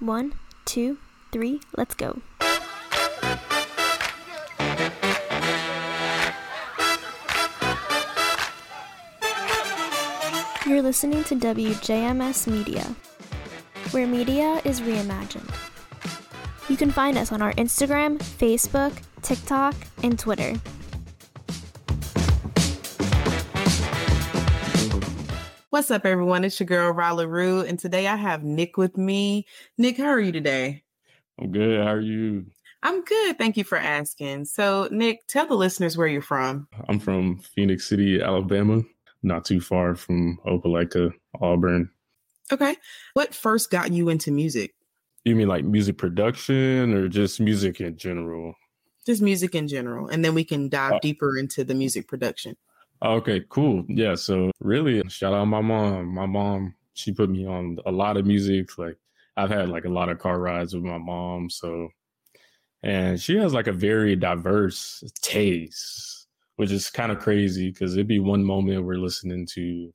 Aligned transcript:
One, 0.00 0.32
two, 0.64 0.96
three, 1.30 1.60
let's 1.76 1.94
go. 1.94 2.22
You're 10.66 10.80
listening 10.80 11.22
to 11.24 11.36
WJMS 11.36 12.46
Media, 12.50 12.96
where 13.90 14.06
media 14.06 14.62
is 14.64 14.80
reimagined. 14.80 15.54
You 16.70 16.78
can 16.78 16.90
find 16.90 17.18
us 17.18 17.30
on 17.30 17.42
our 17.42 17.52
Instagram, 17.54 18.16
Facebook, 18.16 19.02
TikTok, 19.20 19.74
and 20.02 20.18
Twitter. 20.18 20.54
What's 25.80 25.90
up, 25.90 26.04
everyone? 26.04 26.44
It's 26.44 26.60
your 26.60 26.66
girl, 26.66 26.92
Rala 26.92 27.26
Rue, 27.26 27.62
and 27.62 27.78
today 27.78 28.06
I 28.06 28.14
have 28.14 28.44
Nick 28.44 28.76
with 28.76 28.98
me. 28.98 29.46
Nick, 29.78 29.96
how 29.96 30.08
are 30.08 30.20
you 30.20 30.30
today? 30.30 30.82
I'm 31.40 31.50
good. 31.50 31.82
How 31.82 31.92
are 31.92 32.00
you? 32.02 32.44
I'm 32.82 33.02
good. 33.02 33.38
Thank 33.38 33.56
you 33.56 33.64
for 33.64 33.78
asking. 33.78 34.44
So, 34.44 34.88
Nick, 34.90 35.26
tell 35.26 35.46
the 35.46 35.54
listeners 35.54 35.96
where 35.96 36.06
you're 36.06 36.20
from. 36.20 36.68
I'm 36.90 37.00
from 37.00 37.38
Phenix 37.38 37.88
City, 37.88 38.20
Alabama, 38.20 38.82
not 39.22 39.46
too 39.46 39.58
far 39.58 39.94
from 39.94 40.38
Opelika, 40.44 41.14
Auburn. 41.40 41.88
Okay. 42.52 42.76
What 43.14 43.34
first 43.34 43.70
got 43.70 43.90
you 43.90 44.10
into 44.10 44.30
music? 44.30 44.74
You 45.24 45.34
mean 45.34 45.48
like 45.48 45.64
music 45.64 45.96
production 45.96 46.92
or 46.92 47.08
just 47.08 47.40
music 47.40 47.80
in 47.80 47.96
general? 47.96 48.54
Just 49.06 49.22
music 49.22 49.54
in 49.54 49.66
general. 49.66 50.08
And 50.08 50.22
then 50.22 50.34
we 50.34 50.44
can 50.44 50.68
dive 50.68 50.92
Uh, 50.92 50.98
deeper 51.00 51.38
into 51.38 51.64
the 51.64 51.74
music 51.74 52.06
production. 52.06 52.58
Okay, 53.02 53.42
cool. 53.48 53.84
Yeah, 53.88 54.14
so 54.14 54.50
really 54.60 55.02
shout 55.08 55.32
out 55.32 55.46
my 55.46 55.60
mom. 55.62 56.14
My 56.14 56.26
mom, 56.26 56.74
she 56.94 57.12
put 57.12 57.30
me 57.30 57.46
on 57.46 57.78
a 57.86 57.90
lot 57.92 58.16
of 58.18 58.26
music. 58.26 58.76
Like 58.78 58.96
I've 59.36 59.48
had 59.50 59.70
like 59.70 59.86
a 59.86 59.88
lot 59.88 60.10
of 60.10 60.18
car 60.18 60.38
rides 60.38 60.74
with 60.74 60.84
my 60.84 60.98
mom, 60.98 61.48
so 61.48 61.88
and 62.82 63.20
she 63.20 63.36
has 63.38 63.54
like 63.54 63.66
a 63.68 63.72
very 63.72 64.16
diverse 64.16 65.02
taste, 65.22 66.28
which 66.56 66.70
is 66.72 66.90
kind 66.90 67.12
of 67.12 67.18
crazy 67.20 67.70
because 67.70 67.94
it'd 67.94 68.06
be 68.08 68.18
one 68.20 68.44
moment 68.44 68.84
we're 68.84 68.96
listening 68.96 69.46
to 69.54 69.92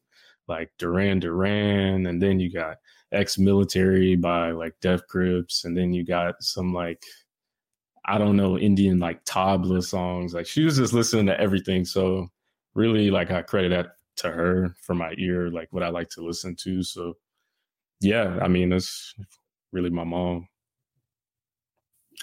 like 0.47 0.71
Duran 0.79 1.19
Duran, 1.19 2.07
and 2.07 2.21
then 2.21 2.39
you 2.39 2.51
got 2.51 2.77
ex-military 3.11 4.15
by 4.15 4.51
like 4.51 4.73
Death 4.81 5.07
Grips, 5.07 5.65
and 5.65 5.77
then 5.77 5.93
you 5.93 6.03
got 6.05 6.41
some 6.41 6.73
like 6.73 7.03
I 8.05 8.17
don't 8.17 8.37
know 8.37 8.57
Indian 8.57 8.99
like 8.99 9.23
tabla 9.25 9.83
songs. 9.83 10.33
Like 10.33 10.47
she 10.47 10.63
was 10.63 10.77
just 10.77 10.93
listening 10.93 11.27
to 11.27 11.39
everything. 11.39 11.85
So 11.85 12.29
really 12.75 13.09
like 13.09 13.31
I 13.31 13.41
credit 13.41 13.69
that 13.69 13.95
to 14.17 14.31
her 14.31 14.75
for 14.81 14.93
my 14.93 15.13
ear, 15.17 15.49
like 15.49 15.69
what 15.71 15.83
I 15.83 15.89
like 15.89 16.09
to 16.09 16.21
listen 16.21 16.55
to. 16.63 16.83
So 16.83 17.15
yeah, 18.01 18.37
I 18.41 18.47
mean 18.47 18.69
that's 18.69 19.13
really 19.71 19.89
my 19.89 20.03
mom. 20.03 20.47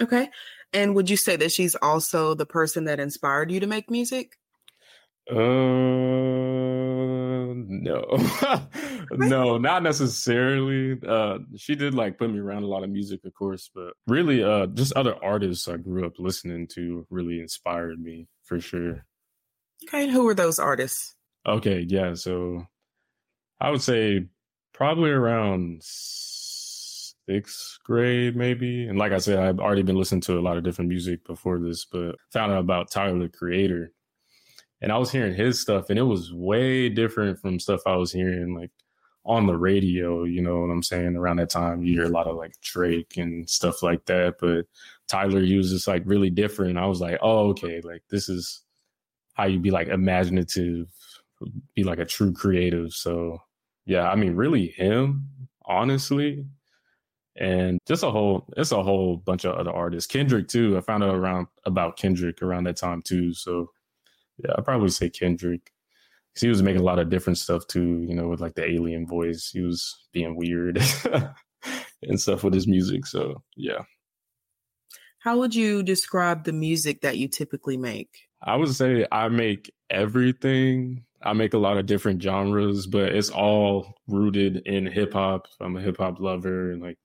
Okay. 0.00 0.28
And 0.72 0.94
would 0.94 1.10
you 1.10 1.16
say 1.16 1.36
that 1.36 1.52
she's 1.52 1.74
also 1.76 2.34
the 2.34 2.46
person 2.46 2.84
that 2.84 3.00
inspired 3.00 3.50
you 3.50 3.60
to 3.60 3.66
make 3.66 3.90
music? 3.90 4.38
Uh 5.30 5.34
no. 7.64 8.04
no, 9.12 9.58
not 9.58 9.82
necessarily. 9.82 10.98
Uh 11.06 11.38
she 11.56 11.74
did 11.74 11.94
like 11.94 12.18
put 12.18 12.30
me 12.30 12.38
around 12.38 12.62
a 12.62 12.68
lot 12.68 12.84
of 12.84 12.90
music, 12.90 13.24
of 13.24 13.34
course, 13.34 13.70
but 13.74 13.92
really 14.06 14.42
uh 14.42 14.66
just 14.68 14.94
other 14.94 15.16
artists 15.22 15.68
I 15.68 15.76
grew 15.76 16.06
up 16.06 16.18
listening 16.18 16.66
to 16.74 17.06
really 17.10 17.40
inspired 17.40 18.00
me 18.00 18.28
for 18.42 18.60
sure. 18.60 19.04
Okay. 19.84 20.08
Who 20.08 20.24
were 20.24 20.34
those 20.34 20.58
artists? 20.58 21.14
Okay, 21.46 21.84
yeah. 21.88 22.14
So 22.14 22.66
I 23.60 23.70
would 23.70 23.82
say 23.82 24.26
probably 24.72 25.10
around 25.10 25.82
sixth 25.82 27.78
grade, 27.84 28.36
maybe. 28.36 28.86
And 28.86 28.98
like 28.98 29.12
I 29.12 29.18
said, 29.18 29.38
I've 29.38 29.60
already 29.60 29.82
been 29.82 29.96
listening 29.96 30.20
to 30.22 30.38
a 30.38 30.40
lot 30.40 30.56
of 30.56 30.64
different 30.64 30.88
music 30.88 31.24
before 31.24 31.58
this, 31.58 31.84
but 31.84 32.16
found 32.32 32.52
out 32.52 32.60
about 32.60 32.90
Tyler 32.90 33.18
the 33.18 33.28
Creator. 33.28 33.92
And 34.80 34.90
I 34.90 34.98
was 34.98 35.12
hearing 35.12 35.34
his 35.34 35.60
stuff, 35.60 35.90
and 35.90 35.98
it 35.98 36.02
was 36.02 36.32
way 36.32 36.88
different 36.88 37.38
from 37.38 37.60
stuff 37.60 37.82
I 37.86 37.94
was 37.94 38.12
hearing 38.12 38.54
like 38.54 38.70
on 39.24 39.46
the 39.46 39.56
radio. 39.56 40.24
You 40.24 40.42
know 40.42 40.60
what 40.60 40.72
I'm 40.72 40.82
saying? 40.82 41.16
Around 41.16 41.36
that 41.36 41.50
time, 41.50 41.84
you 41.84 41.94
hear 41.94 42.06
a 42.06 42.08
lot 42.08 42.26
of 42.26 42.36
like 42.36 42.60
Drake 42.60 43.16
and 43.16 43.48
stuff 43.48 43.82
like 43.82 44.04
that. 44.06 44.36
But 44.40 44.66
Tyler, 45.06 45.44
just 45.44 45.86
like 45.86 46.02
really 46.04 46.30
different. 46.30 46.78
I 46.78 46.86
was 46.86 47.00
like, 47.00 47.18
oh, 47.22 47.50
okay, 47.50 47.80
like 47.82 48.02
this 48.10 48.28
is 48.28 48.62
how 49.34 49.44
you 49.44 49.58
be 49.58 49.70
like 49.70 49.88
imaginative, 49.88 50.88
be 51.74 51.84
like 51.84 51.98
a 51.98 52.04
true 52.04 52.32
creative. 52.32 52.92
So 52.92 53.38
yeah, 53.86 54.08
I 54.08 54.14
mean, 54.14 54.34
really 54.34 54.68
him, 54.68 55.28
honestly. 55.64 56.44
And 57.36 57.78
just 57.86 58.02
a 58.02 58.10
whole, 58.10 58.46
it's 58.56 58.72
a 58.72 58.82
whole 58.82 59.16
bunch 59.16 59.44
of 59.44 59.56
other 59.56 59.72
artists. 59.72 60.10
Kendrick 60.10 60.48
too. 60.48 60.76
I 60.76 60.80
found 60.82 61.02
out 61.02 61.14
around 61.14 61.46
about 61.64 61.96
Kendrick 61.96 62.42
around 62.42 62.64
that 62.64 62.76
time 62.76 63.02
too. 63.02 63.32
So 63.32 63.70
yeah, 64.38 64.52
I'd 64.56 64.64
probably 64.64 64.90
say 64.90 65.08
Kendrick. 65.08 65.72
he 66.38 66.48
was 66.48 66.62
making 66.62 66.80
a 66.80 66.84
lot 66.84 66.98
of 66.98 67.08
different 67.08 67.38
stuff 67.38 67.66
too, 67.66 68.04
you 68.06 68.14
know, 68.14 68.28
with 68.28 68.40
like 68.40 68.54
the 68.54 68.70
alien 68.70 69.06
voice. 69.06 69.50
He 69.52 69.62
was 69.62 70.06
being 70.12 70.36
weird 70.36 70.78
and 72.02 72.20
stuff 72.20 72.44
with 72.44 72.54
his 72.54 72.68
music. 72.68 73.06
So 73.06 73.42
yeah. 73.56 73.82
How 75.20 75.38
would 75.38 75.54
you 75.54 75.82
describe 75.82 76.44
the 76.44 76.52
music 76.52 77.00
that 77.02 77.16
you 77.16 77.28
typically 77.28 77.76
make? 77.76 78.10
I 78.44 78.56
would 78.56 78.74
say 78.74 79.06
I 79.12 79.28
make 79.28 79.72
everything. 79.90 81.04
I 81.22 81.32
make 81.32 81.54
a 81.54 81.58
lot 81.58 81.76
of 81.76 81.86
different 81.86 82.20
genres, 82.20 82.86
but 82.86 83.14
it's 83.14 83.30
all 83.30 83.94
rooted 84.08 84.58
in 84.66 84.86
hip 84.86 85.12
hop. 85.12 85.46
I'm 85.60 85.76
a 85.76 85.80
hip 85.80 85.98
hop 85.98 86.18
lover 86.18 86.72
and 86.72 86.82
like 86.82 86.98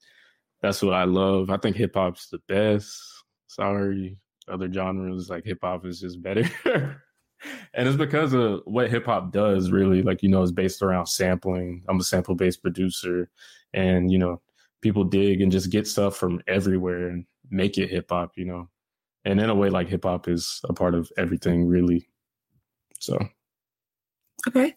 that's 0.61 0.81
what 0.81 0.95
I 0.95 1.03
love. 1.03 1.51
I 1.51 1.57
think 1.57 1.75
hip 1.75 1.93
hop's 1.93 2.29
the 2.29 2.39
best. 2.47 2.99
Sorry, 3.47 4.17
other 4.47 4.71
genres 4.71 5.29
like 5.29 5.45
hip 5.45 5.59
hop 5.61 5.85
is 5.85 6.01
just 6.01 6.21
better. 6.23 6.49
and 6.65 7.87
it's 7.87 7.97
because 7.97 8.33
of 8.33 8.61
what 8.65 8.89
hip 8.89 9.05
hop 9.05 9.31
does 9.31 9.69
really. 9.69 10.01
Like, 10.01 10.23
you 10.23 10.29
know, 10.29 10.41
it's 10.41 10.51
based 10.51 10.81
around 10.81 11.05
sampling. 11.05 11.83
I'm 11.87 11.99
a 11.99 12.03
sample 12.03 12.33
based 12.33 12.63
producer 12.63 13.29
and, 13.73 14.11
you 14.11 14.17
know, 14.17 14.41
people 14.81 15.03
dig 15.03 15.41
and 15.41 15.51
just 15.51 15.69
get 15.69 15.85
stuff 15.87 16.17
from 16.17 16.41
everywhere 16.47 17.09
and 17.09 17.25
make 17.51 17.77
it 17.77 17.91
hip 17.91 18.07
hop, 18.09 18.31
you 18.35 18.45
know 18.45 18.69
and 19.27 19.39
in 19.39 19.49
a 19.49 19.55
way 19.55 19.69
like 19.69 19.87
hip 19.87 20.03
hop 20.03 20.27
is 20.27 20.61
a 20.65 20.73
part 20.73 20.95
of 20.95 21.11
everything 21.17 21.67
really 21.67 22.07
so 22.99 23.17
Okay. 24.47 24.75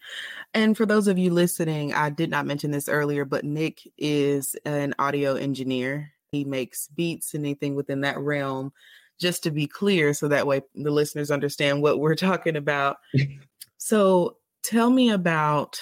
And 0.55 0.77
for 0.77 0.87
those 0.87 1.07
of 1.07 1.19
you 1.19 1.31
listening, 1.33 1.93
I 1.93 2.11
did 2.11 2.31
not 2.31 2.47
mention 2.47 2.71
this 2.71 2.89
earlier, 2.89 3.25
but 3.25 3.45
Nick 3.45 3.87
is 3.99 4.57
an 4.65 4.95
audio 4.99 5.35
engineer. 5.35 6.11
He 6.33 6.45
makes 6.45 6.89
beats 6.89 7.35
and 7.35 7.45
anything 7.45 7.75
within 7.75 8.01
that 8.01 8.19
realm, 8.19 8.73
just 9.21 9.43
to 9.45 9.51
be 9.51 9.67
clear, 9.67 10.15
so 10.15 10.29
that 10.29 10.47
way 10.47 10.63
the 10.75 10.91
listeners 10.91 11.31
understand 11.31 11.83
what 11.83 12.01
we're 12.01 12.15
talking 12.17 12.57
about. 12.57 12.97
so 13.77 14.39
tell 14.65 14.91
me 14.91 15.11
about 15.11 15.79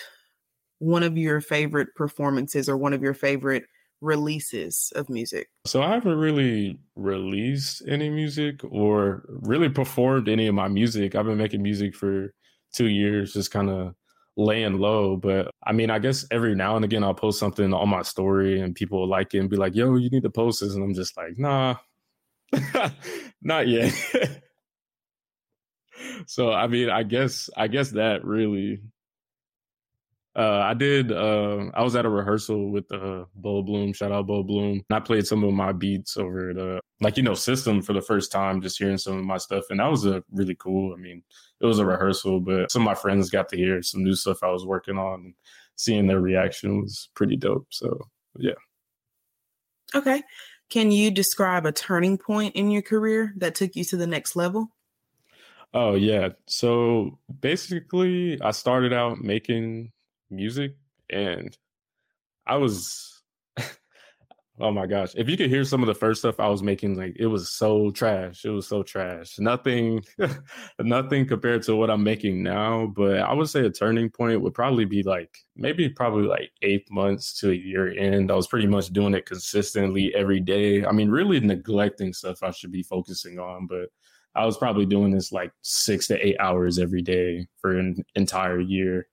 one 0.80 1.02
of 1.02 1.16
your 1.16 1.40
favorite 1.40 1.94
performances 1.94 2.68
or 2.68 2.76
one 2.76 2.92
of 2.92 3.02
your 3.02 3.14
favorite 3.14 3.64
releases 4.00 4.92
of 4.94 5.08
music. 5.08 5.48
so 5.66 5.82
i 5.82 5.92
haven't 5.94 6.16
really 6.18 6.78
released 6.96 7.82
any 7.88 8.08
music 8.08 8.60
or 8.70 9.24
really 9.28 9.68
performed 9.68 10.28
any 10.28 10.46
of 10.46 10.54
my 10.54 10.68
music. 10.68 11.14
I've 11.14 11.26
been 11.26 11.38
making 11.38 11.62
music 11.62 11.94
for 11.94 12.32
two 12.72 12.88
years 12.88 13.32
just 13.32 13.50
kind 13.50 13.70
of 13.70 13.94
laying 14.36 14.78
low 14.78 15.16
but 15.16 15.50
i 15.64 15.72
mean 15.72 15.90
i 15.90 15.98
guess 15.98 16.24
every 16.30 16.54
now 16.54 16.76
and 16.76 16.84
again 16.84 17.02
i'll 17.02 17.12
post 17.12 17.40
something 17.40 17.74
on 17.74 17.88
my 17.88 18.02
story 18.02 18.60
and 18.60 18.76
people 18.76 19.00
will 19.00 19.08
like 19.08 19.34
it 19.34 19.38
and 19.40 19.50
be 19.50 19.56
like 19.56 19.74
yo 19.74 19.96
you 19.96 20.08
need 20.10 20.22
to 20.22 20.30
post 20.30 20.60
this 20.60 20.74
and 20.74 20.84
i'm 20.84 20.94
just 20.94 21.16
like 21.16 21.36
nah. 21.38 21.74
Not 23.42 23.68
yet. 23.68 23.92
So 26.26 26.52
i 26.52 26.66
mean 26.66 26.90
i 26.90 27.02
guess 27.02 27.50
i 27.56 27.68
guess 27.68 27.90
that 27.90 28.24
really 28.24 28.80
uh 30.38 30.60
i 30.60 30.72
did 30.72 31.12
uh 31.12 31.66
i 31.74 31.82
was 31.82 31.94
at 31.94 32.06
a 32.06 32.08
rehearsal 32.08 32.70
with 32.70 32.90
uh 32.92 33.24
bo 33.34 33.62
bloom 33.62 33.92
shout 33.92 34.12
out 34.12 34.26
bo 34.26 34.42
bloom 34.42 34.82
and 34.88 34.96
i 34.96 35.00
played 35.00 35.26
some 35.26 35.44
of 35.44 35.52
my 35.52 35.72
beats 35.72 36.16
over 36.16 36.54
the 36.54 36.80
like 37.00 37.16
you 37.16 37.22
know 37.22 37.34
system 37.34 37.82
for 37.82 37.92
the 37.92 38.00
first 38.00 38.32
time 38.32 38.62
just 38.62 38.78
hearing 38.78 38.98
some 38.98 39.18
of 39.18 39.24
my 39.24 39.36
stuff 39.36 39.64
and 39.70 39.80
that 39.80 39.90
was 39.90 40.06
a 40.06 40.22
really 40.32 40.54
cool 40.54 40.94
i 40.94 40.96
mean 40.96 41.22
it 41.60 41.66
was 41.66 41.78
a 41.78 41.84
rehearsal 41.84 42.40
but 42.40 42.70
some 42.70 42.82
of 42.82 42.86
my 42.86 42.94
friends 42.94 43.28
got 43.28 43.48
to 43.48 43.56
hear 43.56 43.82
some 43.82 44.02
new 44.02 44.14
stuff 44.14 44.42
i 44.42 44.50
was 44.50 44.64
working 44.64 44.96
on 44.96 45.20
and 45.20 45.34
seeing 45.76 46.06
their 46.06 46.20
reaction 46.20 46.80
was 46.80 47.08
pretty 47.14 47.36
dope 47.36 47.66
so 47.70 47.98
yeah 48.38 48.52
Okay. 49.94 50.22
Can 50.70 50.90
you 50.90 51.10
describe 51.10 51.64
a 51.64 51.72
turning 51.72 52.18
point 52.18 52.54
in 52.54 52.70
your 52.70 52.82
career 52.82 53.32
that 53.36 53.54
took 53.54 53.74
you 53.74 53.84
to 53.84 53.96
the 53.96 54.06
next 54.06 54.36
level? 54.36 54.68
Oh 55.72 55.94
yeah. 55.94 56.30
So 56.46 57.18
basically 57.40 58.40
I 58.42 58.50
started 58.50 58.92
out 58.92 59.22
making 59.22 59.92
music 60.30 60.76
and 61.10 61.56
I 62.46 62.56
was 62.56 63.22
Oh 64.60 64.72
my 64.72 64.86
gosh. 64.86 65.12
If 65.16 65.28
you 65.28 65.36
could 65.36 65.50
hear 65.50 65.62
some 65.64 65.82
of 65.82 65.86
the 65.86 65.94
first 65.94 66.20
stuff 66.20 66.40
I 66.40 66.48
was 66.48 66.64
making, 66.64 66.96
like 66.96 67.14
it 67.16 67.26
was 67.26 67.48
so 67.50 67.90
trash. 67.92 68.44
It 68.44 68.50
was 68.50 68.66
so 68.66 68.82
trash. 68.82 69.38
Nothing 69.38 70.02
nothing 70.80 71.26
compared 71.28 71.62
to 71.64 71.76
what 71.76 71.90
I'm 71.90 72.02
making 72.02 72.42
now. 72.42 72.86
But 72.96 73.20
I 73.20 73.32
would 73.32 73.48
say 73.48 73.64
a 73.64 73.70
turning 73.70 74.10
point 74.10 74.40
would 74.40 74.54
probably 74.54 74.84
be 74.84 75.04
like 75.04 75.30
maybe 75.54 75.88
probably 75.88 76.24
like 76.26 76.50
eight 76.62 76.90
months 76.90 77.38
to 77.40 77.50
a 77.52 77.54
year 77.54 77.96
end. 77.96 78.32
I 78.32 78.34
was 78.34 78.48
pretty 78.48 78.66
much 78.66 78.88
doing 78.88 79.14
it 79.14 79.26
consistently 79.26 80.12
every 80.14 80.40
day. 80.40 80.84
I 80.84 80.90
mean, 80.90 81.08
really 81.10 81.38
neglecting 81.38 82.12
stuff 82.12 82.42
I 82.42 82.50
should 82.50 82.72
be 82.72 82.82
focusing 82.82 83.38
on, 83.38 83.68
but 83.68 83.90
I 84.34 84.44
was 84.44 84.56
probably 84.58 84.86
doing 84.86 85.12
this 85.12 85.30
like 85.30 85.52
six 85.62 86.08
to 86.08 86.26
eight 86.26 86.36
hours 86.40 86.78
every 86.80 87.02
day 87.02 87.46
for 87.60 87.78
an 87.78 88.04
entire 88.16 88.60
year. 88.60 89.06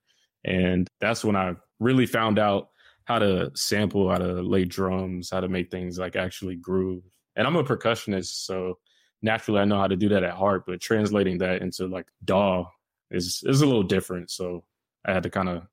And 0.45 0.87
that's 1.01 1.25
when 1.25 1.35
I 1.35 1.55
really 1.79 2.05
found 2.05 2.39
out 2.39 2.69
how 3.05 3.19
to 3.19 3.51
sample, 3.55 4.09
how 4.09 4.19
to 4.19 4.41
lay 4.41 4.63
drums, 4.65 5.29
how 5.31 5.39
to 5.39 5.49
make 5.49 5.69
things 5.69 5.99
like 5.99 6.15
actually 6.15 6.55
groove. 6.55 7.03
And 7.35 7.45
I'm 7.45 7.55
a 7.55 7.63
percussionist, 7.63 8.45
so 8.45 8.77
naturally 9.21 9.59
I 9.59 9.65
know 9.65 9.79
how 9.79 9.87
to 9.87 9.95
do 9.95 10.09
that 10.09 10.23
at 10.23 10.33
heart, 10.33 10.63
but 10.65 10.79
translating 10.79 11.39
that 11.39 11.61
into 11.61 11.87
like 11.87 12.07
DAW 12.23 12.65
is 13.11 13.43
is 13.45 13.61
a 13.61 13.65
little 13.65 13.83
different. 13.83 14.31
So 14.31 14.63
I 15.05 15.13
had 15.13 15.23
to 15.23 15.29
kind 15.29 15.49
of 15.49 15.63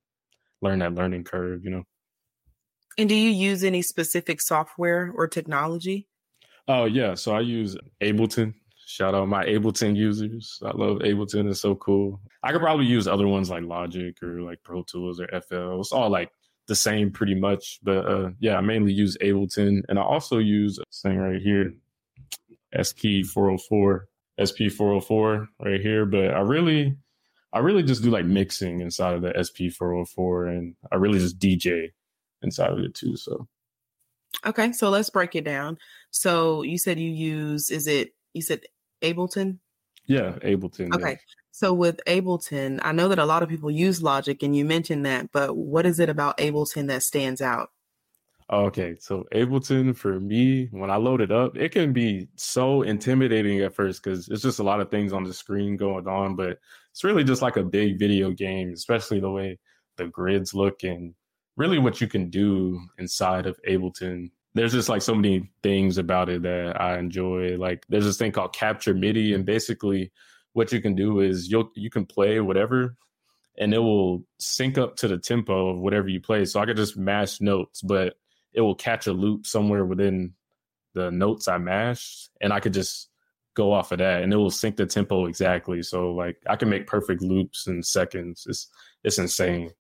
learn 0.61 0.81
that 0.81 0.95
learning 0.95 1.25
curve, 1.25 1.65
you 1.65 1.71
know. 1.71 1.85
And 2.99 3.09
do 3.09 3.15
you 3.15 3.31
use 3.31 3.65
any 3.65 3.83
specific 3.83 4.41
software 4.41 5.13
or 5.15 5.27
technology? 5.27 6.09
Oh 6.69 6.85
yeah, 6.85 7.15
so 7.15 7.35
I 7.35 7.41
use 7.41 7.77
Ableton. 8.03 8.55
Shout 8.93 9.15
out 9.15 9.27
my 9.27 9.43
Ableton 9.47 9.97
users. 9.97 10.61
I 10.63 10.73
love 10.73 10.99
Ableton. 10.99 11.49
It's 11.49 11.63
so 11.63 11.75
cool. 11.77 12.21
I 12.43 12.53
could 12.53 12.61
probably 12.61 12.85
use 12.85 13.09
other 13.09 13.27
ones 13.27 13.49
like 13.49 13.63
Logic 13.65 14.15
or 14.23 14.43
like 14.43 14.63
Pro 14.63 14.83
Tools 14.83 15.19
or 15.19 15.29
FL. 15.29 15.81
It's 15.81 15.93
all 15.93 16.11
like 16.11 16.31
the 16.67 16.75
same 16.75 17.11
pretty 17.11 17.35
much. 17.35 17.79
But 17.83 18.07
uh, 18.07 18.31
yeah, 18.39 18.57
I 18.57 18.61
mainly 18.61 18.93
use 18.93 19.17
Ableton, 19.23 19.81
and 19.89 19.99
I 19.99 20.03
also 20.03 20.37
use 20.37 20.77
this 20.77 21.01
thing 21.01 21.17
right 21.17 21.41
here, 21.41 21.73
SP404. 22.77 24.01
SP404 24.39 25.47
right 25.65 25.81
here. 25.81 26.05
But 26.05 26.35
I 26.35 26.41
really, 26.41 26.95
I 27.55 27.61
really 27.61 27.85
just 27.85 28.03
do 28.03 28.11
like 28.11 28.27
mixing 28.27 28.83
inside 28.83 29.15
of 29.15 29.23
the 29.23 29.31
SP404. 29.31 30.49
and 30.51 30.75
I 30.93 30.97
really 30.97 31.19
just 31.19 31.39
DJ 31.39 31.93
inside 32.43 32.73
of 32.73 32.79
it 32.81 32.95
too. 32.95 33.17
So. 33.17 33.49
Okay, 34.45 34.73
so 34.73 34.91
let's 34.91 35.09
break 35.09 35.35
it 35.35 35.45
down. 35.45 35.79
So 36.11 36.61
you 36.61 36.77
said 36.77 37.01
you 37.01 37.11
use 37.11 37.71
is 37.71 37.87
it 37.87 38.13
you 38.35 38.43
said 38.43 38.61
Ableton? 39.03 39.59
Yeah, 40.07 40.33
Ableton. 40.43 40.95
Okay. 40.95 41.11
Yeah. 41.11 41.17
So 41.53 41.75
with 41.75 42.01
Ableton, 42.07 42.81
I 42.83 42.93
know 42.93 43.09
that 43.09 43.19
a 43.19 43.27
lot 43.27 43.43
of 43.43 43.49
people 43.49 43.71
use 43.71 44.03
Logic 44.03 44.43
and 44.43 44.57
you 44.57 44.65
mentioned 44.65 45.05
that, 45.05 45.31
but 45.33 45.55
what 45.55 45.85
is 45.85 46.01
it 46.01 46.09
about 46.09 46.39
Ableton 46.39 46.89
that 46.89 47.03
stands 47.03 47.43
out? 47.43 47.71
Okay, 48.51 48.97
so 48.99 49.25
Ableton 49.35 49.97
for 49.97 50.19
me, 50.21 50.67
when 50.73 50.91
I 50.91 50.97
load 50.97 51.21
it 51.21 51.31
up, 51.31 51.57
it 51.57 51.71
can 51.73 51.93
be 51.93 52.29
so 52.37 52.83
intimidating 52.83 53.61
at 53.61 53.75
first 53.75 54.03
because 54.03 54.29
it's 54.29 54.43
just 54.43 54.59
a 54.59 54.65
lot 54.65 54.81
of 54.81 54.91
things 54.91 55.13
on 55.13 55.25
the 55.25 55.33
screen 55.33 55.77
going 55.77 56.07
on, 56.07 56.37
but 56.37 56.59
it's 56.91 57.05
really 57.05 57.25
just 57.25 57.41
like 57.41 57.57
a 57.57 57.63
big 57.63 57.99
video 57.99 58.31
game, 58.31 58.73
especially 58.73 59.21
the 59.21 59.31
way 59.31 59.59
the 59.97 60.07
grids 60.07 60.53
look 60.53 60.83
and 60.83 61.15
really 61.57 61.79
what 61.79 62.01
you 62.01 62.07
can 62.07 62.29
do 62.29 62.81
inside 62.99 63.47
of 63.47 63.59
Ableton. 63.69 64.31
There's 64.55 64.73
just 64.73 64.89
like 64.89 65.03
so 65.03 65.15
many 65.15 65.51
things 65.63 65.97
about 65.99 66.29
it 66.29 66.43
that 66.43 66.81
I 66.81 66.99
enjoy. 66.99 67.57
Like 67.57 67.87
there's 67.89 68.05
this 68.05 68.19
thing 68.19 68.33
called 68.33 68.55
Capture 68.55 68.95
MIDI, 68.95 69.35
and 69.35 69.47
basically 69.47 70.13
what 70.53 70.73
you 70.73 70.81
can 70.81 70.95
do 70.95 71.21
is 71.21 71.51
you'll 71.51 71.71
you 71.75 71.91
can 71.91 72.05
play 72.05 72.41
whatever 72.41 72.97
and 73.59 73.75
it 73.75 73.79
will 73.79 74.25
sync 74.39 74.79
up 74.79 74.97
to 74.97 75.09
the 75.09 75.19
tempo 75.19 75.71
of 75.71 75.79
whatever 75.79 76.09
you 76.09 76.21
play. 76.21 76.45
So 76.45 76.61
I 76.61 76.67
could 76.67 76.77
just 76.77 76.97
mash 76.97 77.41
notes, 77.41 77.83
but 77.83 78.15
it 78.53 78.61
will 78.61 78.75
catch 78.75 79.07
a 79.07 79.13
loop 79.13 79.47
somewhere 79.47 79.85
within 79.85 80.35
the 80.95 81.11
notes 81.11 81.49
I 81.49 81.59
mashed, 81.59 82.31
and 82.41 82.53
I 82.53 82.61
could 82.61 82.75
just 82.75 83.09
go 83.55 83.73
off 83.73 83.93
of 83.93 83.99
that, 83.99 84.23
and 84.23 84.33
it 84.33 84.37
will 84.37 84.51
sync 84.51 84.77
the 84.77 84.87
tempo 84.87 85.27
exactly. 85.27 85.83
So 85.83 86.13
like 86.13 86.37
I 86.49 86.57
can 86.57 86.69
make 86.69 86.87
perfect 86.87 87.23
loops 87.23 87.67
in 87.67 87.83
seconds. 87.83 88.47
It's 88.49 88.69
it's 89.05 89.19
insane, 89.19 89.71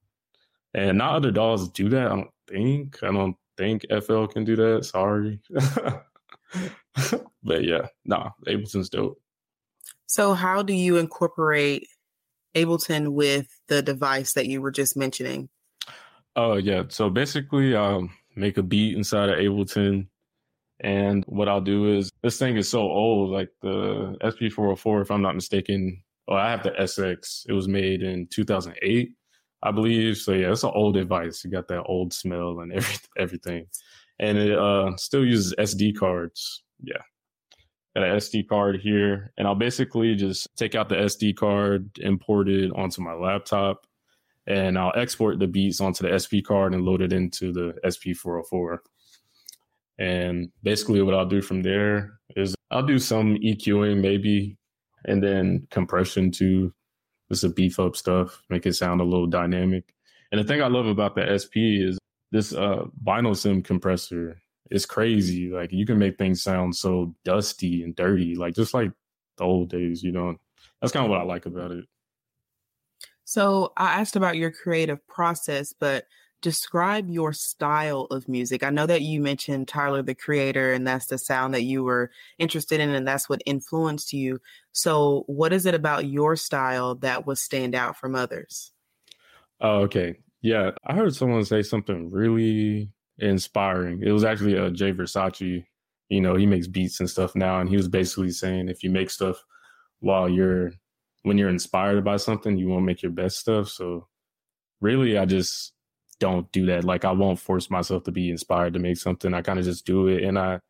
and 0.74 0.98
not 0.98 1.14
other 1.16 1.30
DAWs 1.30 1.68
do 1.70 1.88
that. 1.90 2.06
I 2.06 2.16
don't 2.16 2.30
think. 2.48 3.02
I 3.02 3.06
don't 3.06 3.36
think 3.56 3.84
FL 3.88 4.26
can 4.26 4.44
do 4.44 4.56
that. 4.56 4.84
Sorry, 4.84 5.40
but 7.42 7.64
yeah, 7.64 7.86
nah, 8.04 8.30
Ableton's 8.46 8.88
dope. 8.88 9.20
So, 10.06 10.34
how 10.34 10.62
do 10.62 10.74
you 10.74 10.98
incorporate 10.98 11.88
Ableton 12.54 13.12
with 13.12 13.48
the 13.68 13.80
device 13.80 14.34
that 14.34 14.46
you 14.46 14.60
were 14.60 14.70
just 14.70 14.94
mentioning? 14.94 15.48
Oh, 16.36 16.56
yeah. 16.56 16.82
So, 16.88 17.08
basically, 17.08 17.74
um, 17.74 18.10
make 18.36 18.58
a 18.58 18.62
beat 18.62 18.94
inside 18.94 19.30
of 19.30 19.38
Ableton. 19.38 20.08
And 20.80 21.24
what 21.28 21.48
I'll 21.48 21.62
do 21.62 21.96
is 21.96 22.10
this 22.22 22.38
thing 22.38 22.58
is 22.58 22.68
so 22.68 22.80
old, 22.80 23.30
like 23.30 23.48
the 23.62 24.16
SP404, 24.22 25.00
if 25.00 25.10
I'm 25.10 25.22
not 25.22 25.34
mistaken. 25.34 26.02
Oh, 26.28 26.34
I 26.34 26.50
have 26.50 26.62
the 26.62 26.72
SX. 26.72 27.46
It 27.48 27.52
was 27.52 27.66
made 27.66 28.02
in 28.02 28.26
2008, 28.26 29.12
I 29.62 29.70
believe. 29.70 30.18
So 30.18 30.32
yeah, 30.32 30.50
it's 30.50 30.64
an 30.64 30.72
old 30.74 30.94
device. 30.94 31.44
You 31.44 31.50
got 31.50 31.68
that 31.68 31.84
old 31.84 32.12
smell 32.12 32.60
and 32.60 32.72
every, 32.74 32.96
everything, 33.18 33.66
and 34.18 34.38
it 34.38 34.58
uh, 34.58 34.96
still 34.96 35.24
uses 35.24 35.54
SD 35.58 35.96
cards. 35.96 36.62
Yeah, 36.82 37.02
got 37.94 38.04
an 38.04 38.16
SD 38.16 38.48
card 38.48 38.80
here, 38.80 39.32
and 39.36 39.46
I'll 39.46 39.54
basically 39.54 40.14
just 40.14 40.48
take 40.56 40.74
out 40.74 40.88
the 40.88 40.96
SD 40.96 41.36
card, 41.36 41.90
import 42.00 42.48
it 42.48 42.70
onto 42.74 43.02
my 43.02 43.14
laptop, 43.14 43.86
and 44.46 44.78
I'll 44.78 44.92
export 44.96 45.38
the 45.38 45.46
beats 45.46 45.80
onto 45.80 46.08
the 46.08 46.18
SP 46.18 46.42
card 46.44 46.74
and 46.74 46.84
load 46.84 47.02
it 47.02 47.12
into 47.12 47.52
the 47.52 47.74
SP404. 47.84 48.78
And 49.98 50.50
basically, 50.62 51.02
what 51.02 51.14
I'll 51.14 51.26
do 51.26 51.42
from 51.42 51.62
there 51.62 52.18
is 52.34 52.54
I'll 52.70 52.86
do 52.86 52.98
some 52.98 53.36
EQing 53.36 54.00
maybe, 54.00 54.56
and 55.04 55.22
then 55.22 55.66
compression 55.70 56.30
too, 56.30 56.72
just 57.32 57.40
to 57.42 57.48
beef 57.48 57.80
up 57.80 57.96
stuff, 57.96 58.42
make 58.50 58.66
it 58.66 58.74
sound 58.74 59.00
a 59.00 59.04
little 59.04 59.26
dynamic. 59.26 59.94
And 60.30 60.40
the 60.40 60.44
thing 60.44 60.62
I 60.62 60.68
love 60.68 60.86
about 60.86 61.14
the 61.14 61.38
SP 61.40 61.80
is 61.80 61.98
this 62.30 62.54
uh, 62.54 62.84
vinyl 63.04 63.36
sim 63.36 63.62
compressor 63.62 64.36
it's 64.72 64.86
crazy. 64.86 65.50
Like 65.50 65.70
you 65.70 65.84
can 65.84 65.98
make 65.98 66.16
things 66.16 66.42
sound 66.42 66.74
so 66.74 67.14
dusty 67.24 67.84
and 67.84 67.94
dirty, 67.94 68.34
like 68.34 68.54
just 68.54 68.72
like 68.72 68.90
the 69.36 69.44
old 69.44 69.68
days, 69.68 70.02
you 70.02 70.12
know. 70.12 70.36
That's 70.80 70.92
kind 70.92 71.04
of 71.04 71.10
what 71.10 71.20
I 71.20 71.24
like 71.24 71.44
about 71.46 71.72
it. 71.72 71.84
So 73.24 73.72
I 73.76 74.00
asked 74.00 74.16
about 74.16 74.36
your 74.36 74.50
creative 74.50 75.06
process, 75.06 75.74
but 75.78 76.06
describe 76.42 77.08
your 77.08 77.32
style 77.32 78.02
of 78.10 78.28
music. 78.28 78.62
I 78.62 78.70
know 78.70 78.84
that 78.86 79.00
you 79.00 79.20
mentioned 79.20 79.68
Tyler 79.68 80.02
the 80.02 80.14
creator 80.14 80.72
and 80.72 80.86
that's 80.86 81.06
the 81.06 81.16
sound 81.16 81.54
that 81.54 81.62
you 81.62 81.84
were 81.84 82.10
interested 82.38 82.80
in 82.80 82.90
and 82.90 83.06
that's 83.06 83.28
what 83.28 83.42
influenced 83.46 84.12
you. 84.12 84.40
So 84.72 85.24
what 85.26 85.52
is 85.52 85.64
it 85.64 85.74
about 85.74 86.06
your 86.06 86.36
style 86.36 86.96
that 86.96 87.26
would 87.26 87.38
stand 87.38 87.74
out 87.74 87.96
from 87.96 88.14
others? 88.14 88.72
Oh, 89.60 89.82
okay. 89.82 90.16
Yeah, 90.42 90.72
I 90.84 90.94
heard 90.94 91.14
someone 91.14 91.44
say 91.44 91.62
something 91.62 92.10
really 92.10 92.90
inspiring. 93.18 94.02
It 94.02 94.10
was 94.10 94.24
actually 94.24 94.58
uh, 94.58 94.70
Jay 94.70 94.92
Versace. 94.92 95.64
You 96.08 96.20
know, 96.20 96.34
he 96.34 96.46
makes 96.46 96.66
beats 96.66 96.98
and 96.98 97.08
stuff 97.08 97.34
now, 97.36 97.60
and 97.60 97.70
he 97.70 97.76
was 97.76 97.88
basically 97.88 98.32
saying 98.32 98.68
if 98.68 98.82
you 98.82 98.90
make 98.90 99.08
stuff 99.08 99.42
while 100.00 100.28
you're 100.28 100.72
when 101.22 101.38
you're 101.38 101.48
inspired 101.48 102.04
by 102.04 102.16
something, 102.16 102.58
you 102.58 102.68
won't 102.68 102.84
make 102.84 103.02
your 103.02 103.12
best 103.12 103.38
stuff. 103.38 103.68
So 103.68 104.08
really, 104.80 105.16
I 105.16 105.24
just 105.24 105.72
don't 106.22 106.50
do 106.52 106.66
that. 106.66 106.84
Like 106.84 107.04
I 107.04 107.10
won't 107.10 107.40
force 107.40 107.68
myself 107.68 108.04
to 108.04 108.12
be 108.12 108.30
inspired 108.30 108.74
to 108.74 108.78
make 108.78 108.96
something. 108.96 109.34
I 109.34 109.42
kind 109.42 109.58
of 109.58 109.64
just 109.64 109.84
do 109.84 110.06
it, 110.06 110.22
and 110.22 110.38
I 110.38 110.60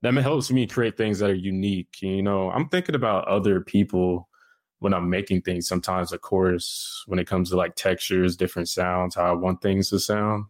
that 0.00 0.14
helps 0.14 0.50
me 0.50 0.66
create 0.66 0.96
things 0.96 1.18
that 1.18 1.28
are 1.28 1.34
unique. 1.34 2.00
You 2.00 2.22
know, 2.22 2.50
I'm 2.50 2.70
thinking 2.70 2.94
about 2.94 3.28
other 3.28 3.60
people 3.60 4.30
when 4.78 4.94
I'm 4.94 5.10
making 5.10 5.42
things. 5.42 5.68
Sometimes, 5.68 6.10
of 6.12 6.22
course, 6.22 7.04
when 7.06 7.18
it 7.18 7.26
comes 7.26 7.50
to 7.50 7.56
like 7.56 7.74
textures, 7.74 8.34
different 8.34 8.70
sounds, 8.70 9.14
how 9.14 9.24
I 9.24 9.32
want 9.32 9.60
things 9.60 9.90
to 9.90 9.98
sound. 9.98 10.46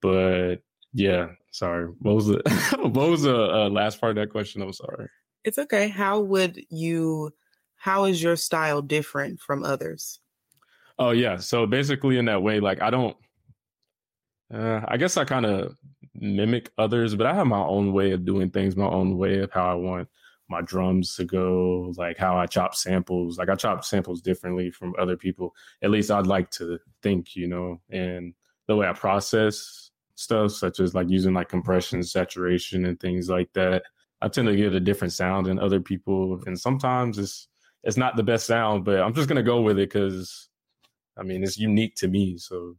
But 0.00 0.62
yeah, 0.94 1.32
sorry. 1.50 1.88
What 2.00 2.14
was 2.14 2.26
the 2.28 2.78
what 2.94 3.10
was 3.10 3.22
the 3.22 3.36
uh, 3.36 3.68
last 3.68 4.00
part 4.00 4.10
of 4.10 4.16
that 4.16 4.30
question? 4.30 4.62
I'm 4.62 4.72
sorry. 4.72 5.08
It's 5.44 5.58
okay. 5.58 5.88
How 5.88 6.20
would 6.20 6.58
you? 6.70 7.32
How 7.76 8.04
is 8.04 8.22
your 8.22 8.36
style 8.36 8.80
different 8.80 9.40
from 9.40 9.62
others? 9.62 10.20
Oh 10.98 11.10
yeah. 11.10 11.36
So 11.36 11.66
basically, 11.66 12.16
in 12.16 12.24
that 12.24 12.42
way, 12.42 12.60
like 12.60 12.80
I 12.80 12.88
don't. 12.88 13.14
Uh, 14.52 14.80
I 14.88 14.96
guess 14.96 15.16
I 15.16 15.24
kind 15.24 15.46
of 15.46 15.76
mimic 16.14 16.70
others, 16.78 17.14
but 17.14 17.26
I 17.26 17.34
have 17.34 17.46
my 17.46 17.60
own 17.60 17.92
way 17.92 18.12
of 18.12 18.24
doing 18.24 18.50
things, 18.50 18.76
my 18.76 18.86
own 18.86 19.16
way 19.16 19.40
of 19.40 19.52
how 19.52 19.70
I 19.70 19.74
want 19.74 20.08
my 20.48 20.62
drums 20.62 21.14
to 21.16 21.24
go, 21.24 21.92
like 21.96 22.16
how 22.16 22.38
I 22.38 22.46
chop 22.46 22.74
samples. 22.74 23.38
Like 23.38 23.50
I 23.50 23.54
chop 23.54 23.84
samples 23.84 24.22
differently 24.22 24.70
from 24.70 24.94
other 24.98 25.16
people. 25.16 25.54
At 25.82 25.90
least 25.90 26.10
I'd 26.10 26.26
like 26.26 26.50
to 26.52 26.78
think, 27.02 27.36
you 27.36 27.46
know, 27.48 27.80
and 27.90 28.34
the 28.66 28.76
way 28.76 28.86
I 28.88 28.92
process 28.94 29.90
stuff, 30.14 30.52
such 30.52 30.80
as 30.80 30.94
like 30.94 31.10
using 31.10 31.34
like 31.34 31.48
compression, 31.48 32.02
saturation, 32.02 32.86
and 32.86 32.98
things 32.98 33.28
like 33.28 33.52
that. 33.54 33.82
I 34.20 34.28
tend 34.28 34.48
to 34.48 34.56
get 34.56 34.74
a 34.74 34.80
different 34.80 35.12
sound 35.12 35.46
than 35.46 35.58
other 35.58 35.80
people, 35.80 36.40
and 36.46 36.58
sometimes 36.58 37.18
it's 37.18 37.48
it's 37.84 37.96
not 37.96 38.16
the 38.16 38.22
best 38.24 38.46
sound, 38.46 38.84
but 38.84 39.00
I'm 39.00 39.14
just 39.14 39.28
gonna 39.28 39.42
go 39.42 39.60
with 39.60 39.78
it 39.78 39.90
because 39.90 40.48
I 41.16 41.22
mean 41.22 41.44
it's 41.44 41.58
unique 41.58 41.94
to 41.96 42.08
me. 42.08 42.38
So 42.38 42.76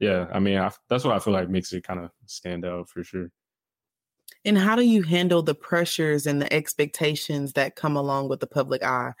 yeah, 0.00 0.26
I 0.32 0.38
mean 0.38 0.58
I, 0.58 0.70
that's 0.88 1.04
what 1.04 1.14
I 1.14 1.18
feel 1.18 1.32
like 1.32 1.48
makes 1.48 1.72
it 1.72 1.84
kind 1.84 2.00
of 2.00 2.10
stand 2.26 2.64
out 2.64 2.88
for 2.88 3.02
sure. 3.02 3.30
And 4.44 4.56
how 4.56 4.76
do 4.76 4.82
you 4.82 5.02
handle 5.02 5.42
the 5.42 5.54
pressures 5.54 6.26
and 6.26 6.40
the 6.40 6.52
expectations 6.52 7.54
that 7.54 7.76
come 7.76 7.96
along 7.96 8.28
with 8.28 8.40
the 8.40 8.46
public 8.46 8.82
eye? 8.82 9.12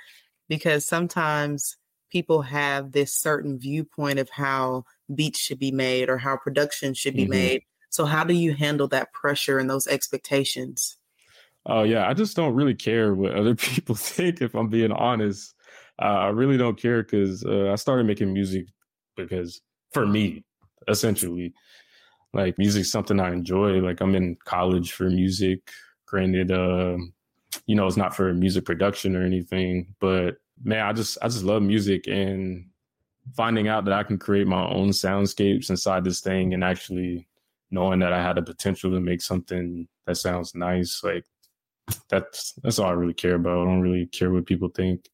Because 0.48 0.86
sometimes 0.86 1.76
people 2.10 2.42
have 2.42 2.92
this 2.92 3.12
certain 3.12 3.58
viewpoint 3.58 4.18
of 4.18 4.30
how 4.30 4.84
beats 5.14 5.40
should 5.40 5.58
be 5.58 5.72
made 5.72 6.08
or 6.08 6.18
how 6.18 6.36
production 6.36 6.94
should 6.94 7.14
be 7.14 7.22
mm-hmm. 7.22 7.30
made. 7.30 7.62
So, 7.90 8.04
how 8.04 8.24
do 8.24 8.34
you 8.34 8.54
handle 8.54 8.88
that 8.88 9.12
pressure 9.12 9.58
and 9.58 9.68
those 9.68 9.86
expectations? 9.86 10.96
Oh, 11.66 11.82
yeah. 11.82 12.08
I 12.08 12.14
just 12.14 12.36
don't 12.36 12.54
really 12.54 12.74
care 12.74 13.14
what 13.14 13.34
other 13.34 13.54
people 13.56 13.94
think, 13.94 14.40
if 14.40 14.54
I'm 14.54 14.68
being 14.68 14.92
honest. 14.92 15.54
Uh, 16.00 16.04
I 16.04 16.28
really 16.28 16.56
don't 16.56 16.80
care 16.80 17.02
because 17.02 17.44
uh, 17.44 17.70
I 17.70 17.74
started 17.74 18.06
making 18.06 18.32
music 18.32 18.66
because 19.16 19.60
for 19.92 20.06
me, 20.06 20.44
essentially, 20.88 21.54
like 22.32 22.58
music's 22.58 22.90
something 22.90 23.20
I 23.20 23.32
enjoy. 23.32 23.80
Like 23.80 24.00
I'm 24.00 24.14
in 24.14 24.36
college 24.44 24.92
for 24.92 25.04
music. 25.04 25.70
Granted, 26.06 26.50
uh, 26.50 26.96
you 27.66 27.74
know, 27.74 27.86
it's 27.86 27.96
not 27.96 28.16
for 28.16 28.32
music 28.34 28.64
production 28.64 29.14
or 29.14 29.22
anything, 29.22 29.94
but 30.00 30.36
man, 30.62 30.86
I 30.86 30.92
just 30.92 31.18
I 31.22 31.28
just 31.28 31.44
love 31.44 31.62
music 31.62 32.06
and 32.06 32.66
finding 33.34 33.68
out 33.68 33.84
that 33.84 33.94
I 33.94 34.02
can 34.02 34.18
create 34.18 34.46
my 34.46 34.66
own 34.68 34.88
soundscapes 34.88 35.70
inside 35.70 36.04
this 36.04 36.20
thing 36.20 36.54
and 36.54 36.64
actually 36.64 37.28
knowing 37.70 37.98
that 38.00 38.12
I 38.12 38.22
had 38.22 38.36
the 38.36 38.42
potential 38.42 38.90
to 38.90 39.00
make 39.00 39.20
something 39.20 39.86
that 40.06 40.16
sounds 40.16 40.54
nice, 40.54 41.02
like 41.04 41.24
that's 42.08 42.52
that's 42.62 42.78
all 42.78 42.88
I 42.88 42.92
really 42.92 43.14
care 43.14 43.34
about. 43.34 43.62
I 43.62 43.64
don't 43.64 43.80
really 43.80 44.06
care 44.06 44.30
what 44.30 44.46
people 44.46 44.68
think. 44.68 45.08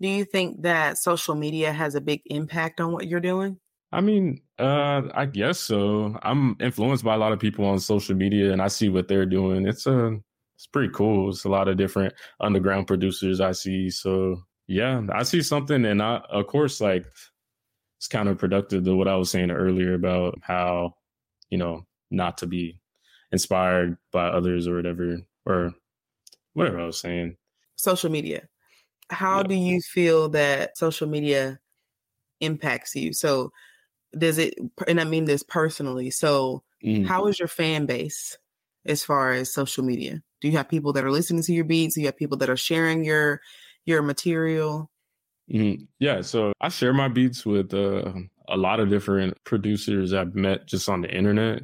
Do 0.00 0.08
you 0.08 0.24
think 0.24 0.62
that 0.62 0.98
social 0.98 1.34
media 1.34 1.72
has 1.72 1.94
a 1.94 2.00
big 2.00 2.20
impact 2.26 2.80
on 2.80 2.92
what 2.92 3.08
you're 3.08 3.20
doing? 3.20 3.58
I 3.96 4.02
mean, 4.02 4.42
uh, 4.58 5.04
I 5.14 5.24
guess 5.24 5.58
so. 5.58 6.18
I'm 6.22 6.54
influenced 6.60 7.02
by 7.02 7.14
a 7.14 7.18
lot 7.18 7.32
of 7.32 7.38
people 7.38 7.64
on 7.64 7.78
social 7.78 8.14
media, 8.14 8.52
and 8.52 8.60
I 8.60 8.68
see 8.68 8.90
what 8.90 9.08
they're 9.08 9.24
doing. 9.24 9.66
It's 9.66 9.86
a, 9.86 10.08
uh, 10.08 10.10
it's 10.54 10.66
pretty 10.66 10.92
cool. 10.92 11.30
It's 11.30 11.44
a 11.44 11.48
lot 11.48 11.66
of 11.66 11.78
different 11.78 12.12
underground 12.38 12.88
producers 12.88 13.40
I 13.40 13.52
see. 13.52 13.88
So 13.88 14.42
yeah, 14.66 15.00
I 15.14 15.22
see 15.22 15.40
something, 15.40 15.86
and 15.86 16.02
I, 16.02 16.16
of 16.28 16.46
course, 16.46 16.78
like 16.78 17.06
it's 17.96 18.06
kind 18.06 18.28
of 18.28 18.36
productive 18.36 18.84
to 18.84 18.94
what 18.94 19.08
I 19.08 19.16
was 19.16 19.30
saying 19.30 19.50
earlier 19.50 19.94
about 19.94 20.38
how, 20.42 20.96
you 21.48 21.56
know, 21.56 21.86
not 22.10 22.36
to 22.38 22.46
be 22.46 22.78
inspired 23.32 23.96
by 24.12 24.26
others 24.26 24.68
or 24.68 24.76
whatever, 24.76 25.22
or 25.46 25.72
whatever 26.52 26.80
I 26.80 26.86
was 26.86 27.00
saying. 27.00 27.38
Social 27.76 28.10
media. 28.10 28.46
How 29.08 29.38
yeah. 29.38 29.44
do 29.44 29.54
you 29.54 29.80
feel 29.80 30.28
that 30.30 30.76
social 30.76 31.08
media 31.08 31.60
impacts 32.40 32.94
you? 32.94 33.14
So 33.14 33.52
does 34.18 34.38
it 34.38 34.54
and 34.86 35.00
i 35.00 35.04
mean 35.04 35.24
this 35.24 35.42
personally 35.42 36.10
so 36.10 36.62
mm. 36.84 37.06
how 37.06 37.26
is 37.26 37.38
your 37.38 37.48
fan 37.48 37.86
base 37.86 38.38
as 38.86 39.04
far 39.04 39.32
as 39.32 39.52
social 39.52 39.84
media 39.84 40.22
do 40.40 40.48
you 40.48 40.56
have 40.56 40.68
people 40.68 40.92
that 40.92 41.04
are 41.04 41.10
listening 41.10 41.42
to 41.42 41.52
your 41.52 41.64
beats 41.64 41.94
do 41.94 42.00
you 42.00 42.06
have 42.06 42.16
people 42.16 42.36
that 42.38 42.50
are 42.50 42.56
sharing 42.56 43.04
your 43.04 43.40
your 43.84 44.02
material 44.02 44.90
mm-hmm. 45.52 45.84
yeah 45.98 46.20
so 46.20 46.52
i 46.60 46.68
share 46.68 46.92
my 46.92 47.08
beats 47.08 47.44
with 47.44 47.72
uh, 47.74 48.12
a 48.48 48.56
lot 48.56 48.80
of 48.80 48.88
different 48.88 49.36
producers 49.44 50.12
i've 50.12 50.34
met 50.34 50.66
just 50.66 50.88
on 50.88 51.00
the 51.02 51.14
internet 51.14 51.62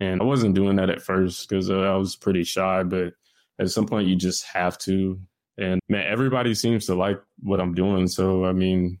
and 0.00 0.20
i 0.20 0.24
wasn't 0.24 0.54
doing 0.54 0.76
that 0.76 0.90
at 0.90 1.02
first 1.02 1.48
because 1.48 1.70
uh, 1.70 1.80
i 1.80 1.96
was 1.96 2.16
pretty 2.16 2.44
shy 2.44 2.82
but 2.82 3.12
at 3.58 3.70
some 3.70 3.86
point 3.86 4.08
you 4.08 4.16
just 4.16 4.44
have 4.44 4.76
to 4.78 5.18
and 5.56 5.80
man 5.88 6.04
everybody 6.06 6.54
seems 6.54 6.86
to 6.86 6.94
like 6.94 7.20
what 7.40 7.60
i'm 7.60 7.74
doing 7.74 8.08
so 8.08 8.44
i 8.44 8.52
mean 8.52 8.98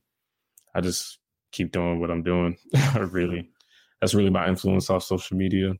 i 0.74 0.80
just 0.80 1.18
keep 1.54 1.72
doing 1.72 2.00
what 2.00 2.10
I'm 2.10 2.22
doing. 2.22 2.56
really, 2.98 3.48
that's 4.00 4.14
really 4.14 4.30
my 4.30 4.48
influence 4.48 4.90
off 4.90 5.04
social 5.04 5.36
media. 5.36 5.74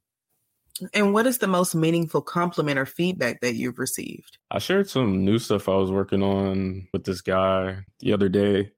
And 0.92 1.12
what 1.12 1.26
is 1.26 1.38
the 1.38 1.46
most 1.46 1.74
meaningful 1.74 2.20
compliment 2.20 2.78
or 2.78 2.86
feedback 2.86 3.40
that 3.40 3.54
you've 3.54 3.78
received? 3.78 4.38
I 4.50 4.58
shared 4.58 4.88
some 4.88 5.24
new 5.24 5.38
stuff 5.38 5.68
I 5.68 5.76
was 5.76 5.90
working 5.90 6.22
on 6.22 6.88
with 6.92 7.04
this 7.04 7.20
guy 7.20 7.78
the 8.00 8.12
other 8.12 8.28
day. 8.28 8.72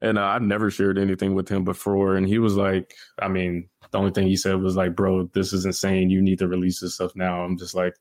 And 0.00 0.16
uh, 0.16 0.22
I'd 0.22 0.42
never 0.42 0.70
shared 0.70 0.96
anything 0.96 1.34
with 1.34 1.48
him 1.48 1.64
before. 1.64 2.16
And 2.16 2.26
he 2.26 2.38
was 2.38 2.56
like, 2.56 2.94
I 3.18 3.28
mean, 3.28 3.68
the 3.90 3.98
only 3.98 4.12
thing 4.12 4.28
he 4.28 4.36
said 4.36 4.60
was 4.60 4.76
like, 4.76 4.94
bro, 4.94 5.28
this 5.34 5.52
is 5.52 5.66
insane. 5.66 6.08
You 6.08 6.22
need 6.22 6.38
to 6.38 6.48
release 6.48 6.80
this 6.80 6.94
stuff 6.94 7.12
now. 7.16 7.42
I'm 7.42 7.58
just 7.58 7.74
like, 7.74 7.96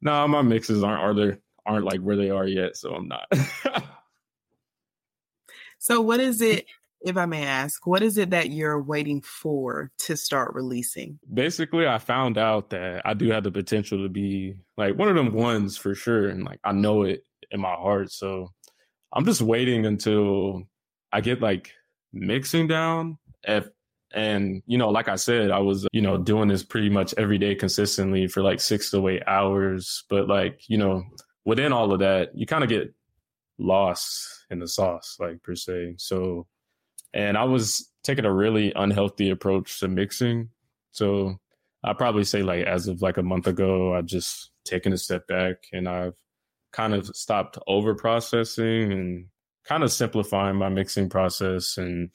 no, 0.00 0.12
nah, 0.12 0.26
my 0.26 0.42
mixes 0.42 0.82
aren't 0.82 1.02
are 1.02 1.14
there 1.14 1.38
aren't 1.66 1.84
like 1.84 2.00
where 2.00 2.16
they 2.16 2.30
are 2.30 2.46
yet. 2.46 2.76
So 2.76 2.94
I'm 2.94 3.08
not. 3.08 3.30
so 5.78 6.00
what 6.00 6.20
is 6.20 6.40
it 6.40 6.66
if 7.00 7.16
I 7.16 7.26
may 7.26 7.44
ask, 7.44 7.86
what 7.86 8.02
is 8.02 8.18
it 8.18 8.30
that 8.30 8.50
you're 8.50 8.80
waiting 8.80 9.22
for 9.22 9.90
to 9.98 10.16
start 10.16 10.54
releasing? 10.54 11.18
Basically, 11.32 11.86
I 11.86 11.98
found 11.98 12.38
out 12.38 12.70
that 12.70 13.02
I 13.04 13.14
do 13.14 13.30
have 13.30 13.44
the 13.44 13.52
potential 13.52 14.02
to 14.02 14.08
be 14.08 14.56
like 14.76 14.96
one 14.96 15.08
of 15.08 15.14
them 15.14 15.32
ones 15.32 15.76
for 15.76 15.94
sure. 15.94 16.28
And 16.28 16.44
like 16.44 16.60
I 16.64 16.72
know 16.72 17.02
it 17.02 17.24
in 17.50 17.60
my 17.60 17.74
heart. 17.74 18.10
So 18.12 18.52
I'm 19.12 19.24
just 19.24 19.40
waiting 19.40 19.86
until 19.86 20.64
I 21.12 21.20
get 21.20 21.40
like 21.40 21.72
mixing 22.12 22.66
down. 22.66 23.18
If 23.44 23.68
and 24.12 24.62
you 24.66 24.78
know, 24.78 24.88
like 24.88 25.08
I 25.08 25.16
said, 25.16 25.50
I 25.50 25.58
was, 25.58 25.86
you 25.92 26.02
know, 26.02 26.16
doing 26.16 26.48
this 26.48 26.64
pretty 26.64 26.90
much 26.90 27.14
every 27.16 27.38
day 27.38 27.54
consistently 27.54 28.26
for 28.26 28.42
like 28.42 28.60
six 28.60 28.90
to 28.90 29.06
eight 29.08 29.22
hours. 29.26 30.04
But 30.08 30.28
like, 30.28 30.62
you 30.66 30.78
know, 30.78 31.04
within 31.44 31.72
all 31.72 31.92
of 31.92 32.00
that, 32.00 32.36
you 32.36 32.46
kind 32.46 32.64
of 32.64 32.70
get 32.70 32.92
lost 33.58 34.44
in 34.50 34.58
the 34.58 34.68
sauce, 34.68 35.16
like 35.20 35.42
per 35.42 35.54
se. 35.54 35.94
So 35.98 36.46
and 37.14 37.36
I 37.36 37.44
was 37.44 37.90
taking 38.02 38.24
a 38.24 38.32
really 38.32 38.72
unhealthy 38.74 39.30
approach 39.30 39.80
to 39.80 39.88
mixing. 39.88 40.50
So 40.92 41.38
I 41.84 41.92
probably 41.92 42.24
say 42.24 42.42
like 42.42 42.66
as 42.66 42.88
of 42.88 43.02
like 43.02 43.16
a 43.16 43.22
month 43.22 43.46
ago, 43.46 43.94
I've 43.94 44.06
just 44.06 44.50
taken 44.64 44.92
a 44.92 44.98
step 44.98 45.26
back 45.26 45.56
and 45.72 45.88
I've 45.88 46.14
kind 46.72 46.94
of 46.94 47.06
stopped 47.16 47.58
over 47.66 47.94
processing 47.94 48.92
and 48.92 49.26
kind 49.64 49.82
of 49.82 49.92
simplifying 49.92 50.56
my 50.56 50.68
mixing 50.68 51.08
process 51.08 51.76
and 51.76 52.10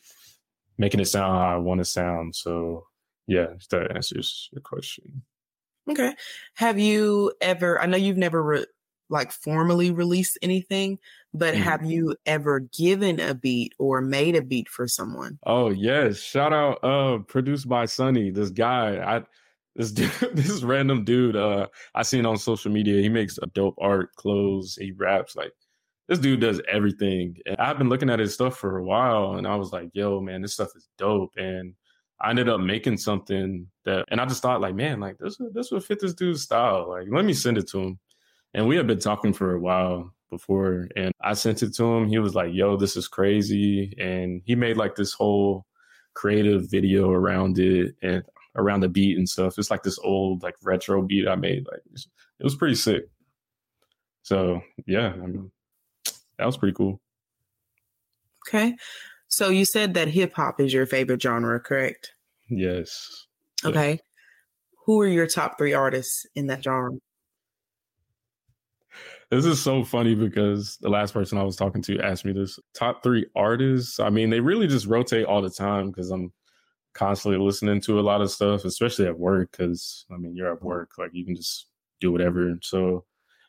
making 0.77 0.99
it 0.99 1.05
sound 1.05 1.37
how 1.37 1.55
I 1.55 1.57
want 1.57 1.79
to 1.79 1.85
sound. 1.85 2.35
So 2.35 2.87
yeah, 3.27 3.47
that 3.69 3.95
answers 3.95 4.49
your 4.51 4.61
question. 4.61 5.23
Okay. 5.89 6.13
Have 6.55 6.79
you 6.79 7.33
ever, 7.41 7.81
I 7.81 7.85
know 7.85 7.97
you've 7.97 8.17
never 8.17 8.41
re- 8.41 8.65
like 9.09 9.31
formally 9.31 9.91
released 9.91 10.37
anything, 10.41 10.97
but 11.33 11.53
mm-hmm. 11.53 11.63
have 11.63 11.85
you 11.85 12.15
ever 12.25 12.59
given 12.59 13.19
a 13.19 13.33
beat 13.33 13.73
or 13.79 14.01
made 14.01 14.35
a 14.35 14.41
beat 14.41 14.69
for 14.69 14.87
someone? 14.87 15.39
Oh 15.45 15.69
yes. 15.69 16.19
Shout 16.19 16.53
out 16.53 16.83
uh 16.83 17.19
produced 17.19 17.67
by 17.67 17.85
Sunny. 17.85 18.29
This 18.29 18.51
guy, 18.51 18.97
I 18.97 19.23
this 19.75 19.91
dude, 19.93 20.11
this 20.33 20.61
random 20.63 21.03
dude 21.03 21.35
uh 21.35 21.67
I 21.95 22.03
seen 22.03 22.25
on 22.25 22.37
social 22.37 22.71
media. 22.71 23.01
He 23.01 23.09
makes 23.09 23.39
a 23.41 23.47
dope 23.47 23.75
art, 23.79 24.15
clothes, 24.15 24.77
he 24.79 24.91
raps 24.91 25.35
like 25.35 25.51
this 26.07 26.19
dude 26.19 26.41
does 26.41 26.61
everything. 26.69 27.37
And 27.45 27.57
I've 27.57 27.77
been 27.77 27.89
looking 27.89 28.09
at 28.09 28.19
his 28.19 28.33
stuff 28.33 28.57
for 28.57 28.77
a 28.77 28.83
while 28.83 29.35
and 29.35 29.47
I 29.47 29.55
was 29.55 29.71
like, 29.71 29.89
yo, 29.93 30.19
man, 30.19 30.41
this 30.41 30.53
stuff 30.53 30.69
is 30.75 30.87
dope. 30.97 31.31
And 31.37 31.73
I 32.21 32.29
ended 32.29 32.49
up 32.49 32.59
making 32.59 32.97
something 32.97 33.67
that 33.85 34.05
and 34.09 34.21
I 34.21 34.25
just 34.25 34.43
thought 34.43 34.61
like, 34.61 34.75
man, 34.75 34.99
like 34.99 35.17
this 35.17 35.37
this 35.53 35.71
would 35.71 35.83
fit 35.83 35.99
this 35.99 36.13
dude's 36.13 36.43
style. 36.43 36.89
Like, 36.89 37.07
let 37.09 37.25
me 37.25 37.33
send 37.33 37.57
it 37.57 37.67
to 37.69 37.79
him. 37.79 37.99
And 38.53 38.67
we 38.67 38.75
had 38.75 38.85
been 38.85 38.99
talking 38.99 39.33
for 39.33 39.55
a 39.55 39.59
while 39.59 40.13
before 40.33 40.89
and 40.95 41.13
I 41.21 41.33
sent 41.33 41.63
it 41.63 41.73
to 41.75 41.83
him. 41.85 42.07
He 42.07 42.19
was 42.19 42.35
like, 42.35 42.53
yo, 42.53 42.75
this 42.75 42.97
is 42.97 43.07
crazy. 43.07 43.95
And 43.99 44.41
he 44.45 44.55
made 44.55 44.77
like 44.77 44.95
this 44.95 45.13
whole 45.13 45.65
creative 46.13 46.69
video 46.69 47.09
around 47.11 47.59
it 47.59 47.95
and 48.01 48.23
around 48.55 48.81
the 48.81 48.89
beat 48.89 49.17
and 49.17 49.27
stuff. 49.29 49.57
It's 49.57 49.71
like 49.71 49.83
this 49.83 49.99
old, 49.99 50.43
like 50.43 50.55
retro 50.63 51.01
beat 51.01 51.27
I 51.27 51.35
made. 51.35 51.65
Like 51.71 51.81
it 51.93 52.43
was 52.43 52.55
pretty 52.55 52.75
sick. 52.75 53.03
So 54.23 54.61
yeah, 54.87 55.13
I 55.13 55.25
mean, 55.25 55.51
that 56.37 56.45
was 56.45 56.57
pretty 56.57 56.73
cool. 56.73 56.99
Okay. 58.47 58.75
So 59.27 59.49
you 59.49 59.65
said 59.65 59.93
that 59.93 60.09
hip 60.09 60.33
hop 60.33 60.59
is 60.59 60.73
your 60.73 60.85
favorite 60.85 61.21
genre, 61.21 61.59
correct? 61.59 62.13
Yes. 62.49 63.25
Okay. 63.65 63.99
Who 64.85 64.99
are 65.01 65.07
your 65.07 65.27
top 65.27 65.57
three 65.57 65.73
artists 65.73 66.25
in 66.35 66.47
that 66.47 66.63
genre? 66.63 66.91
This 69.33 69.45
is 69.45 69.59
so 69.59 69.83
funny 69.83 70.13
because 70.13 70.77
the 70.77 70.89
last 70.89 71.11
person 71.11 71.39
I 71.39 71.43
was 71.43 71.55
talking 71.55 71.81
to 71.83 71.99
asked 72.01 72.23
me 72.23 72.33
this 72.33 72.59
top 72.75 73.01
three 73.01 73.25
artists. 73.35 73.99
I 73.99 74.11
mean, 74.11 74.29
they 74.29 74.39
really 74.39 74.67
just 74.67 74.85
rotate 74.85 75.25
all 75.25 75.41
the 75.41 75.49
time 75.49 75.87
because 75.87 76.11
I'm 76.11 76.31
constantly 76.93 77.43
listening 77.43 77.81
to 77.81 77.99
a 77.99 78.01
lot 78.01 78.21
of 78.21 78.29
stuff, 78.29 78.63
especially 78.63 79.07
at 79.07 79.17
work. 79.17 79.49
Because 79.51 80.05
I 80.13 80.17
mean, 80.17 80.35
you're 80.35 80.53
at 80.53 80.61
work, 80.61 80.91
like 80.99 81.09
you 81.13 81.25
can 81.25 81.35
just 81.35 81.65
do 81.99 82.11
whatever. 82.11 82.59
So, 82.61 83.05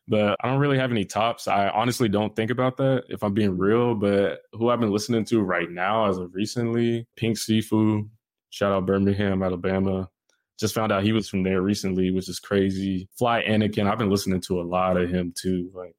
but 0.09 0.39
I 0.41 0.49
don't 0.49 0.59
really 0.59 0.79
have 0.79 0.91
any 0.91 1.05
tops. 1.05 1.49
I 1.49 1.69
honestly 1.69 2.09
don't 2.09 2.35
think 2.35 2.51
about 2.51 2.79
that 2.79 3.05
if 3.11 3.23
I'm 3.23 3.35
being 3.35 3.59
real. 3.59 3.95
But 3.95 4.41
who 4.55 4.71
I've 4.71 4.81
been 4.81 4.93
listening 4.93 5.27
to 5.27 5.43
right 5.43 5.71
now, 5.71 6.09
as 6.09 6.17
of 6.17 6.35
recently, 6.35 7.07
Pink 7.15 7.37
Siifu, 7.37 8.09
shout 8.49 8.73
out 8.73 8.87
Birmingham, 8.87 9.43
Alabama. 9.43 10.09
Just 10.59 10.75
found 10.75 10.93
out 10.93 11.03
he 11.03 11.13
was 11.13 11.29
from 11.29 11.43
there 11.43 11.63
recently, 11.63 12.11
which 12.11 12.29
is 12.29 12.39
crazy. 12.39 13.09
Fly 13.19 13.43
Anakin, 13.43 13.91
I've 13.91 13.99
been 13.99 14.11
listening 14.11 14.41
to 14.43 14.61
a 14.61 14.63
lot 14.63 14.97
of 14.97 15.11
him 15.11 15.33
too. 15.37 15.71
Like, 15.75 15.97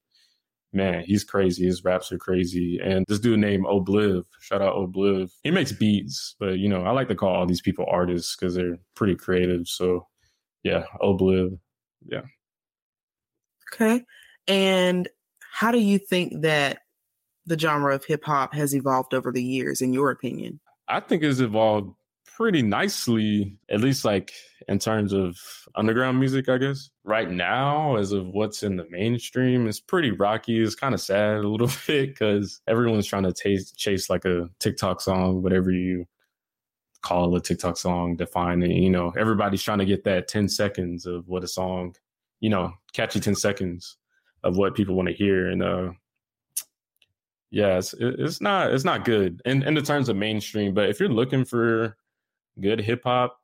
man, 0.71 1.03
he's 1.05 1.24
crazy. 1.24 1.65
His 1.65 1.83
raps 1.83 2.12
are 2.12 2.17
crazy. 2.17 2.79
And 2.83 3.05
this 3.07 3.19
dude 3.19 3.39
named 3.39 3.65
Obliv, 3.65 4.24
shout 4.39 4.62
out 4.62 4.75
Obliv. 4.75 5.31
He 5.43 5.51
makes 5.51 5.71
beats, 5.71 6.35
but 6.39 6.57
you 6.57 6.69
know, 6.69 6.83
I 6.83 6.91
like 6.91 7.09
to 7.09 7.15
call 7.15 7.35
all 7.35 7.45
these 7.45 7.62
people 7.62 7.85
artists 7.89 8.35
because 8.35 8.55
they're 8.55 8.77
pretty 8.95 9.15
creative. 9.15 9.67
So 9.67 10.07
yeah, 10.63 10.85
Obliv. 11.01 11.59
yeah. 12.05 12.21
Okay. 13.74 14.03
And 14.47 15.09
how 15.53 15.71
do 15.71 15.79
you 15.79 15.97
think 15.97 16.41
that 16.41 16.79
the 17.45 17.57
genre 17.57 17.93
of 17.93 18.05
hip 18.05 18.24
hop 18.24 18.53
has 18.53 18.75
evolved 18.75 19.13
over 19.13 19.31
the 19.31 19.43
years, 19.43 19.81
in 19.81 19.93
your 19.93 20.12
opinion? 20.12 20.59
I 20.88 21.00
think 21.00 21.24
it's 21.24 21.39
evolved 21.39 21.93
pretty 22.36 22.62
nicely, 22.62 23.58
at 23.70 23.80
least 23.80 24.04
like 24.04 24.34
in 24.68 24.77
terms 24.77 25.13
of 25.13 25.38
underground 25.75 26.20
music, 26.20 26.50
I 26.50 26.58
guess. 26.58 26.89
Right 27.04 27.30
now, 27.30 27.96
as 27.96 28.12
of 28.12 28.27
what's 28.27 28.62
in 28.62 28.75
the 28.75 28.86
mainstream, 28.89 29.68
it's 29.68 29.80
pretty 29.80 30.12
rocky. 30.12 30.62
It's 30.62 30.75
kind 30.75 30.94
of 30.94 31.00
sad 31.00 31.38
a 31.38 31.48
little 31.48 31.70
bit 31.88 32.10
because 32.10 32.62
everyone's 32.68 33.08
trying 33.08 33.24
to 33.24 33.34
taste, 33.34 33.77
chase 33.77 34.10
like 34.10 34.25
a 34.25 34.50
TikTok 34.60 35.00
song, 35.01 35.44
whatever 35.44 35.72
you 35.72 36.06
call 37.01 37.36
a 37.36 37.42
TikTok 37.42 37.77
song, 37.77 38.18
define 38.18 38.63
it. 38.63 38.72
You 38.72 38.89
know, 38.89 39.13
everybody's 39.18 39.63
trying 39.63 39.80
to 39.80 39.86
get 39.86 40.04
that 40.04 40.27
10 40.27 40.50
seconds 40.50 41.06
of 41.06 41.27
what 41.30 41.44
a 41.44 41.48
song, 41.48 41.96
you 42.42 42.50
know, 42.50 42.74
catchy 42.94 43.22
10 43.22 43.36
seconds 43.36 43.98
of 44.44 44.58
what 44.58 44.75
people 44.75 44.96
want 44.96 45.08
to 45.08 45.13
hear. 45.13 45.50
And, 45.50 45.63
uh, 45.63 45.92
yeah, 47.50 47.77
it's, 47.77 47.94
it's 47.98 48.42
not, 48.42 48.74
it's 48.74 48.84
not 48.84 49.06
good 49.06 49.42
in, 49.46 49.63
in 49.63 49.75
the 49.75 49.82
terms 49.82 50.10
of 50.10 50.18
mainstream, 50.18 50.74
but 50.74 50.89
if 50.89 51.00
you're 51.00 51.08
looking 51.08 51.46
for 51.46 51.96
good 52.59 52.79
hip 52.79 53.01
hop, 53.03 53.38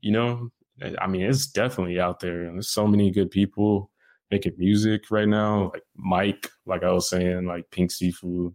you 0.00 0.12
know, 0.12 0.50
I 0.98 1.06
mean, 1.06 1.22
it's 1.22 1.46
definitely 1.46 2.00
out 2.00 2.20
there. 2.20 2.42
And 2.44 2.56
There's 2.56 2.70
so 2.70 2.86
many 2.86 3.10
good 3.10 3.30
people 3.30 3.90
making 4.30 4.54
music 4.56 5.10
right 5.10 5.28
now, 5.28 5.70
like 5.72 5.82
Mike, 5.96 6.48
like 6.64 6.84
I 6.84 6.92
was 6.92 7.08
saying, 7.08 7.46
like 7.46 7.70
Pink 7.70 7.90
Siifu, 7.90 8.54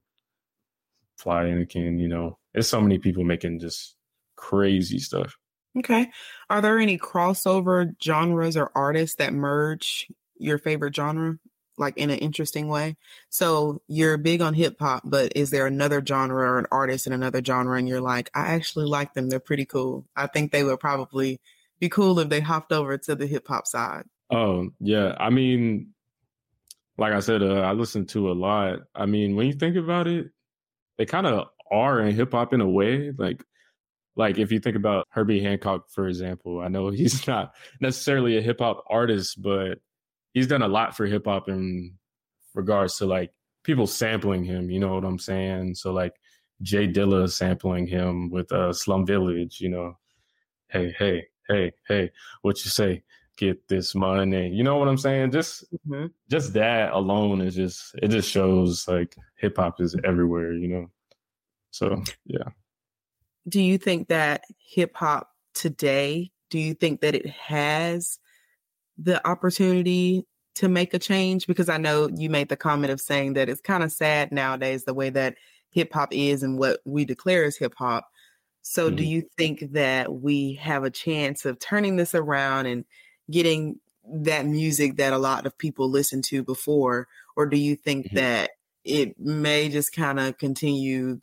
Fly 1.17 1.45
Anakin, 1.45 2.00
you 2.00 2.07
know, 2.07 2.38
there's 2.53 2.67
so 2.67 2.81
many 2.81 2.97
people 2.97 3.24
making 3.24 3.59
just 3.59 3.95
crazy 4.35 5.00
stuff. 5.00 5.35
Okay. 5.77 6.09
Are 6.50 6.62
there 6.62 6.79
any 6.79 6.97
crossover 6.97 7.91
genres 8.01 8.55
or 8.55 8.71
artists 8.75 9.17
that 9.17 9.33
merge 9.33 10.07
your 10.38 10.57
favorite 10.57 10.95
genre? 10.95 11.38
Like 11.77 11.98
in 11.98 12.10
an 12.10 12.20
interesting 12.20 12.67
way. 12.67 12.96
So 13.29 13.82
you're 13.88 14.17
big 14.17 14.41
on 14.41 14.53
hip 14.53 14.77
hop, 14.79 15.03
but 15.05 15.34
is 15.36 15.50
there 15.50 15.67
another 15.67 16.03
genre 16.05 16.51
or 16.51 16.60
an 16.60 16.67
artist 16.72 17.08
in 17.08 17.13
another 17.13 17.44
genre 17.44 17.77
and 17.77 17.88
you're 17.88 18.01
like, 18.01 18.29
I 18.34 18.53
actually 18.53 18.86
like 18.86 19.13
them. 19.13 19.29
They're 19.29 19.39
pretty 19.39 19.65
cool. 19.65 20.05
I 20.15 20.27
think 20.27 20.51
they 20.51 20.63
would 20.63 20.79
probably 20.79 21.39
be 21.79 21.89
cool 21.89 22.20
if 22.20 22.29
they 22.29 22.39
hopped 22.39 22.72
over 22.72 22.98
to 22.98 23.15
the 23.15 23.27
hip 23.27 23.48
hop 23.48 23.67
side. 23.67 24.03
Oh, 24.29 24.70
yeah. 24.79 25.15
I 25.20 25.29
mean, 25.29 25.94
like 26.98 27.13
I 27.13 27.20
said, 27.20 27.44
uh, 27.44 27.62
I 27.62 27.74
listen 27.74 28.05
to 28.08 28.32
a 28.32 28.34
lot. 28.34 28.79
I 28.96 29.05
mean, 29.05 29.36
when 29.36 29.48
you 29.48 29.53
think 29.53 29.75
about 29.75 30.08
it, 30.08 30.27
they 30.98 31.05
kind 31.05 31.27
of 31.27 31.48
are 31.72 32.00
in 32.00 32.15
hip 32.15 32.32
hop 32.32 32.53
in 32.53 32.62
a 32.62 32.70
way. 32.70 33.12
Like, 33.12 33.44
like 34.15 34.38
if 34.38 34.51
you 34.51 34.60
think 34.60 34.77
about 34.77 35.08
Herbie 35.10 35.41
Hancock, 35.41 35.89
for 35.89 36.08
example, 36.08 36.62
I 36.62 36.70
know 36.70 36.89
he's 36.91 37.27
not 37.27 37.53
necessarily 37.82 38.38
a 38.38 38.41
hip 38.41 38.60
hop 38.60 38.84
artist, 38.89 39.41
but 39.41 39.79
he's 40.36 40.46
done 40.46 40.62
a 40.62 40.68
lot 40.68 40.96
for 40.96 41.08
hip 41.08 41.25
hop 41.25 41.50
in 41.50 41.96
regards 42.54 42.98
to 42.98 43.08
like 43.08 43.32
people 43.63 43.88
sampling 43.88 44.44
him. 44.44 44.70
You 44.70 44.80
know 44.80 44.94
what 44.94 45.04
I'm 45.04 45.18
saying? 45.18 45.74
So 45.74 45.92
like 45.92 46.13
J 46.62 46.88
Dilla 46.88 47.27
sampling 47.32 47.88
him 47.88 48.30
with 48.30 48.51
uh, 48.51 48.72
Slum 48.72 49.08
Village. 49.08 49.60
You 49.60 49.70
know, 49.70 49.98
hey, 50.70 50.94
hey, 51.00 51.25
hey, 51.48 51.72
hey, 51.88 52.12
what 52.44 52.63
you 52.63 52.70
say? 52.70 53.01
Get 53.38 53.68
this 53.68 53.94
money. 53.96 54.50
You 54.50 54.63
know 54.63 54.77
what 54.77 54.88
I'm 54.88 54.98
saying? 54.98 55.32
Just 55.32 55.65
mm-hmm. 55.74 56.06
just 56.30 56.54
that 56.54 56.94
alone 56.94 57.42
is 57.42 57.56
just 57.56 57.94
it 58.01 58.08
just 58.10 58.30
shows 58.30 58.88
like 58.88 59.15
hip 59.36 59.58
hop 59.58 59.82
is 59.82 59.96
everywhere. 60.06 60.54
You 60.54 60.68
know. 60.68 60.92
So 61.72 62.01
yeah. 62.25 62.50
Do 63.48 63.62
you 63.62 63.77
think 63.77 64.08
that 64.08 64.44
hip 64.58 64.96
hop 64.96 65.32
today? 65.54 66.32
Do 66.50 66.60
you 66.60 66.74
think 66.74 67.01
that 67.01 67.13
it 67.13 67.27
has 67.27 68.20
the 68.98 69.25
opportunity 69.28 70.25
to 70.56 70.70
make 70.70 70.94
a 70.94 71.00
change? 71.00 71.48
Because 71.48 71.70
I 71.70 71.78
know 71.78 72.10
you 72.14 72.30
made 72.30 72.50
the 72.50 72.56
comment 72.56 72.92
of 72.92 73.02
saying 73.02 73.34
that 73.34 73.50
it's 73.50 73.62
kind 73.62 73.84
of 73.84 73.92
sad 73.92 74.32
nowadays 74.32 74.86
the 74.86 74.94
way 74.94 75.10
that 75.12 75.36
hip 75.72 75.94
hop 75.94 76.14
is 76.14 76.44
and 76.44 76.58
what 76.58 76.80
we 76.86 77.06
declare 77.06 77.44
as 77.44 77.58
hip 77.58 77.74
hop. 77.78 78.08
So, 78.62 78.88
mm-hmm. 78.88 78.96
do 78.96 79.04
you 79.04 79.24
think 79.38 79.74
that 79.74 80.12
we 80.12 80.54
have 80.56 80.84
a 80.84 80.90
chance 80.90 81.46
of 81.46 81.60
turning 81.60 81.98
this 81.98 82.16
around 82.16 82.66
and 82.66 82.86
getting 83.30 83.80
that 84.08 84.46
music 84.46 84.98
that 84.98 85.14
a 85.14 85.18
lot 85.18 85.46
of 85.46 85.58
people 85.58 85.90
listened 85.90 86.24
to 86.25 86.44
before? 86.44 87.08
Or 87.36 87.46
do 87.46 87.58
you 87.58 87.75
think 87.75 88.08
mm-hmm. 88.08 88.16
that 88.16 88.51
it 88.84 89.20
may 89.20 89.70
just 89.70 89.94
kind 89.94 90.20
of 90.20 90.38
continue 90.38 91.22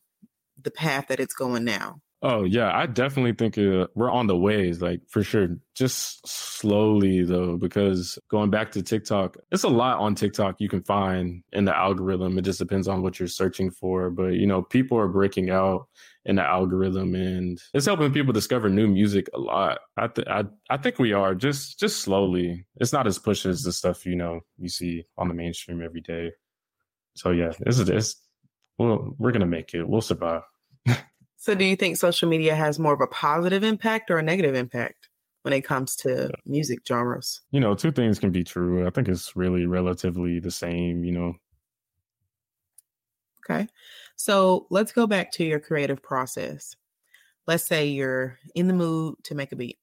the 0.60 0.70
path 0.70 1.08
that 1.08 1.20
it's 1.20 1.34
going 1.34 1.64
now? 1.64 2.00
Oh 2.24 2.44
yeah, 2.44 2.70
I 2.72 2.86
definitely 2.86 3.32
think 3.32 3.58
uh, 3.58 3.88
we're 3.96 4.10
on 4.10 4.28
the 4.28 4.36
ways, 4.36 4.80
like 4.80 5.00
for 5.08 5.24
sure. 5.24 5.58
Just 5.74 6.24
slowly 6.28 7.24
though, 7.24 7.56
because 7.56 8.16
going 8.30 8.48
back 8.48 8.70
to 8.72 8.82
TikTok, 8.82 9.36
it's 9.50 9.64
a 9.64 9.68
lot 9.68 9.98
on 9.98 10.14
TikTok 10.14 10.56
you 10.60 10.68
can 10.68 10.84
find 10.84 11.42
in 11.52 11.64
the 11.64 11.76
algorithm. 11.76 12.38
It 12.38 12.42
just 12.42 12.60
depends 12.60 12.86
on 12.86 13.02
what 13.02 13.18
you're 13.18 13.26
searching 13.26 13.72
for, 13.72 14.08
but 14.10 14.34
you 14.34 14.46
know, 14.46 14.62
people 14.62 14.96
are 14.98 15.08
breaking 15.08 15.50
out 15.50 15.88
in 16.24 16.36
the 16.36 16.44
algorithm, 16.44 17.16
and 17.16 17.60
it's 17.74 17.86
helping 17.86 18.12
people 18.12 18.32
discover 18.32 18.68
new 18.68 18.86
music 18.86 19.28
a 19.34 19.38
lot. 19.40 19.80
I 19.96 20.06
th- 20.06 20.28
I 20.28 20.44
I 20.70 20.76
think 20.76 21.00
we 21.00 21.12
are 21.12 21.34
just 21.34 21.80
just 21.80 22.02
slowly. 22.02 22.64
It's 22.76 22.92
not 22.92 23.08
as 23.08 23.18
push 23.18 23.44
as 23.46 23.62
the 23.64 23.72
stuff 23.72 24.06
you 24.06 24.14
know 24.14 24.42
you 24.58 24.68
see 24.68 25.06
on 25.18 25.26
the 25.26 25.34
mainstream 25.34 25.82
every 25.82 26.02
day. 26.02 26.30
So 27.16 27.30
yeah, 27.32 27.52
this 27.60 27.78
is 27.80 27.86
this. 27.86 28.16
Well, 28.78 29.14
we're 29.18 29.32
gonna 29.32 29.46
make 29.46 29.74
it. 29.74 29.88
We'll 29.88 30.02
survive. 30.02 30.42
So, 31.42 31.56
do 31.56 31.64
you 31.64 31.74
think 31.74 31.96
social 31.96 32.28
media 32.28 32.54
has 32.54 32.78
more 32.78 32.94
of 32.94 33.00
a 33.00 33.08
positive 33.08 33.64
impact 33.64 34.12
or 34.12 34.18
a 34.18 34.22
negative 34.22 34.54
impact 34.54 35.08
when 35.42 35.52
it 35.52 35.62
comes 35.62 35.96
to 35.96 36.30
music 36.46 36.78
genres? 36.86 37.40
You 37.50 37.58
know, 37.58 37.74
two 37.74 37.90
things 37.90 38.20
can 38.20 38.30
be 38.30 38.44
true. 38.44 38.86
I 38.86 38.90
think 38.90 39.08
it's 39.08 39.34
really 39.34 39.66
relatively 39.66 40.38
the 40.38 40.52
same, 40.52 41.02
you 41.02 41.10
know. 41.10 41.34
Okay. 43.44 43.66
So, 44.14 44.68
let's 44.70 44.92
go 44.92 45.08
back 45.08 45.32
to 45.32 45.44
your 45.44 45.58
creative 45.58 46.00
process. 46.00 46.76
Let's 47.48 47.64
say 47.64 47.86
you're 47.86 48.38
in 48.54 48.68
the 48.68 48.74
mood 48.74 49.16
to 49.24 49.34
make 49.34 49.50
a 49.50 49.56
beat. 49.56 49.80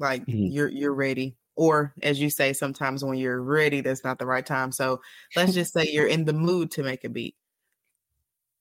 Like 0.00 0.26
mm-hmm. 0.26 0.46
you're 0.46 0.68
you're 0.68 0.92
ready 0.92 1.36
or 1.54 1.94
as 2.02 2.20
you 2.20 2.28
say 2.28 2.52
sometimes 2.52 3.04
when 3.04 3.18
you're 3.18 3.40
ready 3.40 3.82
that's 3.82 4.02
not 4.02 4.18
the 4.18 4.26
right 4.26 4.44
time. 4.44 4.72
So, 4.72 5.00
let's 5.36 5.54
just 5.54 5.74
say 5.74 5.88
you're 5.88 6.08
in 6.08 6.24
the 6.24 6.32
mood 6.32 6.72
to 6.72 6.82
make 6.82 7.04
a 7.04 7.08
beat. 7.08 7.36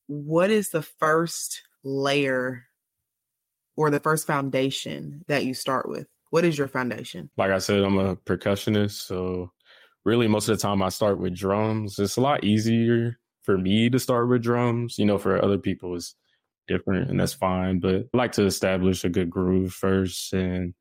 What 0.05 0.51
is 0.51 0.69
the 0.69 0.83
first 0.83 1.63
layer 1.83 2.63
or 3.75 3.89
the 3.89 3.99
first 3.99 4.27
foundation 4.27 5.23
that 5.27 5.45
you 5.45 5.53
start 5.53 5.87
with? 5.89 6.07
What 6.29 6.43
is 6.43 6.57
your 6.57 6.67
foundation? 6.67 7.29
Like 7.37 7.51
I 7.51 7.59
said, 7.59 7.83
I'm 7.83 7.97
a 7.97 8.15
percussionist. 8.15 9.05
So, 9.05 9.51
really, 10.03 10.27
most 10.27 10.49
of 10.49 10.57
the 10.57 10.61
time 10.61 10.81
I 10.81 10.89
start 10.89 11.19
with 11.19 11.35
drums. 11.35 11.99
It's 11.99 12.17
a 12.17 12.21
lot 12.21 12.43
easier 12.43 13.17
for 13.43 13.57
me 13.57 13.89
to 13.89 13.99
start 13.99 14.27
with 14.27 14.43
drums. 14.43 14.97
You 14.97 15.05
know, 15.05 15.17
for 15.17 15.43
other 15.43 15.57
people, 15.57 15.95
it's 15.95 16.15
different 16.67 17.09
and 17.09 17.19
that's 17.19 17.33
fine. 17.33 17.79
But 17.79 18.07
I 18.13 18.17
like 18.17 18.33
to 18.33 18.45
establish 18.45 19.03
a 19.03 19.09
good 19.09 19.29
groove 19.29 19.73
first. 19.73 20.33
And 20.33 20.73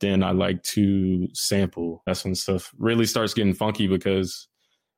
then 0.00 0.22
I 0.22 0.30
like 0.30 0.62
to 0.62 1.28
sample. 1.32 2.02
That's 2.06 2.24
when 2.24 2.34
stuff 2.34 2.72
really 2.78 3.06
starts 3.06 3.34
getting 3.34 3.54
funky 3.54 3.86
because 3.86 4.48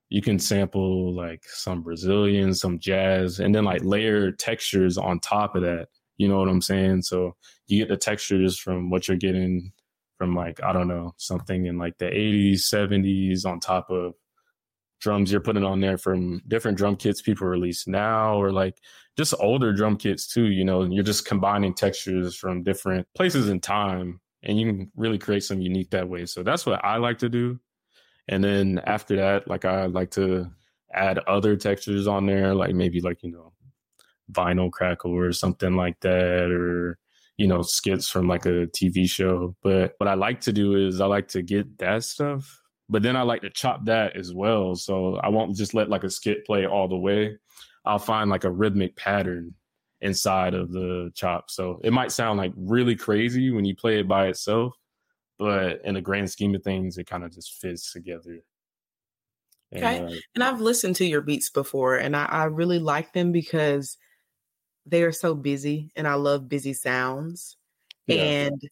you 0.09 0.23
can 0.23 0.39
sample 0.39 1.15
like 1.15 1.45
some 1.47 1.83
Brazilian, 1.83 2.55
some 2.55 2.79
jazz, 2.79 3.41
and 3.41 3.55
then 3.55 3.65
like 3.65 3.85
layer 3.85 4.33
textures 4.33 4.97
on 4.97 5.21
top 5.21 5.55
of 5.55 5.63
that. 5.63 5.89
You 6.17 6.29
know 6.29 6.39
what 6.39 6.49
I'm 6.49 6.63
saying? 6.63 7.03
So 7.03 7.37
you 7.67 7.79
get 7.79 7.89
the 7.89 7.97
textures 7.97 8.59
from 8.59 8.91
what 8.91 9.07
you're 9.07 9.17
getting 9.17 9.73
from 10.17 10.35
like, 10.35 10.63
I 10.63 10.73
don't 10.73 10.89
know, 10.89 11.15
something 11.17 11.67
in 11.67 11.79
like 11.79 11.99
the 11.99 12.07
80s, 12.07 12.63
70s 12.63 13.47
on 13.47 13.61
top 13.61 13.91
of 13.91 14.15
drums 15.01 15.31
you're 15.31 15.41
putting 15.41 15.63
on 15.63 15.81
there 15.81 15.97
from 15.97 16.43
different 16.49 16.77
drum 16.77 16.97
kits 16.97 17.23
people 17.23 17.47
release 17.47 17.87
now 17.87 18.35
or 18.35 18.51
like 18.51 18.79
just 19.17 19.33
older 19.39 19.73
drum 19.73 19.97
kits 19.97 20.27
too, 20.27 20.47
you 20.47 20.65
know, 20.65 20.83
you're 20.85 21.05
just 21.05 21.25
combining 21.25 21.75
textures 21.75 22.35
from 22.35 22.65
different 22.65 23.07
places 23.15 23.49
in 23.49 23.61
time 23.61 24.21
and 24.43 24.59
you 24.59 24.67
can 24.67 24.91
really 24.97 25.19
create 25.19 25.45
some 25.45 25.61
unique 25.61 25.91
that 25.91 26.09
way. 26.09 26.27
So 26.27 26.43
that's 26.43 26.67
what 26.67 26.85
I 26.85 26.97
like 26.97 27.19
to 27.19 27.29
do. 27.29 27.61
And 28.29 28.45
then 28.45 28.81
after 28.85 29.17
that, 29.17 29.49
like 29.49 29.65
I 29.65 29.87
like 29.87 30.11
to 30.13 30.51
add 30.93 31.19
other 31.21 31.57
textures 31.57 32.07
on 32.07 32.27
there, 32.27 32.55
like 32.55 32.75
maybe 32.75 33.01
like, 33.01 33.23
you 33.23 33.31
know, 33.31 33.53
vinyl 34.33 34.71
crackle 34.71 35.13
or 35.13 35.33
something 35.33 35.77
like 35.77 35.99
that, 36.01 36.51
or, 36.51 36.99
you 37.37 37.47
know, 37.47 37.63
skits 37.63 38.09
from 38.09 38.29
like 38.29 38.47
a 38.47 38.67
TV 38.69 39.09
show. 39.09 39.57
But 39.63 39.95
what 39.99 40.09
I 40.09 40.15
like 40.15 40.41
to 40.43 40.53
do 40.53 40.75
is 40.77 41.01
I 41.01 41.07
like 41.07 41.29
to 41.29 41.43
get 41.43 41.79
that 41.79 42.05
stuff, 42.05 42.61
but 42.89 43.03
then 43.03 43.17
I 43.17 43.23
like 43.23 43.43
to 43.43 43.51
chop 43.51 43.85
that 43.87 44.17
as 44.17 44.35
well. 44.35 44.75
So 44.75 45.17
I 45.17 45.29
won't 45.29 45.57
just 45.57 45.75
let 45.75 45.89
like 45.89 46.05
a 46.05 46.11
skit 46.11 46.45
play 46.45 46.67
all 46.67 46.89
the 46.89 46.97
way. 46.97 47.39
I'll 47.85 47.99
find 47.99 48.29
like 48.29 48.45
a 48.45 48.51
rhythmic 48.51 48.97
pattern 48.97 49.55
inside 50.01 50.55
of 50.55 50.71
the 50.71 51.11
chop. 51.15 51.51
So 51.51 51.81
it 51.83 51.93
might 51.93 52.13
sound 52.13 52.39
like 52.39 52.53
really 52.57 52.95
crazy 52.95 53.51
when 53.51 53.65
you 53.65 53.75
play 53.75 54.01
it 54.01 54.09
by 54.09 54.27
itself, 54.29 54.75
but 55.39 55.81
in 55.85 55.95
the 55.95 56.01
grand 56.01 56.31
scheme 56.31 56.55
of 56.55 56.63
things, 56.63 56.99
it 56.99 57.07
kind 57.07 57.25
of 57.25 57.33
just 57.33 57.55
fits 57.61 57.93
together. 57.93 58.41
And, 59.71 59.85
okay. 59.85 60.17
Uh, 60.17 60.19
and 60.35 60.45
I've 60.45 60.61
listened 60.61 60.97
to 60.97 61.07
your 61.07 61.21
beats 61.21 61.51
before 61.51 61.97
and 61.97 62.17
I, 62.17 62.25
I 62.25 62.45
really 62.45 62.79
like 62.79 63.13
them 63.13 63.33
because 63.33 63.99
they 64.87 65.03
are 65.03 65.13
so 65.13 65.35
busy 65.35 65.93
and 65.95 66.09
I 66.09 66.15
love 66.15 66.49
busy 66.49 66.73
sounds. 66.73 67.57
Yeah. 68.07 68.23
And 68.23 68.63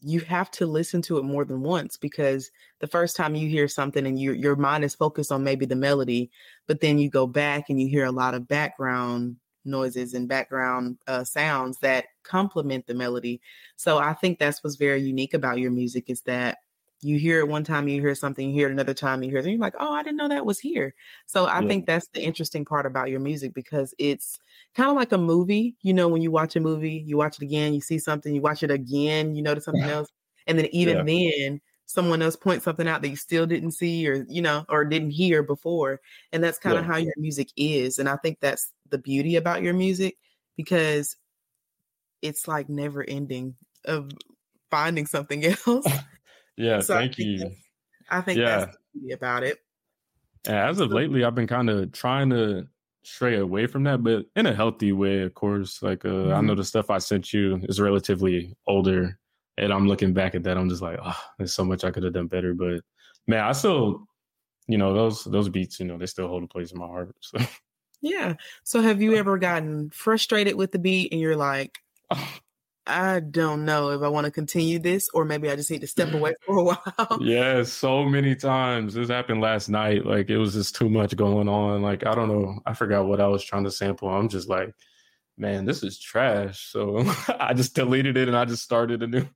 you 0.00 0.20
have 0.20 0.50
to 0.52 0.66
listen 0.66 1.02
to 1.02 1.18
it 1.18 1.24
more 1.24 1.44
than 1.44 1.60
once 1.60 1.96
because 1.96 2.50
the 2.80 2.86
first 2.86 3.16
time 3.16 3.34
you 3.34 3.48
hear 3.48 3.68
something 3.68 4.06
and 4.06 4.18
your 4.18 4.34
your 4.34 4.56
mind 4.56 4.84
is 4.84 4.94
focused 4.94 5.32
on 5.32 5.44
maybe 5.44 5.66
the 5.66 5.76
melody, 5.76 6.30
but 6.66 6.80
then 6.80 6.98
you 6.98 7.10
go 7.10 7.26
back 7.26 7.64
and 7.68 7.80
you 7.80 7.88
hear 7.88 8.04
a 8.04 8.12
lot 8.12 8.34
of 8.34 8.48
background 8.48 9.36
noises 9.68 10.14
and 10.14 10.28
background 10.28 10.98
uh, 11.06 11.24
sounds 11.24 11.78
that 11.78 12.06
complement 12.24 12.86
the 12.86 12.94
melody. 12.94 13.40
So 13.76 13.98
I 13.98 14.14
think 14.14 14.38
that's 14.38 14.64
what's 14.64 14.76
very 14.76 15.00
unique 15.00 15.34
about 15.34 15.58
your 15.58 15.70
music 15.70 16.10
is 16.10 16.22
that 16.22 16.58
you 17.00 17.18
hear 17.18 17.38
it 17.38 17.48
one 17.48 17.62
time, 17.62 17.86
you 17.86 18.00
hear 18.00 18.14
something, 18.14 18.48
you 18.48 18.54
hear 18.54 18.68
it 18.68 18.72
another 18.72 18.94
time, 18.94 19.22
you 19.22 19.30
hear 19.30 19.38
it, 19.38 19.44
and 19.44 19.52
you're 19.52 19.60
like, 19.60 19.76
oh, 19.78 19.92
I 19.92 20.02
didn't 20.02 20.16
know 20.16 20.28
that 20.28 20.46
was 20.46 20.58
here. 20.58 20.94
So 21.26 21.44
I 21.44 21.60
yeah. 21.60 21.68
think 21.68 21.86
that's 21.86 22.08
the 22.08 22.22
interesting 22.22 22.64
part 22.64 22.86
about 22.86 23.08
your 23.08 23.20
music 23.20 23.54
because 23.54 23.94
it's 23.98 24.38
kind 24.74 24.90
of 24.90 24.96
like 24.96 25.12
a 25.12 25.18
movie. 25.18 25.76
You 25.82 25.94
know, 25.94 26.08
when 26.08 26.22
you 26.22 26.32
watch 26.32 26.56
a 26.56 26.60
movie, 26.60 27.04
you 27.06 27.16
watch 27.16 27.36
it 27.36 27.44
again, 27.44 27.72
you 27.72 27.80
see 27.80 27.98
something, 27.98 28.34
you 28.34 28.40
watch 28.40 28.62
it 28.62 28.70
again, 28.70 29.34
you 29.36 29.42
notice 29.42 29.64
something 29.64 29.82
else. 29.84 30.08
And 30.46 30.58
then 30.58 30.66
even 30.72 31.06
yeah. 31.06 31.36
then, 31.48 31.60
someone 31.88 32.20
else 32.20 32.36
points 32.36 32.66
something 32.66 32.86
out 32.86 33.00
that 33.00 33.08
you 33.08 33.16
still 33.16 33.46
didn't 33.46 33.72
see 33.72 34.06
or, 34.06 34.26
you 34.28 34.42
know, 34.42 34.64
or 34.68 34.84
didn't 34.84 35.10
hear 35.10 35.42
before. 35.42 36.00
And 36.32 36.44
that's 36.44 36.58
kind 36.58 36.76
of 36.76 36.84
yeah. 36.84 36.92
how 36.92 36.98
your 36.98 37.14
music 37.16 37.48
is. 37.56 37.98
And 37.98 38.08
I 38.08 38.16
think 38.16 38.38
that's 38.40 38.72
the 38.90 38.98
beauty 38.98 39.36
about 39.36 39.62
your 39.62 39.74
music 39.74 40.16
because 40.56 41.16
it's 42.22 42.48
like 42.48 42.68
never 42.68 43.04
ending 43.06 43.54
of 43.84 44.10
finding 44.70 45.06
something 45.06 45.44
else. 45.66 45.86
Yeah, 46.56 46.80
so 46.80 46.94
thank 46.94 47.12
I 47.12 47.22
you. 47.22 47.50
I 48.10 48.20
think 48.20 48.38
yeah. 48.38 48.58
that's 48.58 48.76
about 49.14 49.42
it. 49.44 49.58
as 50.46 50.80
of 50.80 50.90
lately, 50.90 51.24
I've 51.24 51.34
been 51.34 51.46
kind 51.46 51.70
of 51.70 51.92
trying 51.92 52.30
to 52.30 52.66
stray 53.02 53.36
away 53.36 53.66
from 53.66 53.84
that, 53.84 54.02
but 54.02 54.26
in 54.36 54.46
a 54.46 54.54
healthy 54.54 54.92
way, 54.92 55.22
of 55.22 55.34
course. 55.34 55.82
Like 55.82 56.04
uh, 56.04 56.08
mm-hmm. 56.08 56.34
I 56.34 56.40
know 56.40 56.54
the 56.54 56.64
stuff 56.64 56.90
I 56.90 56.98
sent 56.98 57.32
you 57.32 57.60
is 57.64 57.80
relatively 57.80 58.54
older, 58.66 59.18
and 59.56 59.72
I'm 59.72 59.88
looking 59.88 60.12
back 60.12 60.34
at 60.34 60.42
that, 60.44 60.58
I'm 60.58 60.68
just 60.68 60.82
like, 60.82 60.98
oh, 61.02 61.20
there's 61.38 61.54
so 61.54 61.64
much 61.64 61.84
I 61.84 61.90
could 61.90 62.02
have 62.02 62.12
done 62.12 62.26
better. 62.26 62.54
But 62.54 62.80
man, 63.26 63.44
I 63.44 63.52
still, 63.52 64.06
you 64.66 64.78
know, 64.78 64.94
those 64.94 65.24
those 65.24 65.48
beats, 65.48 65.80
you 65.80 65.86
know, 65.86 65.98
they 65.98 66.06
still 66.06 66.28
hold 66.28 66.44
a 66.44 66.48
place 66.48 66.72
in 66.72 66.78
my 66.78 66.86
heart. 66.86 67.14
So. 67.20 67.38
Yeah. 68.00 68.34
So 68.64 68.80
have 68.80 69.02
you 69.02 69.16
ever 69.16 69.38
gotten 69.38 69.90
frustrated 69.90 70.54
with 70.54 70.72
the 70.72 70.78
beat 70.78 71.12
and 71.12 71.20
you're 71.20 71.36
like, 71.36 71.78
I 72.88 73.20
don't 73.20 73.66
know 73.66 73.90
if 73.90 74.00
I 74.00 74.08
want 74.08 74.24
to 74.24 74.30
continue 74.30 74.78
this 74.78 75.08
or 75.12 75.26
maybe 75.26 75.50
I 75.50 75.56
just 75.56 75.70
need 75.70 75.82
to 75.82 75.86
step 75.86 76.12
away 76.14 76.34
for 76.46 76.56
a 76.56 76.64
while. 76.64 77.18
yeah, 77.20 77.62
so 77.62 78.04
many 78.04 78.34
times. 78.34 78.94
This 78.94 79.10
happened 79.10 79.42
last 79.42 79.68
night. 79.68 80.06
Like 80.06 80.30
it 80.30 80.38
was 80.38 80.54
just 80.54 80.74
too 80.74 80.88
much 80.88 81.14
going 81.14 81.48
on. 81.48 81.82
Like 81.82 82.06
I 82.06 82.14
don't 82.14 82.28
know. 82.28 82.60
I 82.64 82.72
forgot 82.72 83.06
what 83.06 83.20
I 83.20 83.28
was 83.28 83.44
trying 83.44 83.64
to 83.64 83.70
sample. 83.70 84.08
I'm 84.08 84.28
just 84.28 84.48
like, 84.48 84.74
man, 85.36 85.66
this 85.66 85.82
is 85.82 85.98
trash. 85.98 86.70
So 86.72 87.04
I 87.40 87.52
just 87.52 87.74
deleted 87.74 88.16
it 88.16 88.28
and 88.28 88.36
I 88.36 88.46
just 88.46 88.62
started 88.62 89.02
a 89.02 89.06
new 89.06 89.26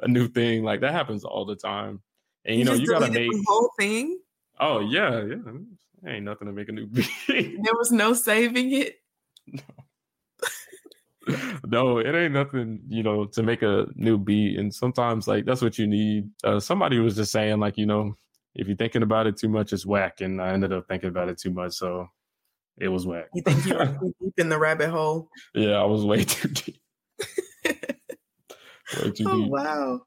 a 0.00 0.06
new 0.06 0.28
thing. 0.28 0.62
Like 0.62 0.80
that 0.80 0.92
happens 0.92 1.24
all 1.24 1.44
the 1.44 1.56
time. 1.56 2.00
And 2.44 2.56
you, 2.56 2.60
you 2.60 2.64
know, 2.64 2.74
you 2.74 2.86
gotta 2.86 3.10
make 3.10 3.30
the 3.30 3.44
whole 3.48 3.70
thing. 3.78 4.20
Oh 4.60 4.80
yeah, 4.80 5.24
yeah. 5.24 5.36
Ain't 6.06 6.24
nothing 6.24 6.46
to 6.46 6.52
make 6.52 6.68
a 6.68 6.72
new 6.72 6.86
beat. 6.88 7.08
there 7.28 7.74
was 7.74 7.92
no 7.92 8.12
saving 8.12 8.72
it. 8.72 9.00
No 9.46 9.62
no, 11.66 11.98
it 11.98 12.14
ain't 12.14 12.32
nothing, 12.32 12.80
you 12.88 13.02
know, 13.02 13.26
to 13.26 13.42
make 13.42 13.62
a 13.62 13.86
new 13.94 14.18
beat. 14.18 14.58
And 14.58 14.74
sometimes 14.74 15.28
like 15.28 15.44
that's 15.44 15.62
what 15.62 15.78
you 15.78 15.86
need. 15.86 16.30
Uh, 16.42 16.60
somebody 16.60 16.98
was 16.98 17.16
just 17.16 17.32
saying 17.32 17.60
like, 17.60 17.76
you 17.76 17.86
know, 17.86 18.16
if 18.54 18.66
you're 18.66 18.76
thinking 18.76 19.02
about 19.02 19.26
it 19.26 19.36
too 19.36 19.48
much, 19.48 19.72
it's 19.72 19.86
whack. 19.86 20.20
And 20.20 20.40
I 20.40 20.52
ended 20.52 20.72
up 20.72 20.88
thinking 20.88 21.08
about 21.08 21.28
it 21.28 21.38
too 21.38 21.50
much, 21.50 21.74
so 21.74 22.08
it 22.78 22.88
was 22.88 23.06
whack. 23.06 23.28
You 23.34 23.42
think 23.42 23.66
you 23.66 23.74
were 23.74 23.86
too 23.86 24.14
deep 24.22 24.38
in 24.38 24.48
the 24.48 24.58
rabbit 24.58 24.90
hole? 24.90 25.28
Yeah, 25.54 25.76
I 25.76 25.84
was 25.84 26.04
way 26.04 26.24
too 26.24 26.48
deep. 26.48 26.80
way 27.64 29.10
too 29.10 29.24
oh, 29.26 29.36
deep. 29.36 29.50
Wow. 29.50 30.00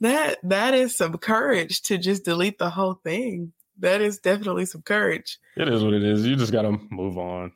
That 0.00 0.38
that 0.44 0.74
is 0.74 0.96
some 0.96 1.16
courage 1.18 1.82
to 1.82 1.98
just 1.98 2.24
delete 2.24 2.58
the 2.58 2.70
whole 2.70 2.94
thing. 2.94 3.52
That 3.82 4.00
is 4.00 4.18
definitely 4.18 4.64
some 4.64 4.82
courage. 4.82 5.38
It 5.56 5.68
is 5.68 5.82
what 5.82 5.92
it 5.92 6.04
is. 6.04 6.24
You 6.24 6.36
just 6.36 6.52
gotta 6.52 6.78
move 6.90 7.18
on. 7.18 7.52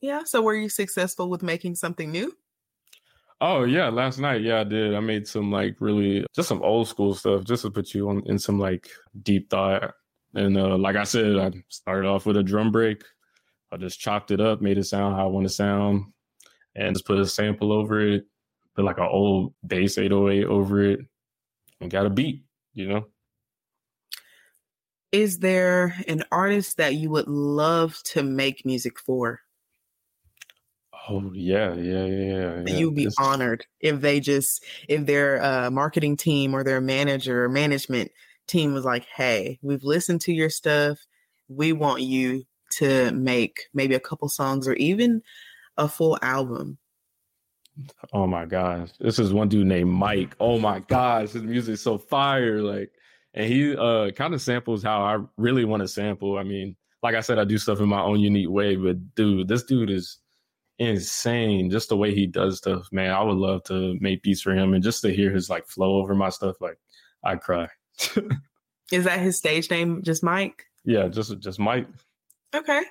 Yeah. 0.00 0.22
So 0.24 0.40
were 0.40 0.54
you 0.54 0.68
successful 0.68 1.28
with 1.28 1.42
making 1.42 1.74
something 1.74 2.10
new? 2.10 2.32
Oh 3.40 3.64
yeah, 3.64 3.88
last 3.88 4.18
night, 4.18 4.42
yeah, 4.42 4.60
I 4.60 4.64
did. 4.64 4.94
I 4.94 5.00
made 5.00 5.26
some 5.26 5.50
like 5.50 5.76
really 5.80 6.24
just 6.34 6.48
some 6.48 6.62
old 6.62 6.88
school 6.88 7.14
stuff 7.14 7.44
just 7.44 7.62
to 7.62 7.70
put 7.70 7.92
you 7.92 8.08
on 8.08 8.22
in 8.26 8.38
some 8.38 8.58
like 8.58 8.88
deep 9.22 9.50
thought. 9.50 9.92
And 10.34 10.56
uh, 10.56 10.78
like 10.78 10.96
I 10.96 11.04
said, 11.04 11.36
I 11.36 11.50
started 11.68 12.08
off 12.08 12.26
with 12.26 12.36
a 12.36 12.42
drum 12.42 12.70
break. 12.70 13.02
I 13.72 13.76
just 13.76 13.98
chopped 13.98 14.30
it 14.30 14.40
up, 14.40 14.62
made 14.62 14.78
it 14.78 14.84
sound 14.84 15.16
how 15.16 15.24
I 15.24 15.30
want 15.30 15.46
to 15.46 15.52
sound, 15.52 16.04
and 16.76 16.94
just 16.94 17.06
put 17.06 17.18
a 17.18 17.26
sample 17.26 17.72
over 17.72 18.00
it, 18.00 18.24
put 18.76 18.84
like 18.84 18.98
an 18.98 19.08
old 19.10 19.52
bass 19.66 19.98
808 19.98 20.44
over 20.44 20.82
it, 20.82 21.00
and 21.80 21.90
got 21.90 22.06
a 22.06 22.10
beat, 22.10 22.44
you 22.72 22.88
know. 22.88 23.06
Is 25.16 25.38
there 25.38 25.96
an 26.08 26.24
artist 26.30 26.76
that 26.76 26.94
you 26.94 27.08
would 27.08 27.26
love 27.26 27.98
to 28.12 28.22
make 28.22 28.66
music 28.66 29.00
for? 29.00 29.40
Oh 31.08 31.32
yeah, 31.32 31.72
yeah, 31.72 32.04
yeah. 32.04 32.62
yeah. 32.66 32.76
You'd 32.76 32.94
be 32.94 33.08
honored 33.18 33.64
if 33.80 34.02
they 34.02 34.20
just 34.20 34.62
if 34.88 35.06
their 35.06 35.42
uh, 35.42 35.70
marketing 35.70 36.18
team 36.18 36.52
or 36.52 36.62
their 36.62 36.82
manager 36.82 37.44
or 37.44 37.48
management 37.48 38.10
team 38.46 38.74
was 38.74 38.84
like, 38.84 39.06
"Hey, 39.06 39.58
we've 39.62 39.84
listened 39.84 40.20
to 40.22 40.34
your 40.34 40.50
stuff. 40.50 40.98
We 41.48 41.72
want 41.72 42.02
you 42.02 42.44
to 42.72 43.10
make 43.12 43.68
maybe 43.72 43.94
a 43.94 44.00
couple 44.00 44.28
songs 44.28 44.68
or 44.68 44.74
even 44.74 45.22
a 45.78 45.88
full 45.88 46.18
album." 46.20 46.76
Oh 48.12 48.26
my 48.26 48.44
gosh, 48.44 48.90
this 49.00 49.18
is 49.18 49.32
one 49.32 49.48
dude 49.48 49.66
named 49.66 49.92
Mike. 49.92 50.36
Oh 50.40 50.58
my 50.58 50.80
gosh, 50.80 51.30
his 51.30 51.42
music's 51.42 51.80
so 51.80 51.96
fire. 51.96 52.60
Like, 52.60 52.92
and 53.36 53.46
he 53.46 53.76
uh 53.76 54.10
kind 54.12 54.34
of 54.34 54.42
samples 54.42 54.82
how 54.82 55.02
I 55.02 55.18
really 55.36 55.64
want 55.64 55.82
to 55.82 55.88
sample. 55.88 56.38
I 56.38 56.42
mean, 56.42 56.74
like 57.02 57.14
I 57.14 57.20
said, 57.20 57.38
I 57.38 57.44
do 57.44 57.58
stuff 57.58 57.80
in 57.80 57.88
my 57.88 58.00
own 58.00 58.18
unique 58.18 58.50
way, 58.50 58.76
but 58.76 59.14
dude, 59.14 59.46
this 59.46 59.62
dude 59.62 59.90
is 59.90 60.18
insane. 60.78 61.70
Just 61.70 61.90
the 61.90 61.96
way 61.96 62.14
he 62.14 62.26
does 62.26 62.58
stuff, 62.58 62.88
man. 62.90 63.10
I 63.10 63.22
would 63.22 63.36
love 63.36 63.62
to 63.64 63.96
make 64.00 64.22
beats 64.22 64.40
for 64.40 64.52
him 64.52 64.74
and 64.74 64.82
just 64.82 65.02
to 65.02 65.14
hear 65.14 65.30
his 65.30 65.48
like 65.48 65.66
flow 65.68 65.96
over 65.96 66.14
my 66.14 66.30
stuff, 66.30 66.56
like 66.60 66.78
I 67.22 67.36
cry. 67.36 67.68
Is 68.92 69.04
that 69.04 69.18
his 69.18 69.36
stage 69.36 69.70
name? 69.70 70.02
Just 70.02 70.22
Mike? 70.22 70.64
Yeah, 70.84 71.08
just 71.08 71.38
just 71.40 71.58
Mike. 71.58 71.88
Okay. 72.54 72.82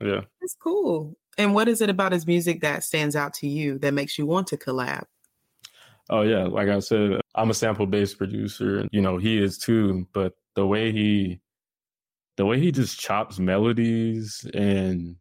Yeah. 0.00 0.20
That's 0.40 0.56
cool. 0.62 1.16
And 1.38 1.54
what 1.54 1.68
is 1.68 1.80
it 1.80 1.88
about 1.88 2.12
his 2.12 2.26
music 2.26 2.60
that 2.60 2.84
stands 2.84 3.16
out 3.16 3.32
to 3.34 3.48
you 3.48 3.78
that 3.78 3.94
makes 3.94 4.18
you 4.18 4.26
want 4.26 4.48
to 4.48 4.58
collab? 4.58 5.04
Oh 6.10 6.22
yeah, 6.22 6.44
like 6.44 6.68
I 6.68 6.80
said, 6.80 7.19
I'm 7.34 7.50
a 7.50 7.54
sample 7.54 7.86
based 7.86 8.18
producer. 8.18 8.88
You 8.92 9.00
know, 9.00 9.18
he 9.18 9.42
is 9.42 9.58
too, 9.58 10.06
but 10.12 10.34
the 10.54 10.66
way 10.66 10.92
he 10.92 11.40
the 12.36 12.46
way 12.46 12.58
he 12.58 12.72
just 12.72 12.98
chops 12.98 13.38
melodies 13.38 14.46
and 14.54 15.16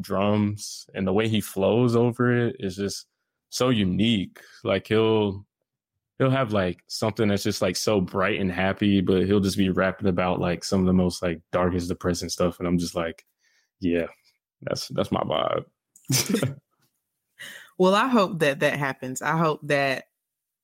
drums 0.00 0.86
and 0.94 1.06
the 1.06 1.12
way 1.12 1.28
he 1.28 1.40
flows 1.40 1.96
over 1.96 2.46
it 2.46 2.56
is 2.58 2.76
just 2.76 3.06
so 3.50 3.70
unique. 3.70 4.40
Like 4.64 4.86
he'll 4.86 5.46
he'll 6.18 6.30
have 6.30 6.52
like 6.52 6.80
something 6.88 7.28
that's 7.28 7.44
just 7.44 7.62
like 7.62 7.76
so 7.76 8.00
bright 8.00 8.40
and 8.40 8.52
happy, 8.52 9.00
but 9.00 9.24
he'll 9.24 9.40
just 9.40 9.56
be 9.56 9.70
rapping 9.70 10.08
about 10.08 10.40
like 10.40 10.64
some 10.64 10.80
of 10.80 10.86
the 10.86 10.92
most 10.92 11.22
like 11.22 11.40
darkest 11.52 11.88
depressing 11.88 12.28
stuff. 12.28 12.58
And 12.58 12.68
I'm 12.68 12.78
just 12.78 12.94
like, 12.94 13.24
yeah, 13.80 14.06
that's 14.62 14.88
that's 14.88 15.12
my 15.12 15.22
vibe. 15.22 15.64
well, 17.78 17.94
I 17.94 18.08
hope 18.08 18.40
that 18.40 18.60
that 18.60 18.78
happens. 18.78 19.22
I 19.22 19.36
hope 19.36 19.60
that 19.64 20.04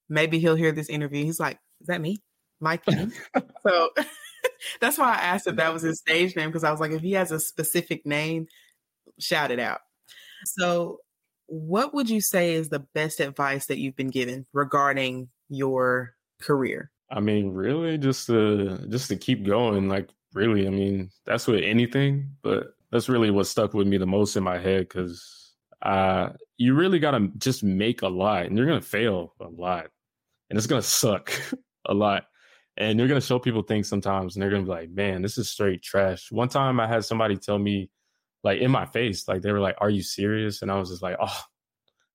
maybe 0.09 0.39
he'll 0.39 0.57
hear 0.57 0.73
this 0.73 0.89
interview. 0.89 1.25
He's 1.25 1.41
like, 1.41 1.59
is 1.81 1.87
that 1.89 2.01
me? 2.01 2.23
Mike? 2.61 2.83
so 3.67 3.91
that's 4.81 4.99
why 4.99 5.13
I 5.13 5.17
asked 5.17 5.47
if 5.47 5.57
that 5.57 5.73
was 5.73 5.83
his 5.83 5.99
stage 5.99 6.37
name 6.37 6.49
because 6.49 6.65
I 6.65 6.71
was 6.71 6.81
like, 6.81 6.93
if 6.93 7.03
he 7.03 7.13
has 7.13 7.33
a 7.33 7.41
specific 7.41 8.05
name, 8.07 8.47
shout 9.19 9.51
it 9.51 9.59
out. 9.59 9.81
So, 10.45 10.99
what 11.47 11.93
would 11.95 12.09
you 12.09 12.21
say 12.21 12.55
is 12.55 12.69
the 12.69 12.81
best 12.95 13.21
advice 13.21 13.67
that 13.67 13.79
you've 13.79 13.97
been 13.97 14.09
given 14.09 14.47
regarding 14.53 15.29
your 15.49 16.15
career? 16.41 16.91
I 17.11 17.21
mean, 17.21 17.51
really, 17.51 17.99
just 17.99 18.27
to 18.29 18.79
just 18.89 19.09
to 19.09 19.17
keep 19.17 19.45
going. 19.45 19.89
Like, 19.89 20.09
really, 20.33 20.67
I 20.67 20.71
mean, 20.71 21.11
that's 21.25 21.47
with 21.47 21.63
anything, 21.63 22.31
but 22.43 22.75
that's 22.91 23.09
really 23.09 23.31
what 23.31 23.47
stuck 23.47 23.75
with 23.75 23.87
me 23.87 23.99
the 23.99 24.07
most 24.07 24.37
in 24.37 24.43
my 24.43 24.59
head 24.59 24.89
because 24.89 25.44
uh, 25.85 26.31
you 26.59 26.75
really 26.75 26.99
got 26.99 27.13
to 27.13 27.29
just 27.39 27.63
make 27.63 28.03
a 28.03 28.09
lot, 28.09 28.47
and 28.47 28.57
you're 28.57 28.67
gonna 28.67 28.81
fail 28.83 29.35
a 29.41 29.49
lot, 29.49 29.87
and 30.51 30.59
it's 30.59 30.67
gonna 30.67 30.83
suck 30.83 31.33
a 31.87 31.95
lot. 31.95 32.27
And 32.77 32.99
you're 32.99 33.09
gonna 33.09 33.21
show 33.21 33.39
people 33.39 33.63
things 33.63 33.89
sometimes, 33.89 34.37
and 34.37 34.43
they're 34.43 34.51
gonna 34.51 34.65
be 34.65 34.71
like, 34.71 34.91
"Man, 34.91 35.23
this 35.23 35.39
is 35.39 35.51
straight 35.51 35.83
trash." 35.83 36.33
One 36.33 36.49
time, 36.49 36.81
I 36.81 36.87
had 36.89 37.05
somebody 37.05 37.37
tell 37.37 37.59
me 37.59 37.91
like 38.45 38.61
in 38.61 38.71
my 38.71 38.87
face. 38.87 39.29
Like 39.29 39.43
they 39.43 39.53
were 39.53 39.61
like, 39.61 39.77
"Are 39.81 39.91
you 39.91 40.03
serious?" 40.03 40.63
And 40.63 40.71
I 40.73 40.79
was 40.79 40.91
just 40.91 41.03
like, 41.03 41.17
"Oh, 41.21 41.43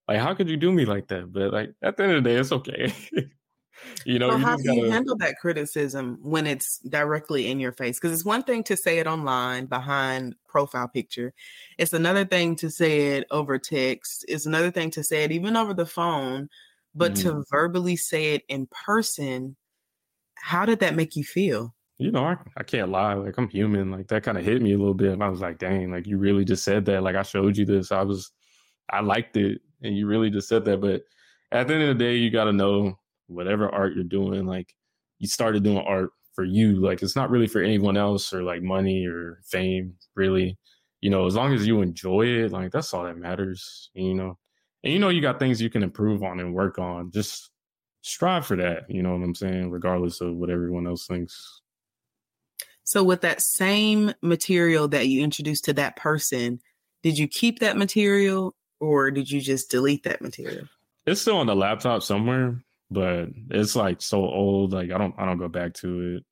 like 0.08 0.20
how 0.20 0.34
could 0.36 0.50
you 0.50 0.58
do 0.58 0.72
me 0.72 0.86
like 0.86 1.08
that?" 1.10 1.32
But 1.34 1.54
like 1.54 1.74
at 1.84 1.98
the 1.98 2.04
end 2.04 2.14
of 2.14 2.24
the 2.24 2.30
day, 2.30 2.38
it's 2.38 2.52
okay. 2.52 2.94
you 4.06 4.20
know, 4.20 4.30
well, 4.30 4.40
you 4.40 4.46
how 4.46 4.56
do 4.56 4.64
gotta... 4.64 4.80
you 4.80 4.90
handle 4.90 5.18
that 5.18 5.36
criticism 5.40 6.20
when 6.22 6.48
it's 6.48 6.80
directly 6.80 7.50
in 7.50 7.60
your 7.60 7.72
face? 7.72 8.00
Because 8.00 8.14
it's 8.14 8.26
one 8.26 8.44
thing 8.44 8.64
to 8.64 8.78
say 8.78 9.00
it 9.00 9.08
online 9.08 9.66
behind 9.66 10.36
profile 10.48 10.88
picture. 10.88 11.34
It's 11.78 11.94
another 11.94 12.26
thing 12.26 12.56
to 12.58 12.70
say 12.70 13.18
it 13.18 13.28
over 13.32 13.58
text. 13.58 14.26
It's 14.28 14.46
another 14.46 14.72
thing 14.72 14.92
to 14.92 15.04
say 15.04 15.24
it 15.24 15.32
even 15.32 15.56
over 15.56 15.74
the 15.74 15.86
phone 15.86 16.50
but 16.96 17.14
mm-hmm. 17.14 17.30
to 17.30 17.46
verbally 17.50 17.96
say 17.96 18.34
it 18.34 18.44
in 18.48 18.68
person, 18.68 19.56
how 20.36 20.66
did 20.66 20.80
that 20.80 20.96
make 20.96 21.16
you 21.16 21.24
feel? 21.24 21.74
You 21.98 22.12
know, 22.12 22.24
I, 22.24 22.38
I 22.58 22.64
can't 22.64 22.90
lie. 22.90 23.14
Like 23.14 23.38
I'm 23.38 23.50
human. 23.50 23.92
Like 23.92 24.08
that 24.08 24.24
kind 24.24 24.38
of 24.38 24.46
hit 24.46 24.62
me 24.62 24.74
a 24.74 24.78
little 24.78 24.94
bit. 24.94 25.12
And 25.12 25.24
I 25.24 25.30
was 25.30 25.42
like, 25.42 25.60
dang, 25.60 25.92
like 25.92 26.08
you 26.08 26.18
really 26.18 26.46
just 26.46 26.64
said 26.64 26.86
that. 26.86 27.04
Like 27.04 27.16
I 27.16 27.24
showed 27.24 27.58
you 27.58 27.66
this. 27.66 27.92
I 27.92 28.02
was 28.04 28.32
I 28.90 29.02
liked 29.02 29.38
it. 29.38 29.62
And 29.82 29.98
you 29.98 30.08
really 30.08 30.30
just 30.30 30.48
said 30.48 30.66
that. 30.66 30.82
But 30.82 31.04
at 31.52 31.68
the 31.68 31.74
end 31.74 31.84
of 31.84 31.98
the 31.98 32.04
day, 32.04 32.16
you 32.16 32.30
gotta 32.30 32.54
know 32.54 32.98
whatever 33.30 33.70
art 33.70 33.96
you're 33.96 34.04
doing, 34.04 34.46
like 34.46 34.74
you 35.20 35.28
started 35.28 35.64
doing 35.64 35.78
art 35.78 36.12
for 36.34 36.44
you. 36.44 36.80
Like 36.82 37.02
it's 37.02 37.16
not 37.16 37.30
really 37.30 37.48
for 37.48 37.62
anyone 37.62 37.98
else 37.98 38.34
or 38.34 38.44
like 38.44 38.62
money 38.62 39.06
or 39.06 39.42
fame, 39.46 39.94
really. 40.16 40.58
You 41.02 41.10
know, 41.10 41.26
as 41.26 41.36
long 41.36 41.54
as 41.54 41.66
you 41.66 41.82
enjoy 41.82 42.26
it, 42.26 42.52
like 42.52 42.72
that's 42.72 42.94
all 42.94 43.04
that 43.04 43.18
matters. 43.18 43.90
You 43.94 44.14
know. 44.14 44.38
And 44.84 44.94
you 44.94 45.00
know 45.00 45.10
you 45.10 45.22
got 45.22 45.40
things 45.40 45.62
you 45.62 45.70
can 45.70 45.84
improve 45.84 46.24
on 46.24 46.40
and 46.40 46.54
work 46.54 46.80
on. 46.80 47.12
Just 47.12 47.52
strive 48.02 48.46
for 48.46 48.56
that. 48.58 48.90
You 48.90 49.04
know 49.04 49.12
what 49.12 49.24
I'm 49.24 49.36
saying? 49.36 49.72
Regardless 49.72 50.22
of 50.22 50.36
what 50.36 50.50
everyone 50.50 50.88
else 50.88 51.06
thinks. 51.06 51.62
So 52.84 53.04
with 53.04 53.22
that 53.22 53.42
same 53.42 54.14
material 54.22 54.88
that 54.88 55.10
you 55.10 55.24
introduced 55.24 55.66
to 55.66 55.74
that 55.74 55.96
person, 55.96 56.60
did 57.04 57.18
you 57.18 57.28
keep 57.28 57.60
that 57.60 57.78
material 57.78 58.56
or 58.80 59.12
did 59.12 59.30
you 59.30 59.42
just 59.42 59.70
delete 59.70 60.04
that 60.04 60.22
material? 60.22 60.66
It's 61.06 61.22
still 61.22 61.38
on 61.38 61.48
the 61.48 61.56
laptop 61.56 62.02
somewhere, 62.02 62.64
but 62.92 63.30
it's 63.50 63.76
like 63.76 64.02
so 64.02 64.20
old. 64.20 64.74
Like 64.74 64.92
I 64.92 64.98
don't 64.98 65.16
I 65.18 65.26
don't 65.26 65.38
go 65.38 65.48
back 65.48 65.74
to 65.76 66.18
it. 66.18 66.24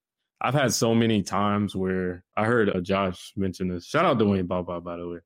I've 0.41 0.53
had 0.53 0.73
so 0.73 0.93
many 0.93 1.23
times 1.23 1.75
where 1.75 2.23
I 2.35 2.45
heard 2.45 2.69
uh, 2.69 2.79
Josh 2.79 3.33
mention 3.35 3.69
this. 3.69 3.85
Shout 3.85 4.05
out 4.05 4.19
to 4.19 4.25
Wayne 4.25 4.45
Baba, 4.45 4.79
by 4.79 4.97
the 4.97 5.07
way, 5.07 5.19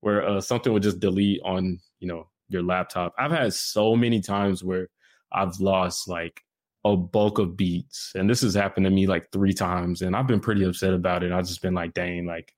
where 0.00 0.26
uh, 0.26 0.40
something 0.40 0.72
would 0.72 0.82
just 0.82 1.00
delete 1.00 1.40
on 1.44 1.80
you 1.98 2.08
know 2.08 2.28
your 2.48 2.62
laptop. 2.62 3.14
I've 3.18 3.32
had 3.32 3.54
so 3.54 3.96
many 3.96 4.20
times 4.20 4.62
where 4.62 4.88
I've 5.32 5.58
lost 5.60 6.08
like 6.08 6.42
a 6.84 6.96
bulk 6.96 7.38
of 7.38 7.56
beats, 7.56 8.12
and 8.14 8.28
this 8.28 8.42
has 8.42 8.54
happened 8.54 8.84
to 8.84 8.90
me 8.90 9.06
like 9.06 9.30
three 9.32 9.52
times, 9.52 10.02
and 10.02 10.14
I've 10.14 10.26
been 10.26 10.40
pretty 10.40 10.64
upset 10.64 10.94
about 10.94 11.22
it. 11.22 11.32
I've 11.32 11.46
just 11.46 11.62
been 11.62 11.74
like, 11.74 11.94
dang, 11.94 12.26
like 12.26 12.52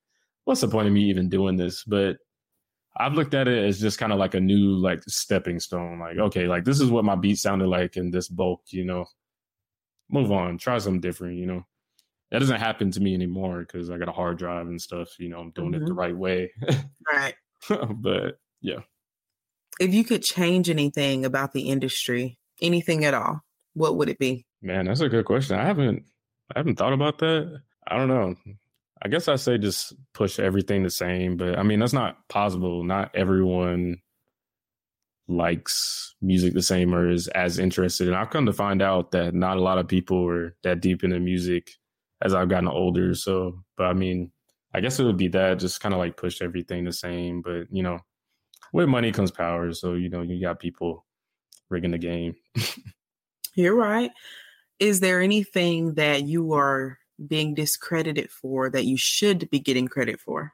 what's 0.45 0.61
the 0.61 0.67
point 0.67 0.87
of 0.87 0.93
me 0.93 1.03
even 1.05 1.27
doing 1.27 1.57
this? 1.57 1.83
But 1.83 2.17
I've 2.97 3.13
looked 3.13 3.33
at 3.33 3.47
it 3.47 3.65
as 3.65 3.79
just 3.79 3.99
kind 3.99 4.13
of 4.13 4.19
like 4.19 4.35
a 4.35 4.39
new 4.39 4.75
like 4.75 5.03
stepping 5.07 5.59
stone. 5.59 5.99
Like, 5.99 6.17
okay, 6.17 6.47
like 6.47 6.63
this 6.63 6.79
is 6.79 6.89
what 6.89 7.05
my 7.05 7.15
beat 7.15 7.37
sounded 7.37 7.67
like 7.67 7.97
in 7.97 8.11
this 8.11 8.27
bulk, 8.27 8.61
you 8.69 8.85
know. 8.85 9.05
Move 10.09 10.31
on, 10.31 10.57
try 10.57 10.77
something 10.77 11.01
different, 11.01 11.37
you 11.37 11.45
know. 11.45 11.65
That 12.31 12.39
doesn't 12.39 12.59
happen 12.59 12.91
to 12.91 12.99
me 12.99 13.13
anymore 13.13 13.59
because 13.59 13.89
I 13.89 13.97
got 13.97 14.09
a 14.09 14.13
hard 14.13 14.37
drive 14.37 14.67
and 14.67 14.81
stuff, 14.81 15.19
you 15.19 15.29
know, 15.29 15.39
I'm 15.39 15.51
doing 15.51 15.71
mm-hmm. 15.71 15.83
it 15.83 15.85
the 15.85 15.91
mm-hmm. 15.91 15.99
right 15.99 16.15
way. 16.15 16.51
right. 17.07 17.35
but 17.95 18.39
yeah. 18.61 18.79
If 19.79 19.93
you 19.93 20.03
could 20.03 20.23
change 20.23 20.69
anything 20.69 21.25
about 21.25 21.51
the 21.51 21.69
industry, 21.69 22.37
anything 22.61 23.03
at 23.03 23.13
all, 23.13 23.41
what 23.73 23.97
would 23.97 24.09
it 24.09 24.19
be? 24.19 24.45
Man, 24.61 24.85
that's 24.85 25.01
a 25.01 25.09
good 25.09 25.25
question. 25.25 25.59
I 25.59 25.65
haven't 25.65 26.05
I 26.55 26.59
haven't 26.59 26.77
thought 26.77 26.93
about 26.93 27.17
that. 27.19 27.61
I 27.87 27.97
don't 27.97 28.07
know. 28.07 28.35
I 29.01 29.07
guess 29.09 29.27
I 29.27 29.35
say 29.35 29.57
just 29.57 29.93
push 30.13 30.39
everything 30.39 30.83
the 30.83 30.89
same, 30.89 31.37
but 31.37 31.57
I 31.59 31.63
mean 31.63 31.79
that's 31.79 31.93
not 31.93 32.27
possible. 32.29 32.83
Not 32.83 33.15
everyone 33.15 33.97
likes 35.27 36.15
music 36.21 36.53
the 36.53 36.61
same 36.61 36.93
or 36.93 37.09
is 37.09 37.27
as 37.29 37.59
interested. 37.59 38.07
And 38.07 38.15
I've 38.15 38.29
come 38.29 38.45
to 38.45 38.53
find 38.53 38.81
out 38.81 39.11
that 39.11 39.33
not 39.33 39.57
a 39.57 39.61
lot 39.61 39.77
of 39.77 39.87
people 39.87 40.27
are 40.27 40.55
that 40.63 40.81
deep 40.81 41.03
into 41.03 41.19
music 41.19 41.71
as 42.21 42.33
I've 42.33 42.49
gotten 42.49 42.69
older. 42.69 43.13
So, 43.15 43.63
but 43.77 43.85
I 43.85 43.93
mean, 43.93 44.31
I 44.73 44.81
guess 44.81 44.99
it 44.99 45.03
would 45.03 45.17
be 45.17 45.27
that 45.29 45.59
just 45.59 45.81
kind 45.81 45.93
of 45.93 45.99
like 45.99 46.17
push 46.17 46.41
everything 46.41 46.85
the 46.85 46.93
same. 46.93 47.41
But 47.41 47.67
you 47.71 47.83
know, 47.83 47.99
with 48.73 48.87
money 48.87 49.11
comes 49.11 49.31
power. 49.31 49.73
So 49.73 49.93
you 49.93 50.09
know, 50.09 50.21
you 50.21 50.41
got 50.41 50.59
people 50.59 51.05
rigging 51.69 51.91
the 51.91 51.97
game. 51.97 52.35
You're 53.55 53.75
right. 53.75 54.11
Is 54.79 54.99
there 54.99 55.21
anything 55.21 55.93
that 55.93 56.23
you 56.23 56.53
are 56.53 56.97
being 57.27 57.53
discredited 57.53 58.31
for 58.31 58.69
that 58.69 58.85
you 58.85 58.97
should 58.97 59.49
be 59.49 59.59
getting 59.59 59.87
credit 59.87 60.19
for? 60.19 60.53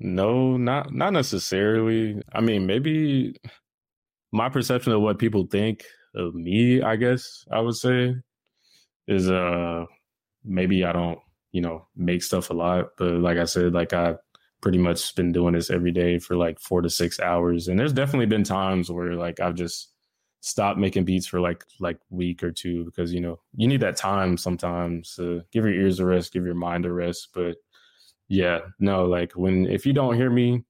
No, 0.00 0.56
not 0.56 0.92
not 0.92 1.12
necessarily. 1.12 2.20
I 2.32 2.40
mean, 2.40 2.66
maybe 2.66 3.36
my 4.32 4.48
perception 4.48 4.92
of 4.92 5.02
what 5.02 5.18
people 5.18 5.46
think 5.46 5.84
of 6.14 6.34
me, 6.34 6.82
I 6.82 6.96
guess 6.96 7.44
I 7.50 7.60
would 7.60 7.76
say, 7.76 8.16
is 9.08 9.30
uh 9.30 9.86
maybe 10.44 10.84
I 10.84 10.92
don't, 10.92 11.18
you 11.52 11.62
know, 11.62 11.86
make 11.96 12.22
stuff 12.22 12.50
a 12.50 12.54
lot, 12.54 12.90
but 12.98 13.12
like 13.12 13.38
I 13.38 13.44
said, 13.44 13.72
like 13.74 13.92
I 13.92 14.16
pretty 14.62 14.78
much 14.78 15.14
been 15.14 15.32
doing 15.32 15.54
this 15.54 15.70
every 15.70 15.92
day 15.92 16.18
for 16.18 16.36
like 16.36 16.58
4 16.60 16.82
to 16.82 16.90
6 16.90 17.20
hours 17.20 17.68
and 17.68 17.78
there's 17.78 17.92
definitely 17.92 18.26
been 18.26 18.44
times 18.44 18.90
where 18.90 19.14
like 19.14 19.40
I've 19.40 19.54
just 19.54 19.93
stop 20.44 20.76
making 20.76 21.06
beats 21.06 21.26
for 21.26 21.40
like 21.40 21.64
like 21.80 21.98
week 22.10 22.42
or 22.42 22.52
two 22.52 22.84
because 22.84 23.14
you 23.14 23.20
know 23.20 23.40
you 23.56 23.66
need 23.66 23.80
that 23.80 23.96
time 23.96 24.36
sometimes 24.36 25.14
to 25.16 25.42
give 25.50 25.64
your 25.64 25.72
ears 25.72 26.00
a 26.00 26.04
rest 26.04 26.34
give 26.34 26.44
your 26.44 26.54
mind 26.54 26.84
a 26.84 26.92
rest. 26.92 27.28
But 27.32 27.56
yeah 28.28 28.60
no 28.78 29.06
like 29.06 29.32
when 29.32 29.66
if 29.66 29.86
you 29.86 29.94
don't 29.94 30.16
hear 30.16 30.30
me 30.30 30.62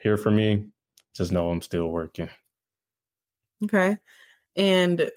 hear 0.00 0.16
from 0.16 0.36
me 0.36 0.66
just 1.14 1.32
know 1.32 1.50
i'm 1.50 1.62
still 1.62 1.88
working. 1.88 2.28
Okay. 3.64 3.96
And 4.56 5.10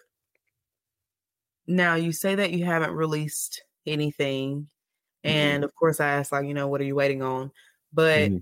now 1.68 1.96
you 1.96 2.12
say 2.14 2.36
that 2.36 2.52
you 2.52 2.64
haven't 2.64 2.92
released 2.92 3.64
anything 3.86 4.68
mm-hmm. 5.26 5.36
and 5.38 5.64
of 5.64 5.74
course 5.76 6.00
i 6.00 6.08
asked 6.08 6.32
like 6.32 6.46
you 6.46 6.54
know 6.54 6.68
what 6.68 6.80
are 6.80 6.86
you 6.86 6.96
waiting 6.96 7.22
on? 7.22 7.52
But 7.92 8.30
mm-hmm 8.32 8.38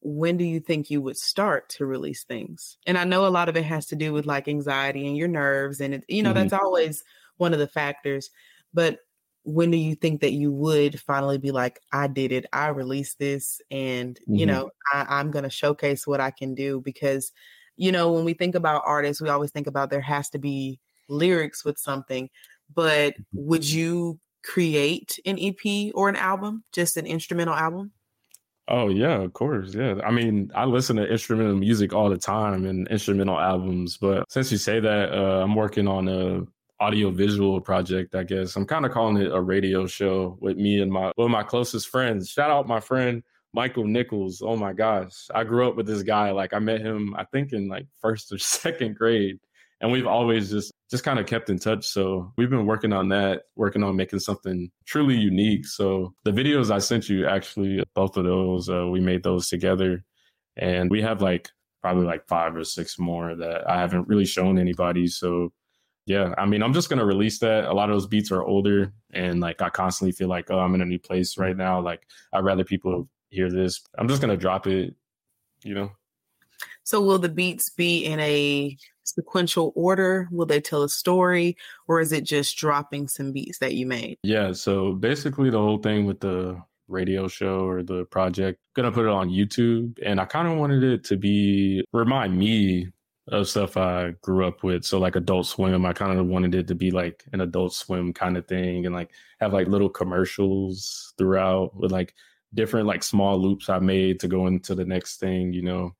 when 0.00 0.36
do 0.36 0.44
you 0.44 0.60
think 0.60 0.90
you 0.90 1.00
would 1.02 1.16
start 1.16 1.68
to 1.70 1.86
release 1.86 2.24
things? 2.24 2.76
And 2.86 2.98
I 2.98 3.04
know 3.04 3.26
a 3.26 3.28
lot 3.28 3.48
of 3.48 3.56
it 3.56 3.64
has 3.64 3.86
to 3.86 3.96
do 3.96 4.12
with 4.12 4.26
like 4.26 4.48
anxiety 4.48 5.06
and 5.06 5.16
your 5.16 5.28
nerves, 5.28 5.80
and 5.80 5.94
it, 5.94 6.04
you 6.08 6.22
know, 6.22 6.30
mm-hmm. 6.30 6.48
that's 6.48 6.52
always 6.52 7.04
one 7.36 7.52
of 7.52 7.58
the 7.58 7.68
factors. 7.68 8.30
But 8.74 8.98
when 9.44 9.70
do 9.70 9.78
you 9.78 9.94
think 9.94 10.20
that 10.20 10.32
you 10.32 10.52
would 10.52 11.00
finally 11.00 11.38
be 11.38 11.50
like, 11.50 11.80
I 11.92 12.06
did 12.06 12.32
it, 12.32 12.46
I 12.52 12.68
released 12.68 13.18
this, 13.18 13.60
and 13.70 14.14
mm-hmm. 14.16 14.34
you 14.34 14.46
know, 14.46 14.70
I, 14.92 15.06
I'm 15.08 15.30
going 15.30 15.44
to 15.44 15.50
showcase 15.50 16.06
what 16.06 16.20
I 16.20 16.30
can 16.30 16.54
do? 16.54 16.80
Because, 16.80 17.32
you 17.76 17.92
know, 17.92 18.12
when 18.12 18.24
we 18.24 18.34
think 18.34 18.54
about 18.54 18.82
artists, 18.84 19.22
we 19.22 19.28
always 19.28 19.50
think 19.50 19.66
about 19.66 19.90
there 19.90 20.00
has 20.00 20.28
to 20.30 20.38
be 20.38 20.80
lyrics 21.08 21.64
with 21.64 21.78
something, 21.78 22.28
but 22.74 23.14
mm-hmm. 23.14 23.48
would 23.48 23.68
you 23.68 24.18
create 24.44 25.18
an 25.24 25.38
EP 25.40 25.92
or 25.94 26.08
an 26.08 26.16
album, 26.16 26.64
just 26.72 26.96
an 26.96 27.06
instrumental 27.06 27.54
album? 27.54 27.92
Oh 28.68 28.88
yeah, 28.88 29.22
of 29.22 29.32
course. 29.32 29.74
Yeah. 29.74 29.94
I 30.04 30.10
mean, 30.10 30.50
I 30.54 30.64
listen 30.66 30.96
to 30.96 31.06
instrumental 31.06 31.56
music 31.56 31.94
all 31.94 32.10
the 32.10 32.18
time 32.18 32.66
and 32.66 32.86
instrumental 32.88 33.38
albums, 33.40 33.96
but 33.96 34.30
since 34.30 34.52
you 34.52 34.58
say 34.58 34.78
that, 34.78 35.12
uh, 35.12 35.42
I'm 35.42 35.54
working 35.54 35.88
on 35.88 36.06
a 36.08 36.44
audio 36.80 37.10
visual 37.10 37.60
project, 37.60 38.14
I 38.14 38.24
guess. 38.24 38.56
I'm 38.56 38.66
kind 38.66 38.84
of 38.84 38.92
calling 38.92 39.16
it 39.16 39.32
a 39.32 39.40
radio 39.40 39.86
show 39.86 40.36
with 40.40 40.58
me 40.58 40.80
and 40.82 40.92
my 40.92 41.12
of 41.16 41.30
my 41.30 41.42
closest 41.42 41.88
friends. 41.88 42.28
Shout 42.28 42.50
out 42.50 42.68
my 42.68 42.80
friend 42.80 43.22
Michael 43.54 43.86
Nichols. 43.86 44.42
Oh 44.42 44.56
my 44.56 44.72
gosh. 44.72 45.28
I 45.34 45.44
grew 45.44 45.66
up 45.66 45.76
with 45.76 45.86
this 45.86 46.02
guy. 46.02 46.30
Like 46.30 46.52
I 46.52 46.58
met 46.58 46.80
him, 46.80 47.14
I 47.16 47.24
think 47.24 47.52
in 47.52 47.68
like 47.68 47.86
first 48.00 48.32
or 48.32 48.38
second 48.38 48.96
grade. 48.96 49.38
And 49.80 49.92
we've 49.92 50.06
always 50.06 50.50
just 50.50 50.72
just 50.90 51.04
kind 51.04 51.18
of 51.18 51.26
kept 51.26 51.50
in 51.50 51.58
touch. 51.58 51.86
So 51.86 52.32
we've 52.36 52.50
been 52.50 52.66
working 52.66 52.92
on 52.92 53.08
that, 53.10 53.42
working 53.56 53.82
on 53.82 53.94
making 53.94 54.18
something 54.20 54.70
truly 54.86 55.16
unique. 55.16 55.66
So 55.66 56.14
the 56.24 56.30
videos 56.32 56.70
I 56.70 56.78
sent 56.78 57.08
you, 57.08 57.26
actually, 57.26 57.84
both 57.94 58.16
of 58.16 58.24
those, 58.24 58.68
uh, 58.68 58.86
we 58.86 59.00
made 59.00 59.22
those 59.22 59.48
together. 59.48 60.02
And 60.56 60.90
we 60.90 61.02
have 61.02 61.22
like 61.22 61.50
probably 61.82 62.06
like 62.06 62.26
five 62.26 62.56
or 62.56 62.64
six 62.64 62.98
more 62.98 63.36
that 63.36 63.70
I 63.70 63.78
haven't 63.78 64.08
really 64.08 64.24
shown 64.24 64.58
anybody. 64.58 65.06
So 65.06 65.52
yeah, 66.06 66.34
I 66.38 66.46
mean, 66.46 66.62
I'm 66.62 66.72
just 66.72 66.88
to 66.98 67.04
release 67.04 67.38
that. 67.40 67.66
A 67.66 67.72
lot 67.72 67.90
of 67.90 67.94
those 67.94 68.06
beats 68.06 68.32
are 68.32 68.42
older. 68.42 68.94
And 69.12 69.40
like, 69.40 69.60
I 69.60 69.68
constantly 69.68 70.12
feel 70.12 70.28
like, 70.28 70.50
oh, 70.50 70.58
I'm 70.58 70.74
in 70.74 70.80
a 70.80 70.86
new 70.86 70.98
place 70.98 71.36
right 71.36 71.56
now. 71.56 71.80
Like, 71.80 72.00
I'd 72.32 72.44
rather 72.44 72.64
people 72.64 73.10
hear 73.28 73.50
this. 73.50 73.82
I'm 73.98 74.08
just 74.08 74.22
to 74.30 74.36
drop 74.38 74.66
it, 74.66 74.94
you 75.62 75.74
know? 75.74 75.90
So 76.82 77.02
will 77.02 77.18
the 77.18 77.28
beats 77.28 77.68
be 77.68 78.06
in 78.06 78.18
a 78.20 78.74
sequential 79.14 79.72
order? 79.74 80.28
Will 80.30 80.46
they 80.46 80.60
tell 80.60 80.82
a 80.82 80.88
story 80.88 81.56
or 81.86 82.00
is 82.00 82.12
it 82.12 82.24
just 82.24 82.56
dropping 82.56 83.08
some 83.08 83.32
beats 83.32 83.58
that 83.58 83.74
you 83.74 83.86
made? 83.86 84.18
Yeah, 84.22 84.52
so 84.52 84.92
basically 84.92 85.50
the 85.50 85.58
whole 85.58 85.78
thing 85.78 86.06
with 86.06 86.20
the 86.20 86.60
radio 86.88 87.28
show 87.28 87.66
or 87.66 87.82
the 87.82 88.04
project, 88.06 88.58
gonna 88.74 88.92
put 88.92 89.04
it 89.04 89.10
on 89.10 89.28
YouTube 89.28 89.98
and 90.04 90.20
I 90.20 90.24
kind 90.24 90.48
of 90.48 90.58
wanted 90.58 90.82
it 90.82 91.04
to 91.04 91.16
be 91.16 91.84
remind 91.92 92.38
me 92.38 92.88
of 93.30 93.48
stuff 93.48 93.76
I 93.76 94.12
grew 94.22 94.46
up 94.46 94.62
with. 94.62 94.84
So 94.84 94.98
like 94.98 95.16
Adult 95.16 95.46
Swim, 95.46 95.84
I 95.84 95.92
kind 95.92 96.18
of 96.18 96.26
wanted 96.26 96.54
it 96.54 96.66
to 96.68 96.74
be 96.74 96.90
like 96.90 97.24
an 97.32 97.40
Adult 97.40 97.74
Swim 97.74 98.12
kind 98.12 98.36
of 98.36 98.46
thing 98.46 98.86
and 98.86 98.94
like 98.94 99.10
have 99.40 99.52
like 99.52 99.68
little 99.68 99.88
commercials 99.88 101.12
throughout 101.18 101.76
with 101.76 101.92
like 101.92 102.14
different 102.54 102.86
like 102.86 103.02
small 103.02 103.38
loops 103.38 103.68
I 103.68 103.78
made 103.78 104.20
to 104.20 104.28
go 104.28 104.46
into 104.46 104.74
the 104.74 104.84
next 104.84 105.20
thing, 105.20 105.52
you 105.52 105.62
know. 105.62 105.94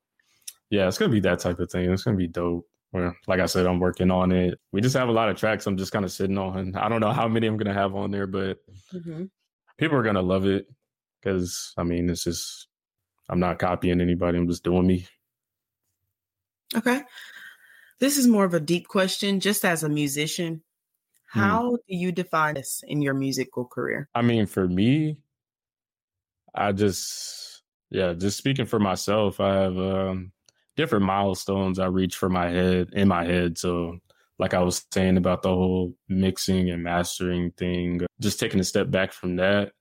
Yeah, 0.71 0.89
it's 0.89 0.99
gonna 0.99 1.13
be 1.13 1.21
that 1.21 1.39
type 1.39 1.61
of 1.61 1.71
thing. 1.71 1.91
It's 1.91 2.05
gonna 2.05 2.17
be 2.17 2.27
dope 2.27 2.67
like 2.93 3.41
I 3.41 3.47
said, 3.47 3.67
I'm 3.67 3.81
working 3.81 4.11
on 4.11 4.33
it. 4.33 4.59
We 4.73 4.81
just 4.81 4.97
have 4.97 5.09
a 5.09 5.13
lot 5.13 5.29
of 5.29 5.37
tracks 5.37 5.67
I'm 5.67 5.77
just 5.77 5.93
kind 5.93 6.05
of 6.05 6.13
sitting 6.13 6.39
on. 6.39 6.75
I 6.77 6.89
don't 6.89 7.01
know 7.01 7.13
how 7.13 7.29
many 7.29 7.47
I'm 7.47 7.57
going 7.57 7.73
to 7.73 7.81
have 7.81 7.95
on 7.95 8.11
there, 8.11 8.27
but 8.27 8.59
mm-hmm. 8.93 9.25
people 9.77 9.99
are 9.99 10.03
going 10.03 10.15
to 10.15 10.23
love 10.23 10.47
it 10.47 10.67
because, 11.21 11.73
I 11.77 11.83
mean, 11.83 12.09
it's 12.09 12.25
just, 12.25 12.69
I'm 13.29 13.41
not 13.41 13.59
copying 13.59 14.01
anybody. 14.01 14.39
I'm 14.39 14.49
just 14.49 14.65
doing 14.65 14.87
me. 14.87 15.07
Okay. 16.77 17.03
This 18.01 18.17
is 18.17 18.27
more 18.27 18.45
of 18.45 18.55
a 18.55 18.61
deep 18.61 18.89
question. 18.89 19.41
Just 19.41 19.65
as 19.65 19.83
a 19.83 19.89
musician, 19.89 20.63
Hmm. 21.33 21.41
how 21.41 21.71
do 21.73 21.95
you 21.95 22.11
define 22.11 22.55
this 22.55 22.83
in 22.87 23.03
your 23.03 23.15
musical 23.15 23.67
career? 23.67 24.09
I 24.15 24.23
mean, 24.23 24.47
for 24.47 24.67
me, 24.67 25.19
I 26.55 26.73
just 26.73 27.63
yeah, 27.91 28.15
just 28.15 28.39
speaking 28.39 28.67
for 28.67 28.79
myself, 28.79 29.41
I 29.41 29.55
have 29.55 29.77
um 29.77 30.33
different 30.79 31.05
milestones 31.05 31.81
I 31.81 31.87
reach 31.87 32.15
for 32.15 32.29
my 32.29 32.49
head 32.49 32.91
in 32.93 33.09
my 33.09 33.25
head. 33.25 33.59
So 33.59 33.99
like 34.39 34.55
I 34.55 34.63
was 34.63 34.87
saying 34.93 35.17
about 35.17 35.43
the 35.43 35.49
whole 35.49 35.97
mixing 36.09 36.71
and 36.71 36.85
mastering 36.85 37.51
thing, 37.51 38.03
just 38.21 38.39
taking 38.39 38.61
a 38.61 38.65
step 38.65 38.89
back 38.89 39.13
from 39.13 39.35
that 39.37 39.73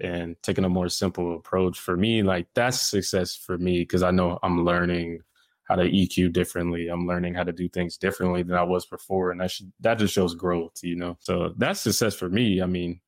and 0.00 0.36
taking 0.42 0.64
a 0.64 0.70
more 0.70 0.88
simple 0.88 1.36
approach 1.36 1.78
for 1.78 1.98
me, 1.98 2.22
like 2.22 2.46
that's 2.54 2.80
success 2.80 3.36
for 3.36 3.58
me 3.58 3.80
because 3.80 4.02
I 4.02 4.10
know 4.10 4.38
I'm 4.42 4.64
learning 4.64 5.20
how 5.64 5.76
to 5.76 5.82
EQ 5.82 6.32
differently. 6.32 6.88
I'm 6.88 7.06
learning 7.06 7.34
how 7.34 7.44
to 7.44 7.52
do 7.52 7.68
things 7.68 7.98
differently 7.98 8.42
than 8.42 8.56
I 8.56 8.62
was 8.62 8.86
before. 8.86 9.30
And 9.30 9.42
that 9.42 9.50
should, 9.50 9.70
that 9.80 9.98
just 9.98 10.14
shows 10.14 10.34
growth, 10.34 10.78
you 10.82 10.96
know? 10.96 11.18
So 11.20 11.52
that's 11.58 11.80
success 11.80 12.14
for 12.14 12.30
me. 12.30 12.62
I 12.62 12.66
mean, 12.66 13.00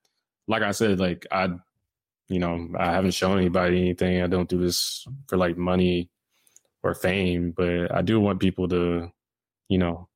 like 0.47 0.63
I 0.63 0.73
said, 0.73 1.01
like 1.01 1.27
I, 1.33 1.49
you 2.29 2.39
know, 2.39 2.69
I 2.79 2.93
haven't 2.93 3.15
shown 3.15 3.39
anybody 3.39 3.81
anything. 3.81 4.21
I 4.21 4.27
don't 4.27 4.49
do 4.49 4.59
this 4.59 5.07
for 5.27 5.39
like 5.39 5.57
money 5.57 6.11
or 6.83 6.95
fame, 6.95 7.53
but 7.57 7.95
I 7.95 8.03
do 8.03 8.21
want 8.21 8.41
people 8.41 8.69
to, 8.69 9.11
you 9.69 9.79
know, 9.79 10.09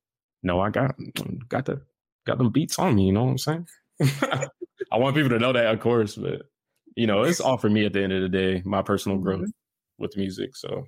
know 0.43 0.59
I 0.59 0.69
got, 0.69 0.95
got 1.49 1.65
the, 1.65 1.81
got 2.25 2.37
them 2.37 2.51
beats 2.51 2.79
on 2.79 2.95
me. 2.95 3.07
You 3.07 3.13
know 3.13 3.23
what 3.25 3.31
I'm 3.31 3.37
saying? 3.37 3.67
I 4.91 4.97
want 4.97 5.15
people 5.15 5.29
to 5.31 5.39
know 5.39 5.53
that, 5.53 5.73
of 5.73 5.79
course, 5.79 6.15
but 6.15 6.43
you 6.95 7.07
know, 7.07 7.23
it's 7.23 7.41
all 7.41 7.57
for 7.57 7.69
me 7.69 7.85
at 7.85 7.93
the 7.93 8.01
end 8.03 8.13
of 8.13 8.21
the 8.21 8.29
day, 8.29 8.61
my 8.65 8.81
personal 8.81 9.17
growth 9.17 9.41
Mhm. 9.41 9.51
with 9.97 10.17
music. 10.17 10.55
So 10.55 10.87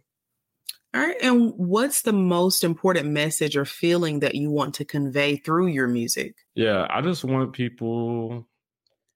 All 0.93 1.01
right. 1.01 1.17
And 1.21 1.53
what's 1.55 2.01
the 2.01 2.13
most 2.13 2.63
important 2.63 3.07
message 3.09 3.55
or 3.55 3.65
feeling 3.65 4.19
that 4.21 4.35
you 4.35 4.49
want 4.49 4.75
to 4.75 4.85
convey 4.85 5.35
through 5.37 5.67
your 5.67 5.87
music? 5.87 6.35
Yeah, 6.55 6.87
I 6.89 7.01
just 7.01 7.23
want 7.23 7.53
people, 7.53 8.47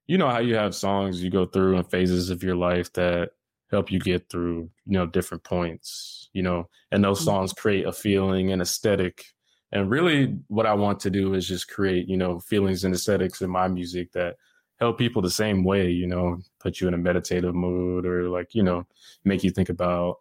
you 0.06 0.18
know, 0.18 0.28
how 0.28 0.40
you 0.40 0.54
have 0.56 0.74
songs 0.74 1.22
you 1.22 1.30
go 1.30 1.46
through 1.46 1.76
in 1.78 1.84
phases 1.84 2.30
of 2.30 2.42
your 2.42 2.56
life 2.56 2.92
that 2.94 3.30
help 3.70 3.90
you 3.90 3.98
get 3.98 4.28
through, 4.28 4.70
you 4.86 4.92
know, 4.92 5.06
different 5.06 5.44
points, 5.44 6.21
you 6.32 6.42
know, 6.42 6.68
and 6.90 7.04
those 7.04 7.20
Mhm. 7.20 7.24
songs 7.24 7.52
create 7.52 7.86
a 7.86 7.92
feeling 7.92 8.52
and 8.52 8.62
aesthetic. 8.62 9.24
And 9.72 9.90
really, 9.90 10.38
what 10.48 10.66
I 10.66 10.74
want 10.74 11.00
to 11.00 11.10
do 11.10 11.34
is 11.34 11.48
just 11.48 11.68
create, 11.68 12.08
you 12.08 12.16
know, 12.16 12.40
feelings 12.40 12.84
and 12.84 12.94
aesthetics 12.94 13.40
in 13.40 13.50
my 13.50 13.68
music 13.68 14.12
that 14.12 14.36
help 14.78 14.98
people 14.98 15.22
the 15.22 15.30
same 15.30 15.64
way, 15.64 15.88
you 15.90 16.06
know, 16.06 16.38
put 16.60 16.80
you 16.80 16.88
in 16.88 16.94
a 16.94 16.98
meditative 16.98 17.54
mood 17.54 18.04
or 18.04 18.28
like, 18.28 18.54
you 18.54 18.62
know, 18.62 18.86
make 19.24 19.42
you 19.44 19.50
think 19.50 19.68
about 19.68 20.16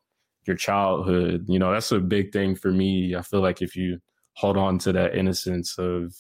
your 0.46 0.56
childhood. 0.56 1.46
You 1.48 1.60
know, 1.60 1.72
that's 1.74 1.92
a 1.92 2.00
big 2.00 2.32
thing 2.32 2.56
for 2.56 2.72
me. 2.72 3.16
I 3.16 3.22
feel 3.22 3.42
like 3.42 3.62
if 3.62 3.76
you 3.76 4.00
hold 4.34 4.58
on 4.58 4.80
to 4.80 4.94
that 4.94 5.16
innocence 5.16 5.78
of, 5.78 6.16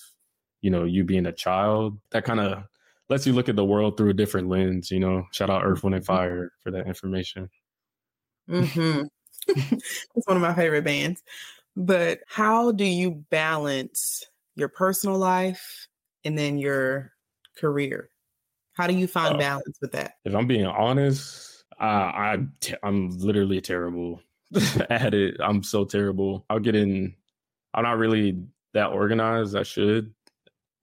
you 0.61 0.69
know, 0.69 0.83
you 0.83 1.03
being 1.03 1.25
a 1.25 1.31
child, 1.31 1.99
that 2.11 2.25
kind 2.25 2.39
of 2.39 2.63
lets 3.09 3.25
you 3.25 3.33
look 3.33 3.49
at 3.49 3.55
the 3.55 3.65
world 3.65 3.97
through 3.97 4.09
a 4.11 4.13
different 4.13 4.49
lens, 4.49 4.91
you 4.91 4.99
know. 4.99 5.25
Shout 5.31 5.49
out 5.49 5.63
Earth, 5.65 5.83
Wind, 5.83 5.95
and 5.95 6.05
Fire 6.05 6.51
for 6.61 6.71
that 6.71 6.87
information. 6.87 7.49
hmm 8.47 9.07
it's 9.47 10.27
one 10.27 10.37
of 10.37 10.41
my 10.41 10.53
favorite 10.53 10.83
bands. 10.83 11.23
But 11.75 12.19
how 12.27 12.71
do 12.71 12.83
you 12.83 13.11
balance 13.29 14.23
your 14.55 14.67
personal 14.67 15.17
life 15.17 15.87
and 16.25 16.37
then 16.37 16.57
your 16.57 17.13
career? 17.57 18.09
How 18.73 18.87
do 18.87 18.93
you 18.93 19.07
find 19.07 19.35
Oh. 19.35 19.39
balance 19.39 19.77
with 19.81 19.91
that? 19.93 20.15
If 20.25 20.33
I'm 20.35 20.47
being 20.47 20.65
honest, 20.65 21.63
I 21.79 22.39
t- 22.59 22.75
I'm 22.83 23.09
literally 23.17 23.61
terrible 23.61 24.21
at 24.89 25.13
it. 25.13 25.37
I'm 25.39 25.63
so 25.63 25.85
terrible. 25.85 26.45
I'll 26.49 26.59
get 26.59 26.75
in. 26.75 27.15
I'm 27.73 27.83
not 27.83 27.97
really 27.97 28.43
that 28.73 28.87
organized. 28.91 29.55
I 29.55 29.63
should 29.63 30.13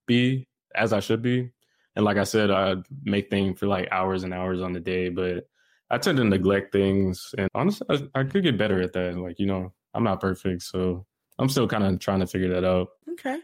be 0.07 0.47
as 0.75 0.91
I 0.93 0.99
should 0.99 1.21
be. 1.21 1.51
And 1.95 2.05
like 2.05 2.17
I 2.17 2.23
said, 2.23 2.51
I 2.51 2.75
make 3.03 3.29
things 3.29 3.59
for 3.59 3.67
like 3.67 3.87
hours 3.91 4.23
and 4.23 4.33
hours 4.33 4.61
on 4.61 4.73
the 4.73 4.79
day, 4.79 5.09
but 5.09 5.47
I 5.89 5.97
tend 5.97 6.17
to 6.17 6.23
neglect 6.23 6.71
things. 6.71 7.33
And 7.37 7.49
honestly, 7.55 7.87
I, 7.89 8.19
I 8.19 8.23
could 8.23 8.43
get 8.43 8.57
better 8.57 8.81
at 8.81 8.93
that. 8.93 9.17
Like, 9.17 9.39
you 9.39 9.45
know, 9.47 9.73
I'm 9.93 10.03
not 10.03 10.21
perfect. 10.21 10.61
So 10.63 11.05
I'm 11.39 11.49
still 11.49 11.67
kind 11.67 11.83
of 11.83 11.99
trying 11.99 12.19
to 12.19 12.27
figure 12.27 12.53
that 12.53 12.63
out. 12.63 12.89
Okay. 13.11 13.39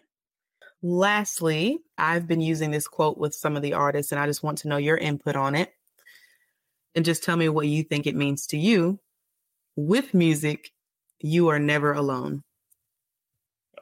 Lastly, 0.84 1.80
I've 1.98 2.28
been 2.28 2.42
using 2.42 2.70
this 2.70 2.88
quote 2.88 3.18
with 3.18 3.34
some 3.34 3.56
of 3.56 3.64
the 3.64 3.74
artists, 3.74 4.12
and 4.12 4.22
I 4.22 4.28
just 4.28 4.44
want 4.44 4.60
to 4.60 4.68
know 4.68 4.78
your 4.78 4.98
input 4.98 5.36
on 5.36 5.56
it. 5.56 5.74
And 6.94 7.04
just 7.04 7.24
tell 7.24 7.36
me 7.36 7.50
what 7.50 7.68
you 7.68 7.84
think 7.84 8.06
it 8.06 8.16
means 8.16 8.48
to 8.48 8.58
you. 8.58 9.00
With 9.76 10.14
music, 10.14 10.72
you 11.20 11.48
are 11.48 11.60
never 11.60 11.94
alone. 11.94 12.44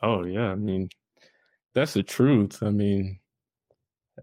Oh, 0.01 0.23
yeah. 0.23 0.51
I 0.51 0.55
mean, 0.55 0.89
that's 1.73 1.93
the 1.93 2.03
truth. 2.03 2.63
I 2.63 2.69
mean, 2.69 3.19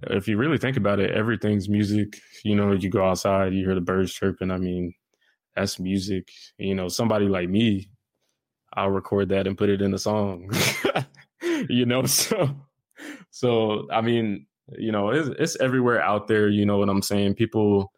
if 0.03 0.29
you 0.29 0.37
really 0.37 0.59
think 0.59 0.77
about 0.77 1.01
it, 1.01 1.11
everything's 1.11 1.69
music. 1.69 2.21
You 2.45 2.55
know, 2.55 2.73
you 2.73 2.89
go 2.89 3.05
outside, 3.05 3.53
you 3.53 3.65
hear 3.65 3.75
the 3.75 3.81
birds 3.81 4.13
chirping. 4.13 4.51
I 4.51 4.59
mean, 4.59 4.95
that's 5.55 5.79
music. 5.79 6.31
You 6.59 6.75
know, 6.75 6.89
somebody 6.89 7.27
like 7.27 7.49
me, 7.49 7.91
I'll 8.75 8.91
record 8.91 9.29
that 9.31 9.47
and 9.47 9.59
put 9.59 9.69
it 9.69 9.83
in 9.83 9.95
a 9.95 9.99
song. 9.99 10.51
you 11.69 11.87
know, 11.87 12.05
so 12.07 12.57
so 13.31 13.89
I 13.91 14.01
mean, 14.01 14.47
you 14.79 14.93
know, 14.93 15.11
it's, 15.11 15.29
it's 15.39 15.57
everywhere 15.61 16.01
out 16.01 16.29
there. 16.29 16.49
You 16.49 16.65
know 16.65 16.79
what 16.79 16.89
I'm 16.89 17.03
saying? 17.03 17.35
People 17.35 17.93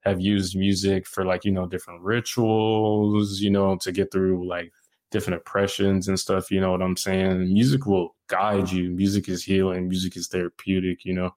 have 0.00 0.20
used 0.20 0.56
music 0.56 1.06
for 1.06 1.24
like 1.24 1.44
you 1.44 1.52
know 1.52 1.66
different 1.66 2.02
rituals. 2.02 3.40
You 3.40 3.50
know, 3.50 3.76
to 3.82 3.92
get 3.92 4.12
through 4.12 4.48
like 4.48 4.72
different 5.10 5.40
oppressions 5.40 6.08
and 6.08 6.18
stuff. 6.18 6.50
You 6.50 6.60
know 6.60 6.70
what 6.70 6.82
I'm 6.82 6.96
saying? 6.96 7.52
Music 7.52 7.86
will 7.86 8.14
guide 8.32 8.70
you. 8.70 8.90
Music 8.90 9.28
is 9.28 9.44
healing. 9.44 9.88
Music 9.88 10.16
is 10.16 10.28
therapeutic. 10.28 11.04
You 11.04 11.14
know, 11.14 11.34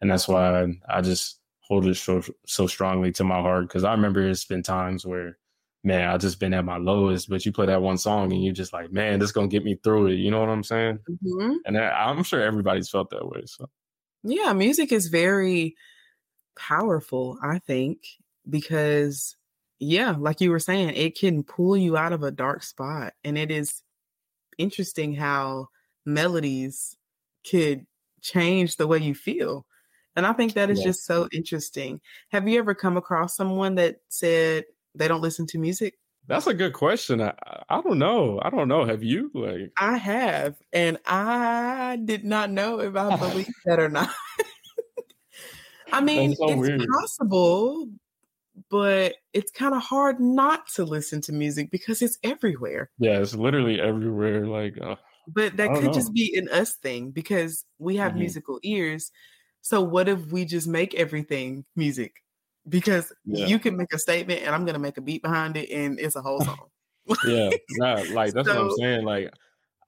and 0.00 0.10
that's 0.10 0.28
why 0.28 0.62
I, 0.62 0.66
I 0.88 1.00
just 1.00 1.40
hold 1.60 1.86
it 1.86 1.96
so 1.96 2.22
so 2.46 2.66
strongly 2.66 3.12
to 3.12 3.24
my 3.24 3.40
heart 3.40 3.68
because 3.68 3.84
I 3.84 3.92
remember 3.92 4.26
it's 4.26 4.44
been 4.44 4.62
times 4.62 5.04
where 5.06 5.36
man, 5.84 6.08
I 6.08 6.16
just 6.18 6.40
been 6.40 6.54
at 6.54 6.64
my 6.64 6.76
lowest, 6.76 7.28
but 7.30 7.46
you 7.46 7.52
play 7.52 7.66
that 7.66 7.80
one 7.82 7.98
song 7.98 8.32
and 8.32 8.42
you're 8.44 8.52
just 8.52 8.72
like, 8.72 8.92
man, 8.92 9.18
this 9.20 9.32
gonna 9.32 9.48
get 9.48 9.64
me 9.64 9.78
through 9.82 10.08
it. 10.08 10.14
You 10.16 10.30
know 10.30 10.40
what 10.40 10.48
I'm 10.48 10.64
saying? 10.64 10.98
Mhm. 11.24 11.56
And 11.66 11.78
I, 11.78 11.88
I'm 12.10 12.22
sure 12.24 12.42
everybody's 12.42 12.90
felt 12.90 13.10
that 13.10 13.26
way. 13.26 13.42
So 13.46 13.68
Yeah, 14.24 14.52
music 14.52 14.92
is 14.92 15.06
very 15.08 15.76
powerful, 16.56 17.38
I 17.42 17.58
think, 17.60 17.98
because, 18.50 19.36
yeah, 19.78 20.16
like 20.18 20.40
you 20.40 20.50
were 20.50 20.58
saying, 20.58 20.90
it 20.90 21.16
can 21.16 21.44
pull 21.44 21.76
you 21.76 21.96
out 21.96 22.12
of 22.12 22.22
a 22.24 22.30
dark 22.32 22.62
spot. 22.64 23.14
And 23.24 23.38
it 23.38 23.50
is 23.50 23.82
interesting 24.58 25.14
how 25.14 25.68
melodies 26.08 26.96
could 27.48 27.86
change 28.22 28.76
the 28.76 28.86
way 28.86 28.98
you 28.98 29.14
feel. 29.14 29.66
And 30.16 30.26
I 30.26 30.32
think 30.32 30.54
that 30.54 30.70
is 30.70 30.80
Yeah. 30.80 30.86
just 30.86 31.04
so 31.04 31.28
interesting. 31.32 32.00
Have 32.30 32.48
you 32.48 32.58
ever 32.58 32.74
come 32.74 32.96
across 32.96 33.36
someone 33.36 33.76
that 33.76 34.00
said 34.08 34.64
they 34.94 35.06
don't 35.06 35.20
listen 35.22 35.46
to 35.48 35.58
music? 35.58 35.94
that's 36.26 36.46
a 36.46 36.52
good 36.52 36.74
question. 36.74 37.22
I, 37.22 37.32
I 37.70 37.80
don't 37.80 37.98
know. 37.98 38.38
I 38.42 38.50
don't 38.50 38.68
know. 38.68 38.84
Have 38.84 39.02
you 39.02 39.30
like? 39.32 39.72
I 39.78 39.96
have, 39.96 40.56
and 40.74 40.98
I 41.06 41.98
did 42.04 42.22
not 42.22 42.50
know 42.50 42.80
if 42.80 42.94
I 42.96 43.16
believe 43.30 43.48
that 43.64 43.78
or 43.80 43.88
not. 43.88 44.10
I 45.92 46.02
mean, 46.02 46.34
so 46.34 46.48
it's 46.50 46.60
weird. 46.60 46.86
possible, 47.00 47.88
but 48.68 49.14
it's 49.32 49.50
kind 49.52 49.74
of 49.74 49.80
hard 49.80 50.20
not 50.20 50.66
to 50.74 50.84
listen 50.84 51.22
to 51.22 51.32
music 51.32 51.70
because 51.70 52.02
it's 52.02 52.18
everywhere. 52.22 52.90
Yeah, 52.98 53.20
it's 53.20 53.34
literally 53.34 53.80
everywhere. 53.80 54.46
Like, 54.46 54.76
uh, 54.78 54.96
But 55.30 55.56
that 55.58 55.74
could 55.74 55.92
just 55.92 56.12
be 56.14 56.36
an 56.36 56.48
us 56.48 56.74
thing 56.76 57.10
because 57.10 57.64
we 57.78 57.96
have 57.96 58.12
Mhm. 58.12 58.18
musical 58.20 58.58
ears. 58.62 59.12
So 59.60 59.82
what 59.82 60.08
if 60.08 60.32
we 60.32 60.44
just 60.46 60.66
make 60.66 60.94
everything 60.94 61.64
music? 61.76 62.22
Because 62.68 63.12
Yeah. 63.26 63.46
you 63.46 63.58
can 63.58 63.76
make 63.76 63.92
a 63.92 63.98
statement 63.98 64.42
and 64.42 64.54
I'm 64.54 64.64
gonna 64.64 64.78
make 64.78 64.96
a 64.96 65.02
beat 65.02 65.22
behind 65.22 65.56
it 65.56 65.70
and 65.70 66.00
it's 66.00 66.16
a 66.16 66.22
whole 66.22 66.40
song. 66.40 66.68
yeah, 67.24 67.50
nah, 67.70 68.02
like 68.10 68.32
that's 68.32 68.48
what 68.48 68.56
I'm 68.56 68.70
saying. 68.70 69.04
Like, 69.04 69.30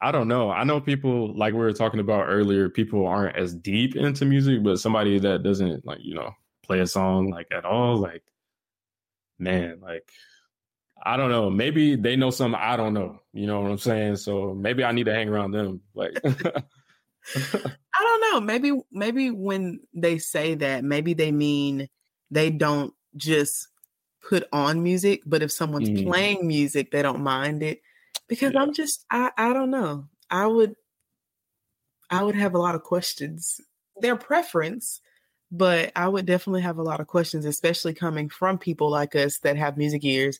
I 0.03 0.13
don't 0.13 0.29
know. 0.29 0.51
I 0.51 0.65
know 0.65 0.81
people 0.81 1.37
like 1.37 1.55
we 1.55 1.61
were 1.61 1.73
talking 1.73 2.01
about 2.01 2.27
earlier. 2.29 2.69
People 2.69 3.07
aren't 3.07 3.37
as 3.37 3.55
deep 3.55 3.97
into 3.97 4.25
music, 4.25 4.63
but 4.63 4.79
somebody 4.79 5.19
that 5.19 5.43
doesn't 5.43 5.87
like 5.87 6.01
you 6.03 6.15
know 6.15 6.33
play 6.63 6.81
a 6.81 6.87
song 6.87 7.31
like 7.31 7.49
at 7.53 7.65
all, 7.65 7.97
like 7.97 8.23
man, 9.39 9.81
like 9.81 10.11
I 11.03 11.17
don't 11.17 11.31
know. 11.31 11.49
Maybe 11.51 11.97
they 11.97 12.17
know 12.17 12.31
something 12.31 12.61
I 12.61 12.77
don't 12.77 12.95
know. 12.95 13.21
You 13.33 13.47
know 13.47 13.61
what 13.61 13.71
I'm 13.71 13.79
saying? 13.79 14.17
So 14.17 14.55
maybe 14.55 14.85
I 14.85 14.93
need 14.93 15.05
to 15.05 15.15
hang 15.15 15.29
around 15.29 15.53
them. 15.53 15.81
Like, 15.95 16.13
I 16.25 18.01
don't 18.01 18.21
know. 18.33 18.41
Maybe 18.41 18.73
maybe 18.93 19.31
when 19.31 19.81
they 19.95 20.19
say 20.19 20.55
that, 20.57 20.85
maybe 20.85 21.15
they 21.15 21.33
mean 21.33 21.89
they 22.31 22.51
don't 22.51 22.93
just 23.17 23.69
put 24.29 24.45
on 24.53 24.83
music, 24.83 25.23
but 25.27 25.43
if 25.43 25.51
someone's 25.53 25.91
Mm. 25.91 26.05
playing 26.05 26.47
music, 26.47 26.91
they 26.91 27.03
don't 27.03 27.23
mind 27.23 27.63
it. 27.63 27.81
Because 28.29 28.53
Yeah. 28.53 28.61
I'm 28.63 28.73
just 28.75 29.05
I 29.11 29.31
I 29.37 29.53
don't 29.53 29.71
know. 29.71 30.07
I 30.31 30.47
would 30.47 30.75
I 32.11 32.23
would 32.25 32.35
have 32.35 32.55
a 32.55 32.59
lot 32.59 32.75
of 32.75 32.83
questions. 32.83 33.61
Their 34.01 34.17
preference, 34.17 35.01
but 35.51 35.93
I 35.95 36.09
would 36.09 36.27
definitely 36.27 36.63
have 36.63 36.79
a 36.79 36.83
lot 36.83 37.01
of 37.01 37.07
questions, 37.07 37.45
especially 37.45 37.95
coming 37.95 38.29
from 38.29 38.59
people 38.59 38.91
like 38.91 39.15
us 39.15 39.39
that 39.41 39.57
have 39.57 39.77
music 39.77 40.05
ears. 40.05 40.39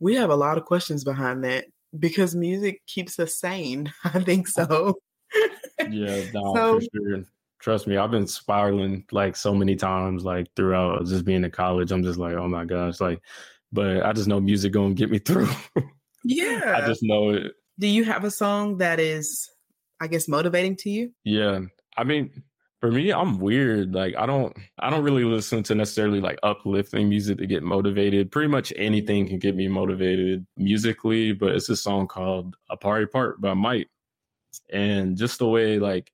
We 0.00 0.16
have 0.16 0.30
a 0.30 0.36
lot 0.36 0.58
of 0.58 0.64
questions 0.64 1.04
behind 1.04 1.44
that. 1.44 1.66
Because 1.98 2.36
music 2.36 2.82
keeps 2.86 3.18
us 3.18 3.34
sane. 3.40 3.92
I 4.04 4.20
think 4.20 4.48
uh, 4.58 4.66
so. 4.66 4.94
yeah, 5.88 6.24
no, 6.34 6.54
so, 6.54 6.80
for 6.80 6.86
sure. 6.94 7.24
Trust 7.60 7.86
me, 7.86 7.96
I've 7.96 8.10
been 8.10 8.26
spiraling 8.26 9.04
like 9.12 9.36
so 9.36 9.54
many 9.54 9.76
times, 9.76 10.24
like 10.24 10.46
throughout 10.56 11.04
just 11.06 11.24
being 11.24 11.44
in 11.44 11.50
college. 11.50 11.92
I'm 11.92 12.02
just 12.02 12.18
like, 12.18 12.34
oh 12.34 12.48
my 12.48 12.64
gosh, 12.64 13.00
like, 13.00 13.20
but 13.70 14.02
I 14.02 14.12
just 14.12 14.28
know 14.28 14.40
music 14.40 14.72
gonna 14.72 14.94
get 14.94 15.10
me 15.10 15.18
through. 15.26 15.48
yeah, 16.24 16.80
I 16.82 16.86
just 16.86 17.02
know 17.02 17.30
it. 17.30 17.52
Do 17.78 17.86
you 17.86 18.04
have 18.04 18.24
a 18.24 18.30
song 18.30 18.78
that 18.78 18.98
is, 18.98 19.50
I 20.00 20.06
guess, 20.06 20.28
motivating 20.28 20.76
to 20.76 20.90
you? 20.90 21.12
Yeah, 21.24 21.60
I 21.96 22.04
mean, 22.04 22.42
for 22.80 22.90
me, 22.90 23.12
I'm 23.12 23.38
weird. 23.38 23.94
Like 23.94 24.14
I 24.16 24.24
don't 24.26 24.56
I 24.78 24.88
don't 24.88 25.04
really 25.04 25.24
listen 25.24 25.62
to 25.64 25.74
necessarily 25.74 26.20
like 26.20 26.38
uplifting 26.42 27.08
music 27.08 27.38
to 27.38 27.46
get 27.46 27.62
motivated. 27.62 28.32
Pretty 28.32 28.48
much 28.48 28.72
anything 28.76 29.28
can 29.28 29.38
get 29.38 29.54
me 29.54 29.68
motivated 29.68 30.46
musically, 30.56 31.32
but 31.32 31.54
it's 31.54 31.68
a 31.68 31.76
song 31.76 32.06
called 32.06 32.56
A 32.70 32.76
Party 32.76 33.06
Part 33.06 33.40
by 33.40 33.54
Mike. 33.54 33.88
And 34.72 35.16
just 35.16 35.38
the 35.38 35.48
way 35.48 35.78
like 35.78 36.10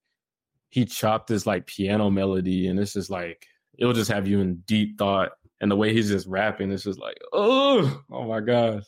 he 0.71 0.85
chopped 0.85 1.29
this 1.29 1.47
like 1.47 1.67
piano 1.67 2.11
melody 2.11 2.67
and 2.67 2.79
it's 2.81 2.95
just 2.95 3.11
like 3.11 3.47
it'll 3.79 3.93
just 3.93 4.11
have 4.11 4.27
you 4.27 4.41
in 4.41 4.57
deep 4.67 4.99
thought. 4.99 5.33
And 5.61 5.71
the 5.71 5.77
way 5.77 5.95
he's 5.95 6.09
just 6.09 6.27
rapping, 6.27 6.71
it's 6.71 6.85
just 6.85 6.99
like, 6.99 7.17
oh, 7.33 8.03
oh 8.11 8.25
my 8.25 8.41
gosh. 8.41 8.83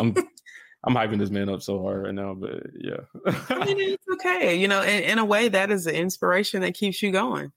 I'm 0.00 0.14
I'm 0.84 0.94
hyping 0.94 1.18
this 1.18 1.30
man 1.30 1.48
up 1.48 1.62
so 1.62 1.82
hard 1.82 2.04
right 2.04 2.14
now, 2.14 2.34
but 2.34 2.62
yeah. 2.78 3.00
I 3.48 3.64
mean, 3.64 3.80
it's 3.80 4.04
okay. 4.14 4.54
You 4.54 4.68
know, 4.68 4.82
in, 4.82 5.02
in 5.02 5.18
a 5.18 5.24
way, 5.24 5.48
that 5.48 5.70
is 5.70 5.84
the 5.84 5.94
inspiration 5.94 6.62
that 6.62 6.74
keeps 6.74 7.02
you 7.02 7.10
going. 7.10 7.52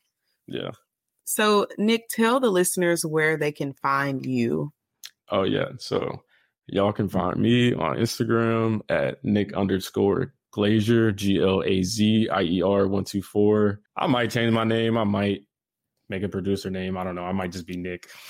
Yeah. 0.47 0.71
So, 1.25 1.67
Nick, 1.77 2.09
tell 2.09 2.39
the 2.39 2.49
listeners 2.49 3.05
where 3.05 3.37
they 3.37 3.51
can 3.51 3.73
find 3.73 4.25
you. 4.25 4.73
Oh, 5.29 5.43
yeah. 5.43 5.69
So, 5.77 6.23
y'all 6.67 6.91
can 6.91 7.07
find 7.07 7.37
me 7.37 7.73
on 7.73 7.97
Instagram 7.97 8.81
at 8.89 9.23
Nick 9.23 9.53
underscore 9.53 10.33
Glazier, 10.51 11.11
G 11.11 11.41
L 11.41 11.63
A 11.63 11.83
Z 11.83 12.27
I 12.29 12.41
E 12.41 12.61
R 12.61 12.87
124. 12.87 13.79
I 13.95 14.07
might 14.07 14.31
change 14.31 14.51
my 14.51 14.63
name. 14.63 14.97
I 14.97 15.03
might 15.03 15.43
make 16.11 16.21
a 16.23 16.29
producer 16.29 16.69
name. 16.69 16.97
I 16.97 17.03
don't 17.03 17.15
know. 17.15 17.23
I 17.23 17.31
might 17.31 17.51
just 17.51 17.65
be 17.65 17.77
Nick. 17.77 18.07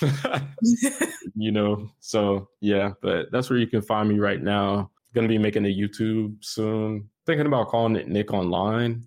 you 1.34 1.52
know. 1.52 1.90
So 2.00 2.48
yeah, 2.60 2.92
but 3.02 3.30
that's 3.30 3.50
where 3.50 3.58
you 3.58 3.66
can 3.66 3.82
find 3.82 4.08
me 4.08 4.18
right 4.18 4.40
now. 4.40 4.90
Gonna 5.14 5.28
be 5.28 5.36
making 5.36 5.66
a 5.66 5.68
YouTube 5.68 6.42
soon. 6.42 7.10
Thinking 7.26 7.46
about 7.46 7.68
calling 7.68 7.96
it 7.96 8.08
Nick 8.08 8.32
Online. 8.32 9.06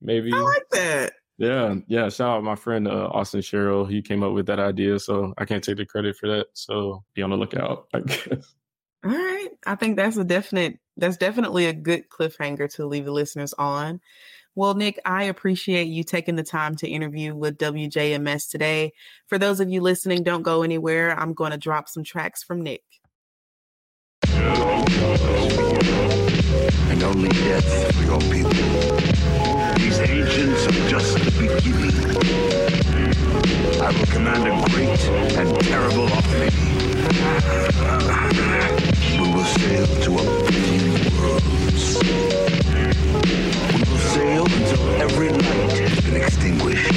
Maybe. 0.00 0.32
I 0.32 0.38
like 0.38 0.68
that. 0.72 1.12
Yeah, 1.38 1.76
yeah. 1.86 2.08
Shout 2.08 2.38
out 2.38 2.44
my 2.44 2.56
friend 2.56 2.88
uh, 2.88 3.08
Austin 3.12 3.40
Sherrill. 3.40 3.84
He 3.84 4.02
came 4.02 4.22
up 4.22 4.32
with 4.32 4.46
that 4.46 4.58
idea, 4.58 4.98
so 4.98 5.32
I 5.38 5.44
can't 5.44 5.62
take 5.62 5.76
the 5.76 5.86
credit 5.86 6.16
for 6.16 6.28
that. 6.28 6.46
So 6.54 7.04
be 7.14 7.22
on 7.22 7.30
the 7.30 7.36
lookout. 7.36 7.86
I 7.94 8.00
guess. 8.00 8.54
All 9.04 9.10
right. 9.10 9.48
I 9.66 9.74
think 9.76 9.96
that's 9.96 10.16
a 10.16 10.24
definite. 10.24 10.78
That's 10.96 11.16
definitely 11.16 11.66
a 11.66 11.72
good 11.72 12.08
cliffhanger 12.08 12.72
to 12.74 12.86
leave 12.86 13.04
the 13.04 13.12
listeners 13.12 13.54
on. 13.54 14.00
Well, 14.54 14.74
Nick, 14.74 15.00
I 15.06 15.22
appreciate 15.24 15.88
you 15.88 16.04
taking 16.04 16.36
the 16.36 16.42
time 16.42 16.76
to 16.76 16.86
interview 16.86 17.34
with 17.34 17.56
WJMS 17.56 18.50
today. 18.50 18.92
For 19.26 19.38
those 19.38 19.60
of 19.60 19.70
you 19.70 19.80
listening, 19.80 20.24
don't 20.24 20.42
go 20.42 20.62
anywhere. 20.62 21.18
I'm 21.18 21.32
going 21.32 21.52
to 21.52 21.56
drop 21.56 21.88
some 21.88 22.04
tracks 22.04 22.42
from 22.42 22.60
Nick. 22.62 22.82
And 24.28 24.92
only 27.02 27.30
death 27.30 27.96
for 27.96 28.04
your 28.04 28.20
people. 28.20 28.52
These 29.78 30.00
ancients 30.00 30.66
are 30.66 30.88
just 30.88 31.14
the 31.14 31.30
beginning. 31.40 31.96
I 33.80 33.90
will 33.90 34.04
command 34.06 34.46
a 34.46 34.50
great 34.70 35.00
and 35.38 35.58
terrible 35.64 36.08
army. 36.12 36.50
We 39.18 39.26
will 39.32 39.44
sail 39.44 39.86
to 39.86 40.18
a 40.18 40.22
billion 40.50 40.91
worlds 41.22 41.98
sail 44.12 44.44
until 44.44 44.82
every 45.00 45.30
light 45.30 45.78
has 45.78 46.00
been 46.00 46.16
extinguished. 46.16 46.94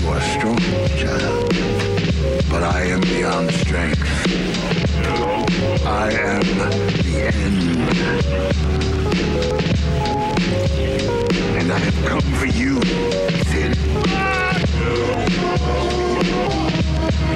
You 0.00 0.08
are 0.08 0.20
strong, 0.20 0.58
child, 1.00 1.48
but 2.50 2.62
I 2.62 2.82
am 2.94 3.00
beyond 3.00 3.50
strength. 3.52 4.02
I 5.86 6.12
am 6.12 6.44
the 7.06 7.16
end. 7.34 7.78
And 11.58 11.72
I 11.72 11.78
have 11.78 12.04
come 12.04 12.32
for 12.38 12.46
you, 12.46 12.80
Sin. 13.50 13.74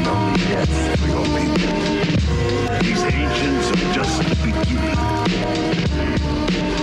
Only 0.08 0.38
death 0.48 0.74
for 0.98 1.08
your 1.08 1.24
people. 1.36 1.72
These 2.80 3.02
ancients 3.04 3.66
are 3.70 3.92
just 3.92 4.16
the 4.22 4.34
beginning. 4.42 4.98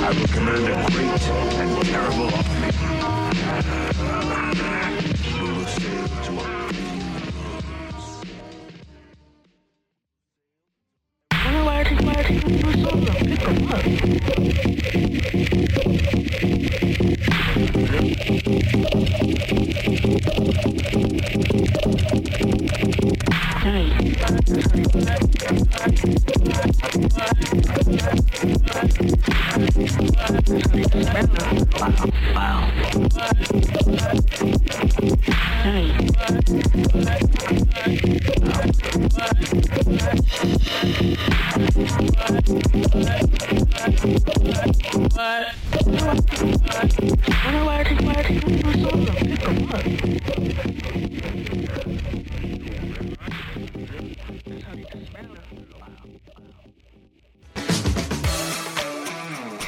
I 0.03 0.09
will 0.11 0.27
command 0.27 0.65
a 0.67 0.75
great 0.91 1.23
and 1.59 1.71
terrible 1.85 2.29
army. 2.35 2.71
Will 5.41 5.65
sail 5.65 6.07
to 6.25 6.31